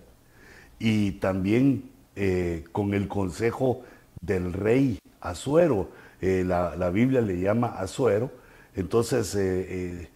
y 0.79 1.13
también 1.13 1.91
eh, 2.15 2.65
con 2.73 2.95
el 2.95 3.09
consejo 3.09 3.83
del 4.21 4.53
rey 4.53 4.99
Azuero. 5.21 5.89
La, 6.21 6.77
la, 6.77 6.91
Biblia 6.91 7.21
le 7.21 7.41
llama 7.41 7.69
Azuero. 7.69 8.31
Entonces, 8.77 10.09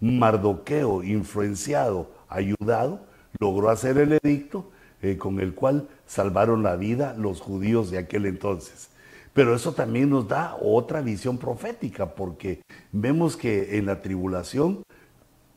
Mardoqueo, 0.00 1.02
influenciado, 1.02 2.10
ayudado, 2.28 3.00
logró 3.40 3.70
hacer 3.70 3.98
el 3.98 4.18
edicto 4.22 4.70
con 5.18 5.40
el 5.40 5.54
cual 5.54 5.88
salvaron 6.06 6.62
la 6.62 6.76
vida 6.76 7.14
los 7.18 7.40
judíos 7.40 7.90
de 7.90 7.98
aquel 7.98 8.26
entonces. 8.26 8.92
Pero 9.32 9.54
eso 9.54 9.72
también 9.72 10.10
nos 10.10 10.28
da 10.28 10.56
otra 10.60 11.00
visión 11.00 11.38
profética, 11.38 12.14
porque 12.14 12.62
vemos 12.92 13.36
que 13.36 13.78
en 13.78 13.86
la 13.86 14.02
tribulación, 14.02 14.82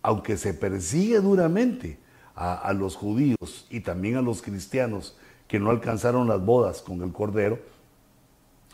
aunque 0.02 0.38
se 0.38 0.54
persigue 0.54 1.20
duramente 1.20 2.00
a, 2.36 2.74
los 2.74 2.96
judíos 2.96 3.66
y 3.70 3.82
también 3.82 4.18
a 4.18 4.22
los 4.22 4.42
cristianos 4.42 5.18
que 5.48 5.60
no 5.60 5.70
alcanzaron 5.70 6.28
las 6.28 6.44
bodas 6.44 6.82
con 6.82 7.02
el 7.02 7.12
Cordero, 7.12 7.60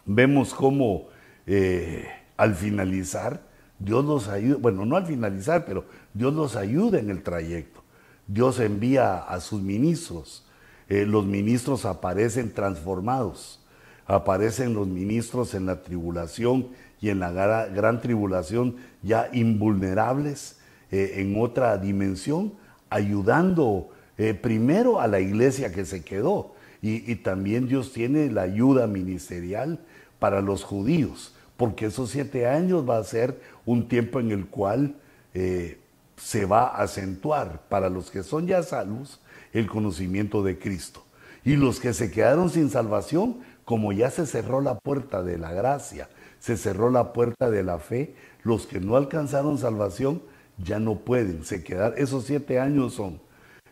vemos 0.06 0.54
cómo 0.54 1.08
eh, 1.48 2.08
al 2.38 2.56
finalizar, 2.56 3.42
Dios 3.84 4.06
los 4.06 4.28
ayuda, 4.28 4.58
bueno, 4.60 4.86
no 4.86 4.96
al 4.96 5.06
finalizar, 5.06 5.66
pero 5.66 5.86
Dios 6.14 6.34
los 6.34 6.56
ayuda 6.56 7.00
en 7.00 7.10
el 7.10 7.24
trayecto. 7.24 7.84
Dios 8.28 8.60
envía 8.60 9.18
a 9.18 9.40
sus 9.40 9.62
ministros, 9.62 10.46
eh, 10.88 11.06
los 11.06 11.26
ministros 11.26 11.86
aparecen 11.86 12.54
transformados 12.54 13.62
aparecen 14.06 14.74
los 14.74 14.88
ministros 14.88 15.54
en 15.54 15.66
la 15.66 15.82
tribulación 15.82 16.68
y 17.00 17.10
en 17.10 17.20
la 17.20 17.32
gran, 17.32 18.02
tribulación 18.02 18.76
ya 19.02 19.30
invulnerables 19.32 20.60
eh, 20.92 21.14
en 21.18 21.40
otra 21.40 21.78
dimensión, 21.78 22.54
ayudando 22.90 23.90
eh, 24.18 24.34
primero 24.34 25.00
a 25.00 25.08
la 25.08 25.20
iglesia 25.20 25.72
que 25.72 25.86
se 25.86 26.04
quedó. 26.04 26.54
Y, 26.84 27.16
también 27.18 27.68
Dios 27.68 27.94
tiene 27.94 28.32
la 28.32 28.42
ayuda 28.42 28.88
ministerial 28.88 29.80
para 30.18 30.42
los 30.42 30.64
judíos, 30.64 31.36
porque 31.56 31.86
esos 31.86 32.10
siete 32.10 32.48
años 32.48 32.90
va 32.90 32.98
a 32.98 33.04
ser 33.04 33.40
un 33.66 33.88
tiempo 33.88 34.20
en 34.20 34.32
el 34.32 34.48
cual 34.48 34.96
eh, 35.34 35.80
se 36.18 36.46
va 36.46 36.68
a 36.68 36.84
acentuar 36.84 37.62
para 37.70 37.90
los 37.90 38.12
que 38.12 38.24
son 38.24 38.48
ya 38.48 38.64
salvos 38.64 39.20
el 39.54 39.68
conocimiento 39.68 40.44
de 40.44 40.60
Cristo. 40.60 41.04
Y 41.44 41.56
los 41.56 41.80
que 41.80 41.94
se 41.94 42.12
quedaron 42.12 42.50
sin 42.50 42.70
salvación, 42.70 43.40
como 43.66 43.92
ya 43.92 44.12
se 44.12 44.26
cerró 44.26 44.62
la 44.62 44.78
puerta 44.80 45.24
de 45.24 45.38
la 45.38 45.54
gracia, 45.54 46.10
se 46.40 46.58
cerró 46.58 46.90
la 46.90 47.14
puerta 47.14 47.50
de 47.50 47.64
la 47.64 47.80
fe, 47.80 48.16
los 48.44 48.68
que 48.68 48.80
no 48.80 48.96
alcanzaron 48.96 49.58
salvación 49.58 50.22
ya 50.58 50.80
no 50.80 51.00
pueden, 51.00 51.44
se 51.44 51.64
quedar, 51.64 51.96
esos 51.98 52.26
siete 52.26 52.60
años 52.60 52.94
son, 52.94 53.20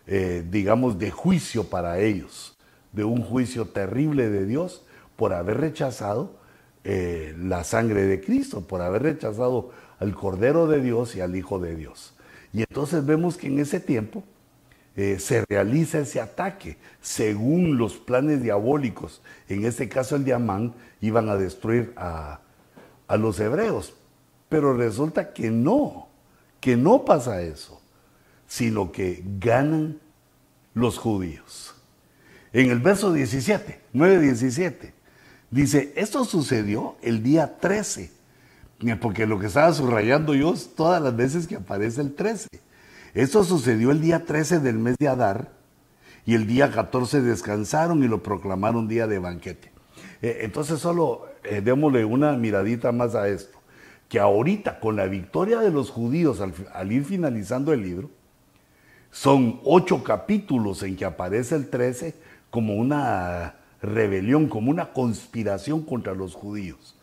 eh, 0.08 0.44
digamos, 0.50 0.98
de 0.98 1.12
juicio 1.12 1.66
para 1.66 2.00
ellos, 2.00 2.56
de 2.92 3.04
un 3.04 3.22
juicio 3.22 3.66
terrible 3.66 4.30
de 4.30 4.46
Dios 4.46 4.84
por 5.16 5.34
haber 5.34 5.58
rechazado 5.58 6.39
eh, 6.84 7.36
la 7.38 7.64
sangre 7.64 8.04
de 8.04 8.22
Cristo, 8.22 8.62
por 8.62 8.82
haber 8.82 9.04
rechazado 9.04 9.72
al 10.00 10.16
Cordero 10.16 10.68
de 10.68 10.82
Dios 10.82 11.16
y 11.16 11.22
al 11.22 11.36
Hijo 11.36 11.60
de 11.60 11.76
Dios. 11.76 12.14
Y 12.54 12.62
entonces 12.62 13.06
vemos 13.06 13.38
que 13.38 13.48
en 13.48 13.60
ese 13.60 13.80
tiempo 13.80 14.24
eh, 14.96 15.20
se 15.20 15.46
realiza 15.48 16.00
ese 16.00 16.20
ataque 16.20 16.78
según 17.02 17.78
los 17.78 17.98
planes 17.98 18.42
diabólicos. 18.42 19.22
En 19.48 19.66
este 19.66 19.88
caso 19.88 20.16
el 20.16 20.26
diamán 20.26 20.74
iban 21.02 21.30
a 21.30 21.38
destruir 21.38 21.94
a, 21.96 22.42
a 23.08 23.18
los 23.18 23.40
hebreos. 23.40 23.94
Pero 24.50 24.74
resulta 24.74 25.32
que 25.32 25.52
no, 25.52 26.08
que 26.60 26.76
no 26.76 27.06
pasa 27.06 27.42
eso, 27.42 27.80
sino 28.48 28.92
que 28.92 29.24
ganan 29.40 30.00
los 30.74 30.98
judíos. 30.98 31.76
En 32.52 32.72
el 32.72 32.80
verso 32.80 33.14
17, 33.14 33.80
9-17, 33.94 34.92
dice, 35.52 35.94
esto 35.96 36.26
sucedió 36.26 36.96
el 37.02 37.24
día 37.24 37.58
13 37.60 38.20
porque 39.02 39.28
lo 39.28 39.40
que 39.40 39.48
estaba 39.48 39.74
subrayando 39.74 40.34
yo 40.34 40.54
es 40.54 40.74
todas 40.76 41.02
las 41.02 41.16
veces 41.16 41.48
que 41.48 41.56
aparece 41.56 42.02
el 42.02 42.16
13. 42.16 42.48
Esto 43.14 43.44
sucedió 43.44 43.92
el 43.92 44.00
día 44.00 44.26
13 44.26 44.60
del 44.60 44.78
mes 44.78 44.96
de 44.98 45.10
Adar 45.10 45.52
y 46.26 46.36
el 46.36 46.48
día 46.48 46.72
14 46.72 47.22
descansaron 47.22 48.04
y 48.04 48.08
lo 48.08 48.24
proclamaron 48.24 48.88
día 48.88 49.08
de 49.08 49.20
banquete. 49.20 49.72
Eh, 50.22 50.40
entonces 50.42 50.80
solo 50.80 51.26
eh, 51.44 51.62
démosle 51.62 52.06
una 52.06 52.32
miradita 52.34 52.92
más 52.92 53.16
a 53.16 53.28
esto, 53.28 53.60
que 54.08 54.20
ahorita 54.20 54.80
con 54.80 54.96
la 54.96 55.08
victoria 55.08 55.60
de 55.60 55.72
los 55.72 55.90
judíos 55.90 56.40
al, 56.40 56.54
al 56.74 56.92
ir 56.92 57.04
finalizando 57.04 57.74
el 57.74 57.82
libro, 57.82 58.10
son 59.12 59.60
ocho 59.66 60.04
capítulos 60.04 60.84
en 60.84 60.96
que 60.96 61.04
aparece 61.04 61.56
el 61.56 61.70
13 61.70 62.16
como 62.50 62.76
una 62.76 63.56
rebelión, 63.82 64.48
como 64.48 64.72
una 64.72 64.94
conspiración 64.94 65.84
contra 65.84 66.14
los 66.14 66.34
judíos 66.34 66.96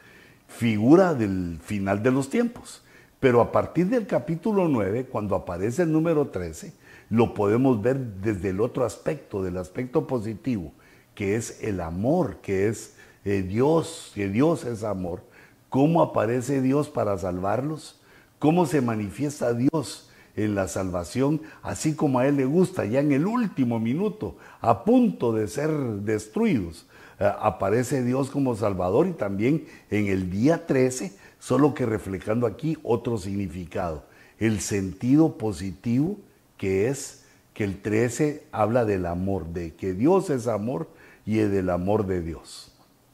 figura 0.46 1.14
del 1.14 1.58
final 1.62 2.02
de 2.02 2.10
los 2.10 2.30
tiempos. 2.30 2.82
Pero 3.20 3.40
a 3.40 3.50
partir 3.50 3.86
del 3.88 4.06
capítulo 4.06 4.68
9, 4.68 5.06
cuando 5.06 5.34
aparece 5.34 5.82
el 5.82 5.92
número 5.92 6.28
13, 6.28 6.72
lo 7.10 7.34
podemos 7.34 7.80
ver 7.80 7.98
desde 7.98 8.50
el 8.50 8.60
otro 8.60 8.84
aspecto, 8.84 9.42
del 9.42 9.56
aspecto 9.56 10.06
positivo, 10.06 10.72
que 11.14 11.36
es 11.36 11.62
el 11.62 11.80
amor, 11.80 12.38
que 12.42 12.68
es 12.68 12.94
eh, 13.24 13.42
Dios, 13.42 14.12
que 14.14 14.28
Dios 14.28 14.64
es 14.64 14.84
amor. 14.84 15.22
¿Cómo 15.68 16.02
aparece 16.02 16.60
Dios 16.60 16.88
para 16.88 17.16
salvarlos? 17.18 18.00
¿Cómo 18.38 18.66
se 18.66 18.80
manifiesta 18.80 19.54
Dios 19.54 20.05
en 20.36 20.54
la 20.54 20.68
salvación, 20.68 21.40
así 21.62 21.94
como 21.94 22.18
a 22.18 22.26
Él 22.26 22.36
le 22.36 22.44
gusta, 22.44 22.84
ya 22.84 23.00
en 23.00 23.12
el 23.12 23.26
último 23.26 23.80
minuto, 23.80 24.36
a 24.60 24.84
punto 24.84 25.32
de 25.32 25.48
ser 25.48 25.70
destruidos? 25.70 26.86
Eh, 27.18 27.30
aparece 27.40 28.04
Dios 28.04 28.30
como 28.30 28.54
Salvador 28.54 29.06
y 29.08 29.12
también 29.12 29.66
en 29.90 30.06
el 30.06 30.30
día 30.30 30.66
13, 30.66 31.12
solo 31.38 31.74
que 31.74 31.86
reflejando 31.86 32.46
aquí 32.46 32.76
otro 32.82 33.18
significado, 33.18 34.04
el 34.38 34.60
sentido 34.60 35.38
positivo 35.38 36.18
que 36.56 36.88
es 36.88 37.24
que 37.54 37.64
el 37.64 37.80
13 37.80 38.44
habla 38.52 38.84
del 38.84 39.06
amor, 39.06 39.46
de 39.46 39.74
que 39.74 39.94
Dios 39.94 40.28
es 40.28 40.46
amor 40.46 40.88
y 41.24 41.36
del 41.36 41.70
amor 41.70 42.06
de 42.06 42.20
Dios. 42.20 42.72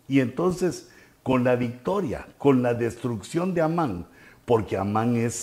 Y 0.08 0.20
entonces, 0.20 0.90
con 1.22 1.44
la 1.44 1.54
victoria, 1.54 2.26
con 2.38 2.62
la 2.62 2.74
destrucción 2.74 3.54
de 3.54 3.60
Amán, 3.60 4.06
porque 4.44 4.76
Amán 4.76 5.16
es, 5.16 5.42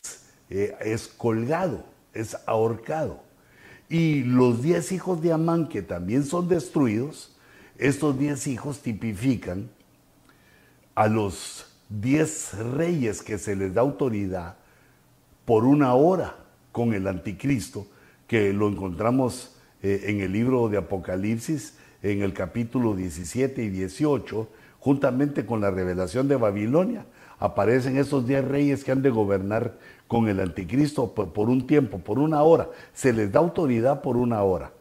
eh, 0.49 0.75
es 0.81 1.07
colgado, 1.07 1.85
es 2.13 2.37
ahorcado, 2.45 3.21
y 3.89 4.23
los 4.23 4.61
diez 4.61 4.91
hijos 4.91 5.21
de 5.21 5.33
Amán 5.33 5.67
que 5.67 5.81
también 5.81 6.23
son 6.23 6.47
destruidos, 6.47 7.35
estos 7.77 8.19
diez 8.19 8.45
hijos 8.47 8.81
tipifican 8.81 9.69
a 10.95 11.07
los 11.07 11.65
diez 11.89 12.53
reyes 12.53 13.21
que 13.21 13.37
se 13.37 13.55
les 13.55 13.73
da 13.73 13.81
autoridad 13.81 14.57
por 15.45 15.65
una 15.65 15.93
hora 15.93 16.35
con 16.71 16.93
el 16.93 17.07
anticristo, 17.07 17.87
que 18.27 18.53
lo 18.53 18.67
encontramos 18.67 19.55
eh, 19.81 20.03
en 20.07 20.21
el 20.21 20.31
libro 20.33 20.69
de 20.69 20.77
Apocalipsis, 20.77 21.77
en 22.03 22.21
el 22.21 22.33
capítulo 22.33 22.95
17 22.95 23.63
y 23.63 23.69
18, 23.69 24.47
juntamente 24.79 25.45
con 25.45 25.61
la 25.61 25.71
revelación 25.71 26.27
de 26.27 26.35
Babilonia. 26.35 27.05
Aparecen 27.39 27.97
esos 27.97 28.27
diez 28.27 28.45
reyes 28.45 28.83
que 28.83 28.91
han 28.91 29.01
de 29.01 29.09
gobernar 29.09 29.77
con 30.07 30.27
el 30.27 30.39
anticristo 30.39 31.13
por 31.13 31.49
un 31.49 31.65
tiempo, 31.65 31.99
por 31.99 32.19
una 32.19 32.43
hora. 32.43 32.69
Se 32.93 33.13
les 33.13 33.31
da 33.31 33.39
autoridad 33.39 34.01
por 34.01 34.17
una 34.17 34.43
hora. 34.43 34.71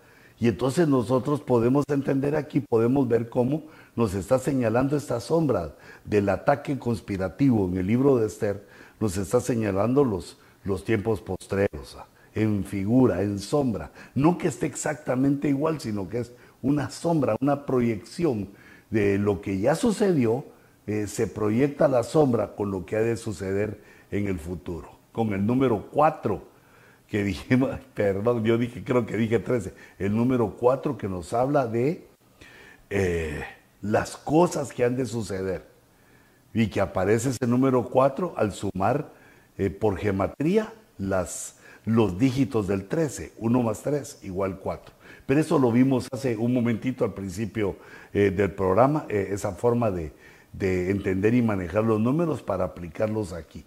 Y 0.40 0.48
entonces 0.48 0.86
nosotros 0.86 1.40
podemos 1.40 1.84
entender 1.88 2.36
aquí, 2.36 2.60
podemos 2.60 3.08
ver 3.08 3.28
cómo 3.28 3.64
nos 3.96 4.14
está 4.14 4.38
señalando 4.38 4.96
esta 4.96 5.18
sombra 5.18 5.74
del 6.04 6.28
ataque 6.28 6.78
conspirativo 6.78 7.66
en 7.66 7.78
el 7.78 7.86
libro 7.86 8.16
de 8.16 8.26
Esther, 8.28 8.64
nos 9.00 9.16
está 9.16 9.40
señalando 9.40 10.04
los, 10.04 10.38
los 10.64 10.84
tiempos 10.84 11.20
postreros, 11.20 11.96
ah, 11.98 12.06
en 12.34 12.64
figura, 12.64 13.22
en 13.22 13.40
sombra. 13.40 13.90
No 14.14 14.38
que 14.38 14.48
esté 14.48 14.66
exactamente 14.66 15.48
igual, 15.48 15.80
sino 15.80 16.08
que 16.08 16.20
es 16.20 16.32
una 16.62 16.90
sombra, 16.90 17.36
una 17.40 17.66
proyección 17.66 18.48
de 18.90 19.18
lo 19.18 19.40
que 19.40 19.58
ya 19.58 19.74
sucedió, 19.74 20.44
eh, 20.88 21.06
se 21.06 21.26
proyecta 21.26 21.86
la 21.86 22.02
sombra 22.02 22.56
con 22.56 22.70
lo 22.70 22.86
que 22.86 22.96
ha 22.96 23.00
de 23.00 23.18
suceder 23.18 23.78
en 24.10 24.26
el 24.26 24.38
futuro. 24.38 24.88
Con 25.12 25.34
el 25.34 25.44
número 25.44 25.90
4 25.92 26.42
que 27.06 27.22
dije, 27.22 27.58
perdón, 27.94 28.42
yo 28.42 28.56
dije, 28.56 28.82
creo 28.82 29.04
que 29.04 29.18
dije 29.18 29.38
13, 29.38 29.74
el 29.98 30.16
número 30.16 30.56
4 30.58 30.96
que 30.96 31.06
nos 31.06 31.34
habla 31.34 31.66
de 31.66 32.06
eh, 32.88 33.44
las 33.82 34.16
cosas 34.16 34.72
que 34.72 34.82
han 34.82 34.96
de 34.96 35.04
suceder. 35.04 35.66
Y 36.54 36.68
que 36.68 36.80
aparece 36.80 37.28
ese 37.28 37.46
número 37.46 37.84
4 37.84 38.32
al 38.38 38.52
sumar 38.52 39.12
eh, 39.58 39.68
por 39.68 39.98
gematría 39.98 40.72
las, 40.96 41.56
los 41.84 42.18
dígitos 42.18 42.66
del 42.66 42.88
13, 42.88 43.34
1 43.36 43.62
más 43.62 43.82
3 43.82 44.20
igual 44.22 44.58
4. 44.58 44.94
Pero 45.26 45.38
eso 45.38 45.58
lo 45.58 45.70
vimos 45.70 46.08
hace 46.10 46.34
un 46.38 46.54
momentito 46.54 47.04
al 47.04 47.12
principio 47.12 47.76
del 48.10 48.50
programa, 48.52 49.04
esa 49.10 49.52
forma 49.52 49.90
de, 49.90 50.12
de 50.52 50.90
entender 50.90 51.34
y 51.34 51.42
manejar 51.42 51.84
los 51.84 52.00
números 52.00 52.42
para 52.42 52.64
aplicarlos 52.64 53.32
aquí. 53.32 53.64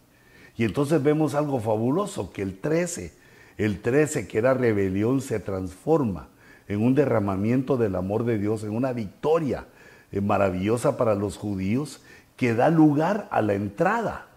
Y 0.58 0.66
entonces 0.66 1.02
vemos 1.02 1.36
algo 1.36 1.60
fabuloso, 1.60 2.32
que 2.32 2.42
el 2.42 2.60
13 2.60 3.22
el 3.58 3.82
13, 3.82 4.28
que 4.28 4.38
era 4.38 4.54
rebelión, 4.54 5.22
se 5.22 5.40
transforma 5.40 6.30
en 6.68 6.82
un 6.82 6.96
derramamiento 6.96 7.78
del 7.78 7.96
amor 7.96 8.26
de 8.26 8.38
Dios, 8.38 8.64
en 8.64 8.72
una 8.72 8.94
victoria 8.94 9.66
eh, 10.12 10.22
maravillosa 10.22 10.98
para 10.98 11.16
los 11.16 11.38
judíos 11.38 12.02
que 12.38 12.56
da 12.56 12.70
lugar 12.70 13.28
a 13.30 13.42
la 13.42 13.54
entrada 13.54 14.28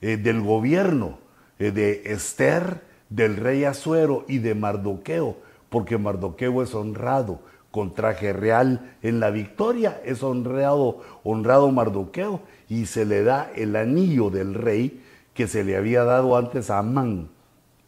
eh, 0.00 0.16
del 0.16 0.42
gobierno 0.42 1.18
eh, 1.58 1.70
de 1.70 2.02
Esther, 2.06 2.82
del 3.08 3.36
rey 3.36 3.64
Azuero 3.64 4.24
y 4.28 4.38
de 4.38 4.54
Mardoqueo, 4.54 5.38
porque 5.68 5.96
Mardoqueo 5.96 6.62
es 6.62 6.74
honrado 6.74 7.40
con 7.70 7.94
traje 7.94 8.32
real 8.32 8.94
en 9.02 9.20
la 9.20 9.30
victoria, 9.30 10.00
es 10.04 10.22
honrado, 10.22 11.00
honrado 11.22 11.70
Mardoqueo 11.70 12.40
y 12.68 12.86
se 12.86 13.04
le 13.04 13.22
da 13.22 13.50
el 13.54 13.76
anillo 13.76 14.30
del 14.30 14.54
rey 14.54 15.02
que 15.34 15.46
se 15.46 15.64
le 15.64 15.76
había 15.76 16.04
dado 16.04 16.36
antes 16.36 16.70
a 16.70 16.78
Amán 16.78 17.28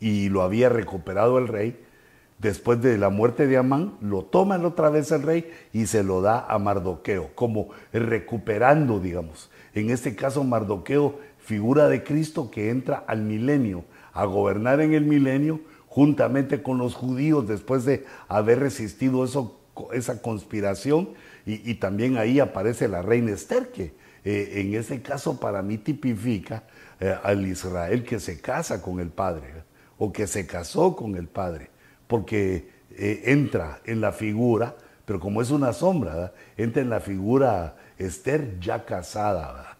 y 0.00 0.28
lo 0.28 0.42
había 0.42 0.68
recuperado 0.68 1.38
el 1.38 1.48
rey, 1.48 1.78
después 2.38 2.82
de 2.82 2.98
la 2.98 3.08
muerte 3.08 3.46
de 3.46 3.56
Amán, 3.56 3.94
lo 4.00 4.22
toma 4.22 4.56
otra 4.56 4.90
vez 4.90 5.12
el 5.12 5.22
rey 5.22 5.50
y 5.72 5.86
se 5.86 6.02
lo 6.02 6.20
da 6.20 6.44
a 6.48 6.58
Mardoqueo, 6.58 7.30
como 7.36 7.68
recuperando, 7.92 8.98
digamos. 8.98 9.48
En 9.74 9.90
este 9.90 10.16
caso, 10.16 10.42
Mardoqueo, 10.42 11.20
figura 11.38 11.88
de 11.88 12.02
Cristo 12.02 12.50
que 12.50 12.70
entra 12.70 13.04
al 13.06 13.22
milenio, 13.22 13.84
a 14.12 14.24
gobernar 14.24 14.80
en 14.80 14.92
el 14.92 15.04
milenio, 15.04 15.60
juntamente 15.86 16.62
con 16.62 16.78
los 16.78 16.94
judíos, 16.94 17.46
después 17.46 17.84
de 17.84 18.04
haber 18.26 18.58
resistido 18.58 19.24
eso, 19.24 19.60
esa 19.92 20.20
conspiración. 20.20 21.10
Y, 21.44 21.74
también 21.74 22.16
ahí 22.18 22.38
aparece 22.40 22.88
la 22.88 23.02
reina 23.02 23.32
Esther, 23.32 23.72
que 23.72 23.94
eh, 24.24 24.52
en 24.56 24.74
ese 24.74 25.02
caso 25.02 25.40
para 25.40 25.62
mí 25.62 25.78
tipifica 25.78 26.62
eh, 27.00 27.16
al 27.22 27.46
Israel 27.46 28.04
que 28.04 28.20
se 28.20 28.40
casa 28.40 28.80
con 28.80 29.00
el 29.00 29.08
Padre 29.08 29.64
o 29.98 30.12
que 30.12 30.26
se 30.26 30.46
casó 30.46 30.94
con 30.94 31.16
el 31.16 31.26
Padre, 31.26 31.70
porque 32.06 32.68
eh, 32.90 33.22
entra 33.26 33.80
en 33.84 34.00
la 34.00 34.12
figura, 34.12 34.76
pero 35.04 35.18
como 35.18 35.42
es 35.42 35.50
una 35.50 35.72
sombra, 35.72 36.32
entra 36.56 36.82
en 36.82 36.90
la 36.90 37.00
figura 37.00 37.76
Esther 37.98 38.58
ya 38.60 38.84
casada, 38.84 39.76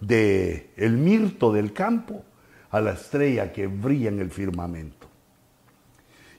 de 0.00 0.70
el 0.76 0.96
mirto 0.96 1.52
del 1.52 1.72
campo 1.72 2.22
a 2.70 2.80
la 2.80 2.92
estrella 2.92 3.52
que 3.52 3.66
brilla 3.66 4.08
en 4.08 4.20
el 4.20 4.30
firmamento. 4.30 4.95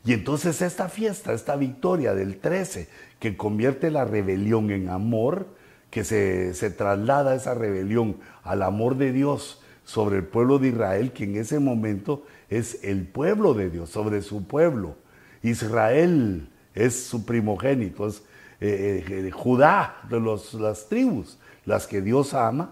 Y 0.08 0.14
entonces 0.14 0.62
esta 0.62 0.88
fiesta, 0.88 1.34
esta 1.34 1.58
victoria 1.58 2.14
del 2.14 2.38
13, 2.38 2.88
que 3.20 3.36
convierte 3.36 3.92
la 3.92 4.06
rebelión 4.06 4.72
en 4.72 4.88
amor, 4.88 5.48
que 5.90 6.06
se, 6.06 6.54
se 6.54 6.70
traslada 6.70 7.36
esa 7.36 7.54
rebelión 7.54 8.16
al 8.42 8.64
amor 8.64 8.96
de 8.96 9.12
Dios 9.12 9.62
sobre 9.84 10.16
el 10.16 10.24
pueblo 10.24 10.60
de 10.60 10.70
Israel, 10.70 11.12
que 11.12 11.26
en 11.26 11.36
ese 11.36 11.60
momento 11.60 12.24
es 12.50 12.86
el 12.86 13.06
pueblo 13.06 13.54
de 13.54 13.70
Dios, 13.70 13.90
sobre 13.90 14.22
su 14.22 14.48
pueblo. 14.48 14.96
Israel 15.44 16.48
es 16.74 17.04
su 17.04 17.26
primogénito, 17.26 18.08
es 18.08 18.24
eh, 18.62 19.04
eh, 19.10 19.32
Judá, 19.32 19.98
de 20.10 20.22
los, 20.22 20.54
las 20.54 20.88
tribus, 20.88 21.38
las 21.66 21.86
que 21.86 22.02
Dios 22.02 22.34
ama, 22.34 22.72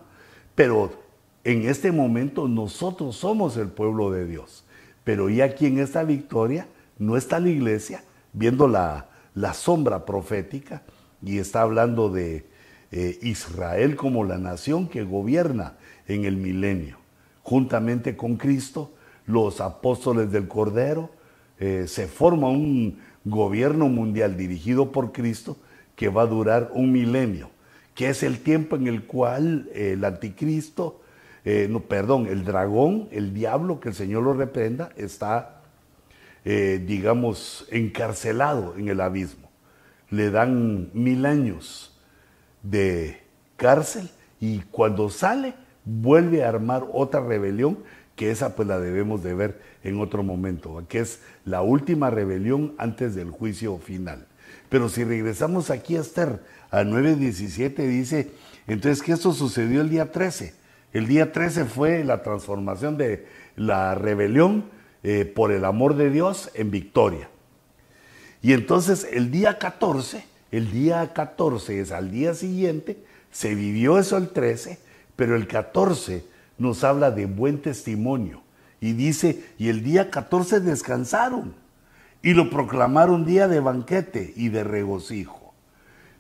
pero 0.56 1.04
en 1.44 1.68
este 1.68 1.92
momento 1.92 2.48
nosotros 2.48 3.18
somos 3.18 3.58
el 3.58 3.68
pueblo 3.68 4.10
de 4.10 4.26
Dios. 4.26 4.64
Pero 5.04 5.30
y 5.30 5.42
aquí 5.42 5.66
en 5.66 5.80
esta 5.80 6.06
victoria 6.06 6.66
no 6.98 7.18
está 7.18 7.40
la 7.40 7.50
iglesia 7.50 8.04
viendo 8.34 8.68
la, 8.68 9.10
la 9.34 9.54
sombra 9.54 10.06
profética 10.06 10.84
y 11.24 11.40
está 11.40 11.62
hablando 11.62 12.10
de 12.10 12.46
eh, 12.92 13.20
Israel 13.22 13.96
como 13.96 14.24
la 14.24 14.38
nación 14.38 14.88
que 14.88 15.04
gobierna 15.04 15.78
en 16.08 16.26
el 16.26 16.38
milenio. 16.38 16.98
Juntamente 17.44 18.16
con 18.16 18.38
Cristo, 18.38 18.94
los 19.26 19.62
apóstoles 19.62 20.32
del 20.32 20.48
Cordero, 20.48 21.12
se 21.58 22.08
forma 22.08 22.50
un 22.50 23.00
gobierno 23.24 23.88
mundial 23.88 24.36
dirigido 24.38 24.92
por 24.92 25.12
Cristo 25.12 25.58
que 25.96 26.10
va 26.10 26.24
a 26.24 26.28
durar 26.28 26.72
un 26.74 26.92
milenio, 26.92 27.50
que 27.96 28.10
es 28.10 28.24
el 28.24 28.40
tiempo 28.40 28.76
en 28.76 28.88
el 28.88 29.04
cual 29.06 29.70
el 29.74 30.04
anticristo, 30.04 31.02
eh, 31.44 31.68
no, 31.70 31.82
perdón, 31.82 32.28
el 32.28 32.44
dragón, 32.44 33.08
el 33.12 33.34
diablo, 33.34 33.80
que 33.80 33.90
el 33.90 33.96
Señor 33.96 34.24
lo 34.24 34.34
reprenda, 34.34 34.90
está, 34.98 35.55
eh, 36.46 36.82
digamos, 36.86 37.68
encarcelado 37.72 38.76
en 38.78 38.88
el 38.88 39.02
abismo. 39.02 39.50
Le 40.10 40.30
dan 40.30 40.92
mil 40.94 41.26
años 41.26 42.00
de 42.62 43.22
cárcel 43.58 44.10
y 44.40 44.60
cuando 44.60 45.10
sale 45.10 45.56
vuelve 45.84 46.44
a 46.44 46.50
armar 46.50 46.86
otra 46.94 47.20
rebelión 47.22 47.80
que 48.16 48.32
esa 48.32 48.56
pues 48.56 48.68
la 48.68 48.80
debemos 48.80 49.24
de 49.24 49.34
ver 49.34 49.62
en 49.84 50.00
otro 50.00 50.24
momento, 50.24 50.84
que 50.88 51.00
es 51.00 51.20
la 51.44 51.62
última 51.62 52.10
rebelión 52.10 52.74
antes 52.78 53.16
del 53.16 53.32
juicio 53.32 53.78
final. 53.78 54.28
Pero 54.70 54.90
si 54.90 55.04
regresamos 55.04 55.70
aquí 55.70 55.98
a 55.98 56.02
Esther, 56.02 56.42
a 56.72 56.84
9.17 56.84 57.76
dice, 57.88 58.32
entonces 58.68 59.04
que 59.04 59.12
esto 59.12 59.34
sucedió 59.34 59.82
el 59.82 59.90
día 59.90 60.12
13. 60.12 60.54
El 60.94 61.08
día 61.08 61.32
13 61.32 61.66
fue 61.66 62.04
la 62.04 62.24
transformación 62.24 62.98
de 62.98 63.26
la 63.56 63.96
rebelión 63.96 64.75
eh, 65.08 65.24
por 65.24 65.52
el 65.52 65.66
amor 65.66 65.98
de 65.98 66.10
Dios 66.10 66.50
en 66.56 66.72
victoria. 66.72 67.30
Y 68.42 68.54
entonces 68.54 69.08
el 69.12 69.30
día 69.30 69.60
14, 69.60 70.26
el 70.52 70.72
día 70.72 71.14
14 71.14 71.80
es 71.80 71.92
al 71.92 72.10
día 72.10 72.34
siguiente, 72.34 72.98
se 73.30 73.54
vivió 73.54 74.00
eso 74.00 74.18
el 74.18 74.30
13, 74.30 74.80
pero 75.16 75.36
el 75.36 75.46
14 75.46 76.26
nos 76.58 76.84
habla 76.84 77.12
de 77.12 77.28
buen 77.28 77.62
testimonio. 77.62 78.42
Y 78.82 78.94
dice, 78.94 79.44
y 79.60 79.70
el 79.70 79.84
día 79.84 80.10
14 80.10 80.60
descansaron 80.62 81.54
y 82.24 82.34
lo 82.34 82.50
proclamaron 82.50 83.26
día 83.26 83.48
de 83.48 83.60
banquete 83.60 84.34
y 84.36 84.50
de 84.50 84.64
regocijo. 84.64 85.54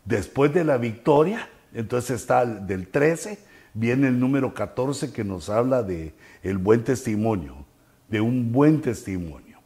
Después 0.04 0.54
de 0.54 0.64
la 0.64 0.78
victoria, 0.78 1.50
entonces 1.74 2.22
está 2.22 2.46
del 2.46 2.90
13, 2.90 3.40
viene 3.74 4.10
el 4.10 4.20
número 4.20 4.54
14 4.54 5.12
que 5.12 5.24
nos 5.24 5.50
habla 5.50 5.82
de 5.82 6.14
el 6.44 6.60
buen 6.60 6.84
testimonio, 6.84 7.65
de 8.08 8.22
un 8.22 8.52
buen 8.52 8.82
testimonio. 8.82 9.60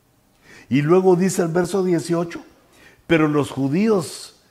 Y 0.70 0.82
luego 0.82 1.16
dice 1.16 1.42
el 1.42 1.48
verso 1.50 1.84
18, 1.84 2.42
pero 3.08 3.28
los 3.28 3.52
judíos 3.52 4.42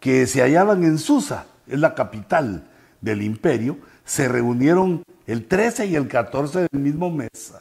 que 0.00 0.26
se 0.26 0.42
hallaban 0.42 0.84
en 0.84 0.98
Susa, 0.98 1.46
es 1.66 1.78
la 1.78 1.94
capital 1.94 2.68
del 3.00 3.22
imperio, 3.22 3.78
se 4.04 4.28
reunieron 4.28 5.02
el 5.26 5.46
13 5.46 5.86
y 5.86 5.96
el 5.96 6.08
14 6.08 6.66
del 6.70 6.80
mismo 6.80 7.10
mes, 7.10 7.54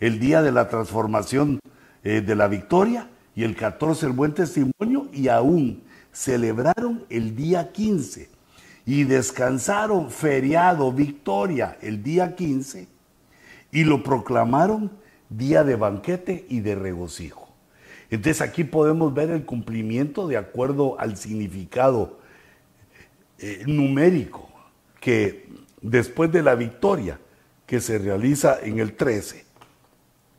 el 0.00 0.18
día 0.18 0.42
de 0.42 0.52
la 0.52 0.68
transformación 0.68 1.60
eh, 2.02 2.20
de 2.20 2.34
la 2.34 2.48
victoria, 2.48 3.08
y 3.36 3.44
el 3.44 3.56
14 3.56 4.06
el 4.06 4.12
buen 4.12 4.32
testimonio, 4.32 5.08
y 5.12 5.28
aún 5.28 5.82
celebraron 6.12 7.04
el 7.10 7.34
día 7.34 7.72
15 7.72 8.34
y 8.86 9.04
descansaron 9.04 10.10
feriado, 10.10 10.92
victoria, 10.92 11.78
el 11.80 12.02
día 12.02 12.34
15, 12.34 12.86
y 13.72 13.84
lo 13.84 14.02
proclamaron 14.02 14.90
día 15.28 15.64
de 15.64 15.76
banquete 15.76 16.46
y 16.48 16.60
de 16.60 16.74
regocijo. 16.74 17.48
Entonces 18.10 18.42
aquí 18.42 18.64
podemos 18.64 19.12
ver 19.14 19.30
el 19.30 19.44
cumplimiento 19.44 20.28
de 20.28 20.36
acuerdo 20.36 20.98
al 21.00 21.16
significado 21.16 22.20
eh, 23.38 23.64
numérico 23.66 24.48
que 25.00 25.48
después 25.82 26.30
de 26.32 26.42
la 26.42 26.54
victoria 26.54 27.18
que 27.66 27.80
se 27.80 27.98
realiza 27.98 28.58
en 28.62 28.78
el 28.78 28.94
13, 28.94 29.44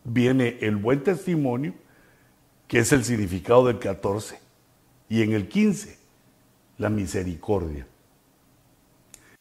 viene 0.03 0.57
el 0.61 0.75
buen 0.75 1.03
testimonio, 1.03 1.73
que 2.67 2.79
es 2.79 2.91
el 2.91 3.03
significado 3.03 3.65
del 3.65 3.79
14, 3.79 4.39
y 5.09 5.21
en 5.21 5.33
el 5.33 5.47
15, 5.47 5.97
la 6.77 6.89
misericordia. 6.89 7.87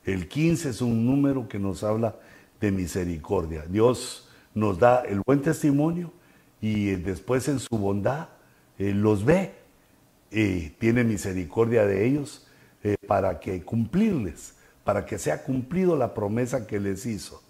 El 0.05 0.29
15 0.29 0.71
es 0.71 0.81
un 0.83 1.07
número 1.07 1.49
que 1.49 1.59
nos 1.59 1.83
habla 1.83 2.17
de 2.61 2.71
misericordia. 2.71 3.65
Dios 3.69 4.24
nos 4.55 4.79
da 4.79 5.01
el 5.01 5.21
buen 5.27 5.43
testimonio 5.43 6.13
y 6.61 6.93
después 6.93 7.49
en 7.49 7.59
su 7.59 7.77
bondad 7.77 8.29
eh, 8.79 8.93
los 8.95 9.25
ve, 9.25 9.53
y 10.31 10.71
tiene 10.71 11.05
misericordia 11.05 11.87
de 11.87 12.07
ellos 12.07 12.47
eh, 12.83 12.97
para 13.07 13.39
que 13.39 13.63
cumplirles, 13.63 14.55
para 14.83 15.07
que 15.07 15.19
sea 15.19 15.45
cumplido 15.45 15.97
la 15.97 16.13
promesa 16.13 16.67
que 16.67 16.81
les 16.81 17.07
hizo, 17.07 17.43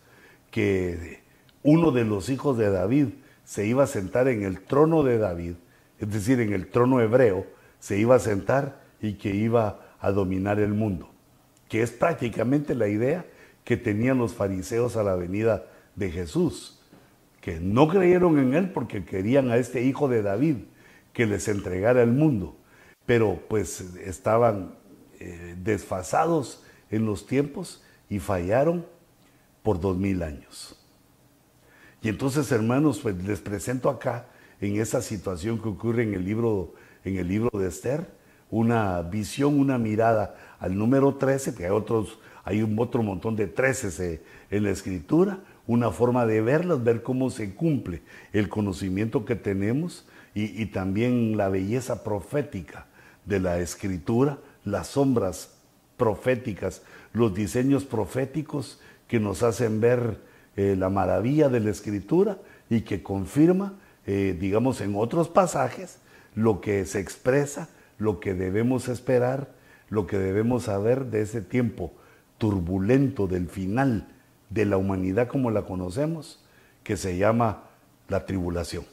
que 0.51 1.21
uno 1.63 1.93
de 1.93 2.05
los 2.05 2.29
hijos 2.29 2.59
de 2.59 2.71
David 2.71 3.09
se 3.45 3.67
iba 3.67 3.85
a 3.85 3.89
sentar 3.89 4.29
en 4.29 4.43
el 4.43 4.61
trono 4.61 5.03
de 5.03 5.19
David, 5.19 5.55
es 5.99 6.11
decir, 6.11 6.41
en 6.41 6.53
el 6.53 6.69
trono 6.69 7.01
hebreo, 7.01 7.47
se 7.79 7.99
iba 7.99 8.17
a 8.17 8.21
sentar 8.21 8.83
y 9.01 9.15
que 9.15 9.35
iba 9.35 9.81
a 9.99 10.11
dominar 10.11 10.61
el 10.61 10.75
mundo, 10.75 11.11
que 11.69 11.83
es 11.83 11.91
prácticamente 11.91 12.75
la 12.75 12.89
idea 12.89 13.25
que 13.65 13.77
tenían 13.79 14.19
los 14.19 14.35
fariseos 14.35 14.97
a 14.97 15.03
la 15.03 15.15
venida 15.15 15.65
de 15.97 16.11
Jesús, 16.11 16.74
que 17.45 17.61
no 17.61 17.89
creyeron 17.89 18.39
en 18.39 18.55
él 18.55 18.71
porque 18.71 19.05
querían 19.05 19.51
a 19.51 19.59
este 19.59 19.83
hijo 19.83 20.09
de 20.09 20.23
David 20.23 20.57
que 21.13 21.27
les 21.27 21.47
entregara 21.47 22.03
el 22.03 22.11
mundo, 22.11 22.57
pero 23.05 23.39
pues 23.51 23.83
estaban 23.99 24.77
eh, 25.21 25.55
desfasados 25.63 26.65
en 26.91 27.05
los 27.05 27.27
tiempos 27.27 27.85
y 28.09 28.19
fallaron 28.19 28.87
por 29.63 29.79
dos 29.79 29.95
mil 29.99 30.23
años. 30.23 30.83
Y 32.01 32.09
entonces, 32.09 32.51
hermanos, 32.51 33.01
pues 33.01 33.23
les 33.23 33.41
presento 33.41 33.91
acá 33.91 34.25
en 34.59 34.81
esa 34.81 35.03
situación 35.03 35.61
que 35.61 35.69
ocurre 35.69 36.05
en 36.05 36.15
el 36.15 36.25
libro, 36.25 36.73
en 37.05 37.19
el 37.19 37.29
libro 37.29 37.51
de 37.59 37.69
Esther, 37.69 38.11
una 38.51 39.03
visión, 39.03 39.61
una 39.61 39.77
mirada 39.77 40.35
al 40.59 40.79
número 40.79 41.17
13, 41.17 41.55
que 41.55 41.67
hay 41.67 41.73
otros, 41.73 42.19
hay 42.43 42.63
un 42.63 42.79
otro 42.79 43.03
montón 43.03 43.37
de 43.37 43.49
13 43.49 44.23
en 44.51 44.63
la 44.63 44.71
escritura, 44.71 45.41
una 45.67 45.91
forma 45.91 46.27
de 46.27 46.41
verlas, 46.41 46.85
ver 46.85 47.03
cómo 47.03 47.31
se 47.31 47.55
cumple 47.55 48.03
el 48.33 48.49
conocimiento 48.49 49.25
que 49.25 49.37
tenemos 49.37 50.07
y, 50.35 50.67
también 50.67 51.37
la 51.37 51.49
belleza 51.49 52.03
profética 52.03 52.87
de 53.25 53.39
la 53.39 53.61
escritura, 53.61 54.39
las 54.65 54.89
sombras 54.89 55.55
proféticas, 55.97 56.83
los 57.13 57.35
diseños 57.35 57.85
proféticos 57.85 58.81
que 59.07 59.21
nos 59.21 59.43
hacen 59.45 59.81
ver 59.81 60.19
eh, 60.57 60.75
la 60.77 60.89
maravilla 60.89 61.49
de 61.49 61.61
la 61.61 61.71
escritura 61.71 62.39
y 62.69 62.81
que 62.81 63.03
confirma, 63.03 63.75
eh, 64.07 64.37
digamos, 64.39 64.81
en 64.81 64.95
otros 64.97 65.29
pasajes 65.29 65.99
lo 66.35 66.61
que 66.61 66.85
se 66.85 66.99
expresa, 66.99 67.69
lo 67.99 68.19
que 68.19 68.35
debemos 68.35 68.89
esperar, 68.89 69.53
lo 69.89 70.09
que 70.09 70.19
debemos 70.19 70.65
saber 70.65 71.07
de 71.07 71.23
ese 71.23 71.43
tiempo 71.43 71.93
turbulento 72.39 73.29
del 73.29 73.49
final 73.49 74.09
de 74.55 74.65
la 74.65 74.77
humanidad 74.77 75.27
como 75.27 75.51
la 75.51 75.63
conocemos, 75.63 76.39
que 76.85 76.97
se 76.97 77.19
llama 77.19 77.65
la 78.09 78.25
tribulación. 78.25 78.87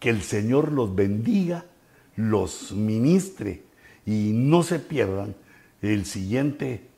Que 0.00 0.10
el 0.10 0.22
Señor 0.22 0.72
los 0.72 0.94
bendiga, 0.94 1.64
los 2.16 2.72
ministre 2.72 3.62
y 4.04 4.32
no 4.34 4.64
se 4.64 4.80
pierdan 4.80 5.36
el 5.80 6.04
siguiente 6.04 6.88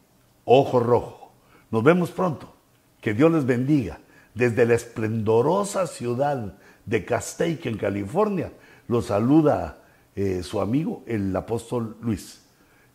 ojo 0.47 0.81
rojo. 0.81 1.33
Nos 1.71 1.85
vemos 1.85 2.11
pronto. 2.11 2.55
Que 3.03 3.13
Dios 3.13 3.31
les 3.31 3.45
bendiga. 3.45 4.01
Desde 4.35 4.65
la 4.65 4.75
esplendorosa 4.75 5.87
ciudad 5.87 6.57
de 6.87 7.05
Castaic, 7.05 7.67
en 7.67 7.77
California, 7.77 8.53
lo 8.89 9.03
saluda 9.03 9.79
eh, 10.17 10.43
su 10.43 10.61
amigo, 10.61 11.05
el 11.07 11.37
apóstol 11.37 11.97
Luis. 12.01 12.41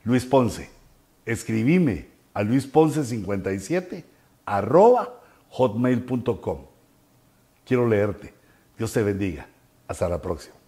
Luis 0.03 0.25
Ponce. 0.25 0.69
Escribime 1.25 2.08
a 2.33 2.43
luisponce57 2.43 4.03
arroba 4.45 5.21
hotmail.com. 5.49 6.65
Quiero 7.65 7.87
leerte. 7.87 8.33
Dios 8.77 8.93
te 8.93 9.03
bendiga. 9.03 9.47
Hasta 9.87 10.07
la 10.09 10.21
próxima. 10.21 10.58